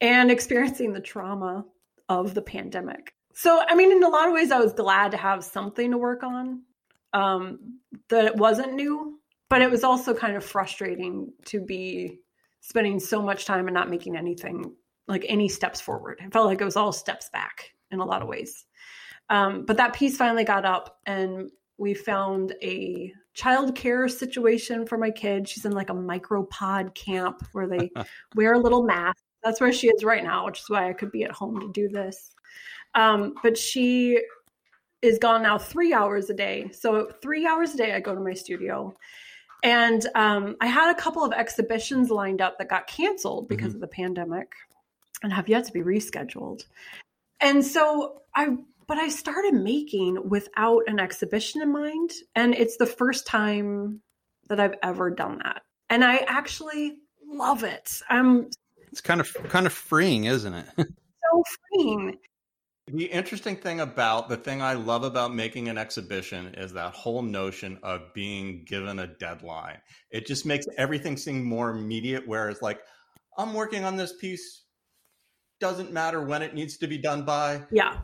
and 0.00 0.30
experiencing 0.30 0.92
the 0.92 1.00
trauma 1.00 1.64
of 2.08 2.34
the 2.34 2.42
pandemic. 2.42 3.14
So 3.34 3.62
I 3.68 3.74
mean 3.74 3.92
in 3.92 4.02
a 4.02 4.08
lot 4.08 4.26
of 4.26 4.34
ways 4.34 4.50
I 4.50 4.58
was 4.58 4.72
glad 4.72 5.12
to 5.12 5.16
have 5.16 5.44
something 5.44 5.90
to 5.90 5.98
work 5.98 6.22
on. 6.22 6.62
Um 7.12 7.78
that 8.08 8.24
it 8.24 8.36
wasn't 8.36 8.74
new, 8.74 9.20
but 9.48 9.62
it 9.62 9.70
was 9.70 9.84
also 9.84 10.14
kind 10.14 10.36
of 10.36 10.44
frustrating 10.44 11.32
to 11.46 11.60
be 11.60 12.18
spending 12.60 13.00
so 13.00 13.22
much 13.22 13.44
time 13.44 13.66
and 13.66 13.74
not 13.74 13.90
making 13.90 14.16
anything 14.16 14.74
like 15.08 15.24
any 15.28 15.48
steps 15.48 15.80
forward. 15.80 16.20
It 16.22 16.32
felt 16.32 16.46
like 16.46 16.60
it 16.60 16.64
was 16.64 16.76
all 16.76 16.92
steps 16.92 17.28
back 17.30 17.72
in 17.90 18.00
a 18.00 18.04
lot 18.04 18.22
of 18.22 18.28
ways. 18.28 18.64
Um, 19.28 19.64
but 19.64 19.76
that 19.76 19.92
piece 19.92 20.16
finally 20.16 20.44
got 20.44 20.64
up, 20.64 20.98
and 21.06 21.50
we 21.78 21.94
found 21.94 22.54
a 22.62 23.12
child 23.34 23.74
care 23.74 24.08
situation 24.08 24.86
for 24.86 24.98
my 24.98 25.10
kid. 25.10 25.48
She's 25.48 25.64
in 25.64 25.72
like 25.72 25.90
a 25.90 25.94
micropod 25.94 26.94
camp 26.94 27.42
where 27.52 27.68
they 27.68 27.90
wear 28.34 28.54
a 28.54 28.58
little 28.58 28.82
mask. 28.82 29.22
That's 29.42 29.60
where 29.60 29.72
she 29.72 29.88
is 29.88 30.04
right 30.04 30.22
now, 30.22 30.46
which 30.46 30.60
is 30.60 30.68
why 30.68 30.88
I 30.88 30.92
could 30.92 31.10
be 31.10 31.24
at 31.24 31.32
home 31.32 31.60
to 31.60 31.70
do 31.72 31.88
this. 31.88 32.34
Um, 32.94 33.34
but 33.42 33.56
she 33.56 34.20
is 35.00 35.18
gone 35.18 35.42
now 35.42 35.58
three 35.58 35.94
hours 35.94 36.28
a 36.28 36.34
day. 36.34 36.70
So 36.72 37.10
three 37.22 37.46
hours 37.46 37.74
a 37.74 37.78
day, 37.78 37.94
I 37.94 38.00
go 38.00 38.14
to 38.14 38.20
my 38.20 38.34
studio. 38.34 38.94
And 39.62 40.06
um, 40.14 40.56
I 40.60 40.66
had 40.66 40.90
a 40.90 40.94
couple 41.00 41.24
of 41.24 41.32
exhibitions 41.32 42.10
lined 42.10 42.40
up 42.40 42.58
that 42.58 42.68
got 42.68 42.86
canceled 42.86 43.48
because 43.48 43.74
of 43.74 43.80
the 43.80 43.86
pandemic 43.86 44.52
and 45.22 45.32
have 45.32 45.48
yet 45.48 45.64
to 45.66 45.72
be 45.72 45.80
rescheduled. 45.80 46.64
And 47.40 47.64
so 47.64 48.22
I, 48.34 48.56
but 48.86 48.98
I 48.98 49.08
started 49.08 49.54
making 49.54 50.28
without 50.28 50.82
an 50.86 50.98
exhibition 50.98 51.62
in 51.62 51.72
mind. 51.72 52.10
And 52.34 52.54
it's 52.54 52.76
the 52.76 52.86
first 52.86 53.26
time 53.26 54.00
that 54.48 54.60
I've 54.60 54.76
ever 54.82 55.10
done 55.10 55.40
that. 55.44 55.62
And 55.88 56.04
I 56.04 56.16
actually 56.26 56.96
love 57.26 57.64
it. 57.64 58.00
I'm 58.08 58.50
It's 58.90 59.00
kind 59.00 59.20
of 59.20 59.34
kind 59.48 59.66
of 59.66 59.72
freeing, 59.72 60.24
isn't 60.24 60.54
it? 60.54 60.66
so 60.76 61.44
freeing. 61.70 62.18
The 62.92 63.04
interesting 63.04 63.56
thing 63.56 63.80
about 63.80 64.28
the 64.28 64.36
thing 64.36 64.62
I 64.62 64.72
love 64.74 65.04
about 65.04 65.32
making 65.34 65.68
an 65.68 65.78
exhibition 65.78 66.54
is 66.56 66.72
that 66.72 66.92
whole 66.92 67.22
notion 67.22 67.78
of 67.82 68.12
being 68.14 68.64
given 68.64 68.98
a 68.98 69.06
deadline. 69.06 69.78
It 70.10 70.26
just 70.26 70.44
makes 70.44 70.66
everything 70.76 71.16
seem 71.16 71.44
more 71.44 71.70
immediate. 71.70 72.26
Whereas, 72.26 72.62
like, 72.62 72.80
I'm 73.38 73.54
working 73.54 73.84
on 73.84 73.96
this 73.96 74.14
piece, 74.16 74.62
doesn't 75.60 75.92
matter 75.92 76.22
when 76.22 76.42
it 76.42 76.54
needs 76.54 76.78
to 76.78 76.86
be 76.88 76.98
done 76.98 77.24
by, 77.24 77.62
Yeah. 77.70 77.98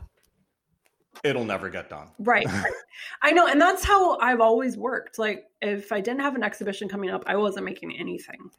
it'll 1.23 1.43
never 1.43 1.69
get 1.69 1.89
done. 1.89 2.09
Right. 2.19 2.45
right. 2.45 2.73
I 3.21 3.31
know. 3.31 3.47
And 3.47 3.59
that's 3.59 3.83
how 3.83 4.17
I've 4.19 4.39
always 4.41 4.77
worked. 4.77 5.19
Like, 5.19 5.45
if 5.61 5.91
I 5.91 5.99
didn't 5.99 6.21
have 6.21 6.35
an 6.35 6.43
exhibition 6.43 6.87
coming 6.87 7.09
up, 7.09 7.23
I 7.27 7.35
wasn't 7.35 7.65
making 7.65 7.97
anything. 7.97 8.51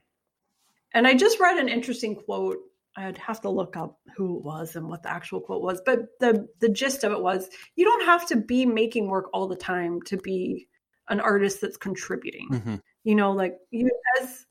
And 0.93 1.07
I 1.07 1.15
just 1.15 1.41
read 1.41 1.59
an 1.59 1.69
interesting 1.69 2.17
quote. 2.17 2.59
I'd 2.97 3.19
have 3.19 3.41
to 3.43 3.51
look 3.51 3.77
up 3.77 3.99
who 4.17 4.39
it 4.39 4.45
was 4.45 4.75
and 4.75 4.89
what 4.89 5.03
the 5.03 5.11
actual 5.11 5.41
quote 5.41 5.63
was. 5.63 5.81
But 5.85 6.01
the, 6.19 6.49
the 6.61 6.69
gist 6.69 7.05
of 7.05 7.13
it 7.13 7.21
was 7.23 7.49
you 7.77 7.85
don't 7.85 8.05
have 8.05 8.27
to 8.29 8.37
be 8.37 8.67
making 8.67 9.09
work 9.09 9.31
all 9.33 9.47
the 9.47 9.57
time 9.57 10.03
to 10.07 10.17
be 10.17 10.69
an 11.09 11.21
artist 11.21 11.61
that's 11.61 11.77
contributing. 11.77 12.49
Mhm. 12.51 12.81
You 13.05 13.15
know, 13.15 13.33
like 13.33 13.57
you 13.71 13.91
as 14.21 14.47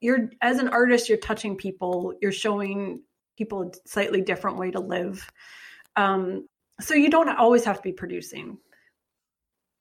you're 0.00 0.30
as 0.40 0.58
an 0.58 0.68
artist, 0.68 1.08
you're 1.08 1.18
touching 1.18 1.56
people, 1.56 2.14
you're 2.20 2.32
showing 2.32 3.02
people 3.36 3.62
a 3.62 3.88
slightly 3.88 4.22
different 4.22 4.56
way 4.56 4.70
to 4.70 4.80
live. 4.80 5.30
Um, 5.96 6.48
so 6.80 6.94
you 6.94 7.10
don't 7.10 7.28
always 7.28 7.64
have 7.64 7.76
to 7.76 7.82
be 7.82 7.92
producing 7.92 8.58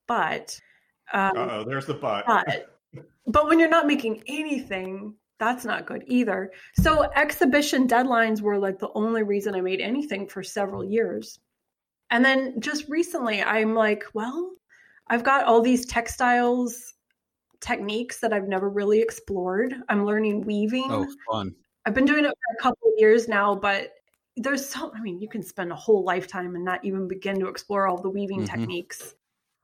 but 0.08 0.60
um, 1.14 1.32
oh, 1.36 1.64
there's 1.64 1.86
the 1.86 1.94
but. 1.94 2.26
but 2.26 2.70
but 3.28 3.48
when 3.48 3.60
you're 3.60 3.70
not 3.70 3.88
making 3.88 4.24
anything 4.28 5.16
that's 5.40 5.66
not 5.66 5.86
good 5.86 6.04
either 6.08 6.52
so 6.80 7.04
exhibition 7.16 7.88
deadlines 7.88 8.42
were 8.42 8.58
like 8.58 8.80
the 8.80 8.92
only 8.96 9.24
reason 9.24 9.54
i 9.56 9.62
made 9.62 9.82
anything 9.82 10.28
for 10.28 10.42
several 10.44 10.84
years 10.84 11.40
and 12.10 12.24
then 12.24 12.60
just 12.62 12.88
recently 12.88 13.42
i'm 13.44 13.74
like 13.76 14.04
well 14.14 14.52
i've 15.10 15.24
got 15.24 15.46
all 15.46 15.62
these 15.62 15.86
textiles 15.86 16.94
techniques 17.60 18.20
that 18.20 18.32
i've 18.34 18.48
never 18.48 18.70
really 18.70 19.02
explored 19.02 19.74
i'm 19.90 20.06
learning 20.06 20.42
weaving 20.42 20.88
Oh, 20.90 21.08
fun. 21.32 21.56
I've 21.88 21.94
been 21.94 22.06
doing 22.06 22.26
it 22.26 22.30
for 22.30 22.56
a 22.58 22.62
couple 22.64 22.88
of 22.88 22.94
years 22.98 23.28
now, 23.28 23.54
but 23.54 23.92
there's 24.38 24.68
so 24.68 24.92
I 24.96 25.02
mean, 25.02 25.22
you 25.22 25.30
can 25.30 25.44
spend 25.44 25.72
a 25.72 25.76
whole 25.76 26.04
lifetime 26.04 26.56
and 26.56 26.66
not 26.66 26.84
even 26.84 27.08
begin 27.08 27.40
to 27.40 27.48
explore 27.48 27.86
all 27.88 28.02
the 28.02 28.10
weaving 28.10 28.42
Mhm. 28.42 28.48
techniques. 28.50 29.14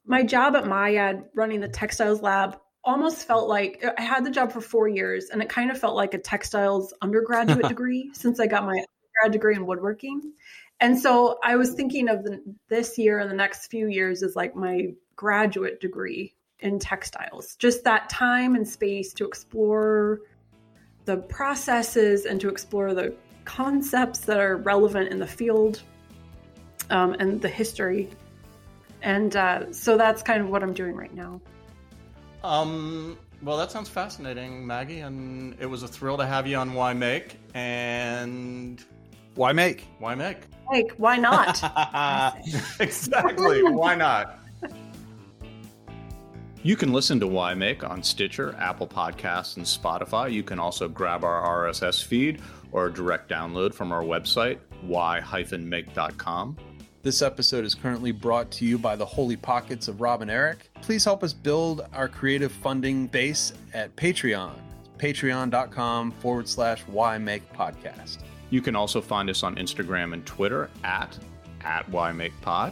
My 0.05 0.22
job 0.22 0.55
at 0.55 0.65
MIAD 0.65 1.24
running 1.34 1.59
the 1.61 1.67
textiles 1.67 2.22
lab 2.22 2.59
almost 2.84 3.27
felt 3.27 3.47
like 3.47 3.84
I 3.97 4.01
had 4.01 4.25
the 4.25 4.32
job 4.32 4.51
for 4.51 4.61
4 4.61 4.88
years 4.88 5.29
and 5.29 5.41
it 5.41 5.49
kind 5.49 5.69
of 5.69 5.77
felt 5.77 5.95
like 5.95 6.13
a 6.13 6.17
textiles 6.17 6.93
undergraduate 7.01 7.67
degree 7.67 8.11
since 8.13 8.39
I 8.39 8.47
got 8.47 8.65
my 8.65 8.84
grad 9.19 9.32
degree 9.32 9.55
in 9.55 9.65
woodworking. 9.65 10.34
And 10.79 10.99
so 10.99 11.38
I 11.43 11.57
was 11.57 11.73
thinking 11.73 12.09
of 12.09 12.23
the, 12.23 12.41
this 12.67 12.97
year 12.97 13.19
and 13.19 13.29
the 13.29 13.36
next 13.36 13.67
few 13.67 13.88
years 13.88 14.23
as 14.23 14.36
like 14.36 14.55
my 14.55 14.93
graduate 15.15 15.79
degree 15.79 16.34
in 16.59 16.79
textiles. 16.79 17.55
Just 17.55 17.84
that 17.84 18.09
time 18.09 18.55
and 18.55 18.67
space 18.67 19.13
to 19.13 19.25
explore 19.25 20.21
the 21.05 21.17
processes 21.17 22.25
and 22.25 22.41
to 22.41 22.49
explore 22.49 22.93
the 22.93 23.13
concepts 23.45 24.19
that 24.21 24.39
are 24.39 24.57
relevant 24.57 25.09
in 25.09 25.19
the 25.19 25.27
field 25.27 25.82
um, 26.89 27.13
and 27.19 27.41
the 27.41 27.49
history. 27.49 28.09
And 29.01 29.36
uh, 29.36 29.71
so 29.71 29.97
that's 29.97 30.21
kind 30.21 30.41
of 30.41 30.49
what 30.49 30.63
I'm 30.63 30.74
doing 30.74 30.95
right 30.95 31.13
now. 31.13 31.41
Um, 32.43 33.18
well, 33.42 33.58
that 33.58 33.72
sounds 33.72 33.89
fascinating, 33.89 34.66
Maggie, 34.66 35.00
and 35.00 35.55
it 35.59 35.66
was 35.66 35.84
a 35.84 35.88
thrill 35.88 36.18
to 36.18 36.26
have 36.26 36.47
you 36.47 36.58
on 36.58 36.74
Why 36.74 36.93
Make. 36.93 37.38
And 37.54 38.84
Why 39.36 39.54
make? 39.54 39.88
why 40.00 40.16
make? 40.16 40.38
Like, 40.72 40.93
why 40.97 41.18
not? 41.18 41.62
exactly. 42.80 43.63
Why 43.72 43.96
not? 43.96 44.39
You 46.63 46.76
can 46.76 46.93
listen 46.93 47.20
to 47.20 47.28
Why 47.28 47.54
Make 47.55 47.84
on 47.84 48.04
Stitcher, 48.04 48.55
Apple 48.58 48.88
Podcasts, 48.88 49.58
and 49.58 49.66
Spotify. 49.66 50.32
You 50.32 50.43
can 50.43 50.59
also 50.59 50.88
grab 50.88 51.24
our 51.24 51.66
RSS 51.66 52.04
feed 52.04 52.39
or 52.72 52.89
direct 52.89 53.30
download 53.30 53.74
from 53.74 53.92
our 53.92 54.04
website, 54.04 54.59
why-make.com. 54.82 56.58
This 57.03 57.23
episode 57.23 57.65
is 57.65 57.73
currently 57.73 58.11
brought 58.11 58.51
to 58.51 58.65
you 58.65 58.78
by 58.78 58.95
the 58.95 59.05
Holy 59.05 59.36
Pockets 59.36 59.87
of 59.87 60.01
Rob 60.01 60.21
and 60.21 60.29
Eric. 60.29 60.69
Please 60.83 61.03
help 61.03 61.23
us 61.23 61.33
build 61.33 61.87
our 61.93 62.07
creative 62.07 62.51
funding 62.51 63.07
base 63.07 63.53
at 63.73 63.95
Patreon. 63.95 64.53
Patreon.com 64.99 66.11
forward 66.11 66.47
slash 66.47 66.82
why 66.82 67.17
make 67.17 67.51
podcast. 67.53 68.19
You 68.51 68.61
can 68.61 68.75
also 68.75 69.01
find 69.01 69.32
us 69.32 69.41
on 69.41 69.55
Instagram 69.55 70.13
and 70.13 70.23
Twitter 70.28 70.69
at, 70.83 71.17
at 71.61 71.89
whymakepod. 71.89 72.71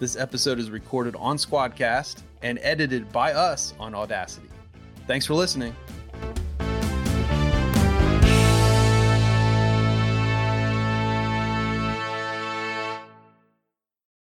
This 0.00 0.16
episode 0.16 0.58
is 0.58 0.72
recorded 0.72 1.14
on 1.14 1.36
Squadcast 1.36 2.22
and 2.42 2.58
edited 2.62 3.12
by 3.12 3.32
us 3.32 3.74
on 3.78 3.94
Audacity. 3.94 4.48
Thanks 5.06 5.24
for 5.24 5.34
listening. 5.34 5.72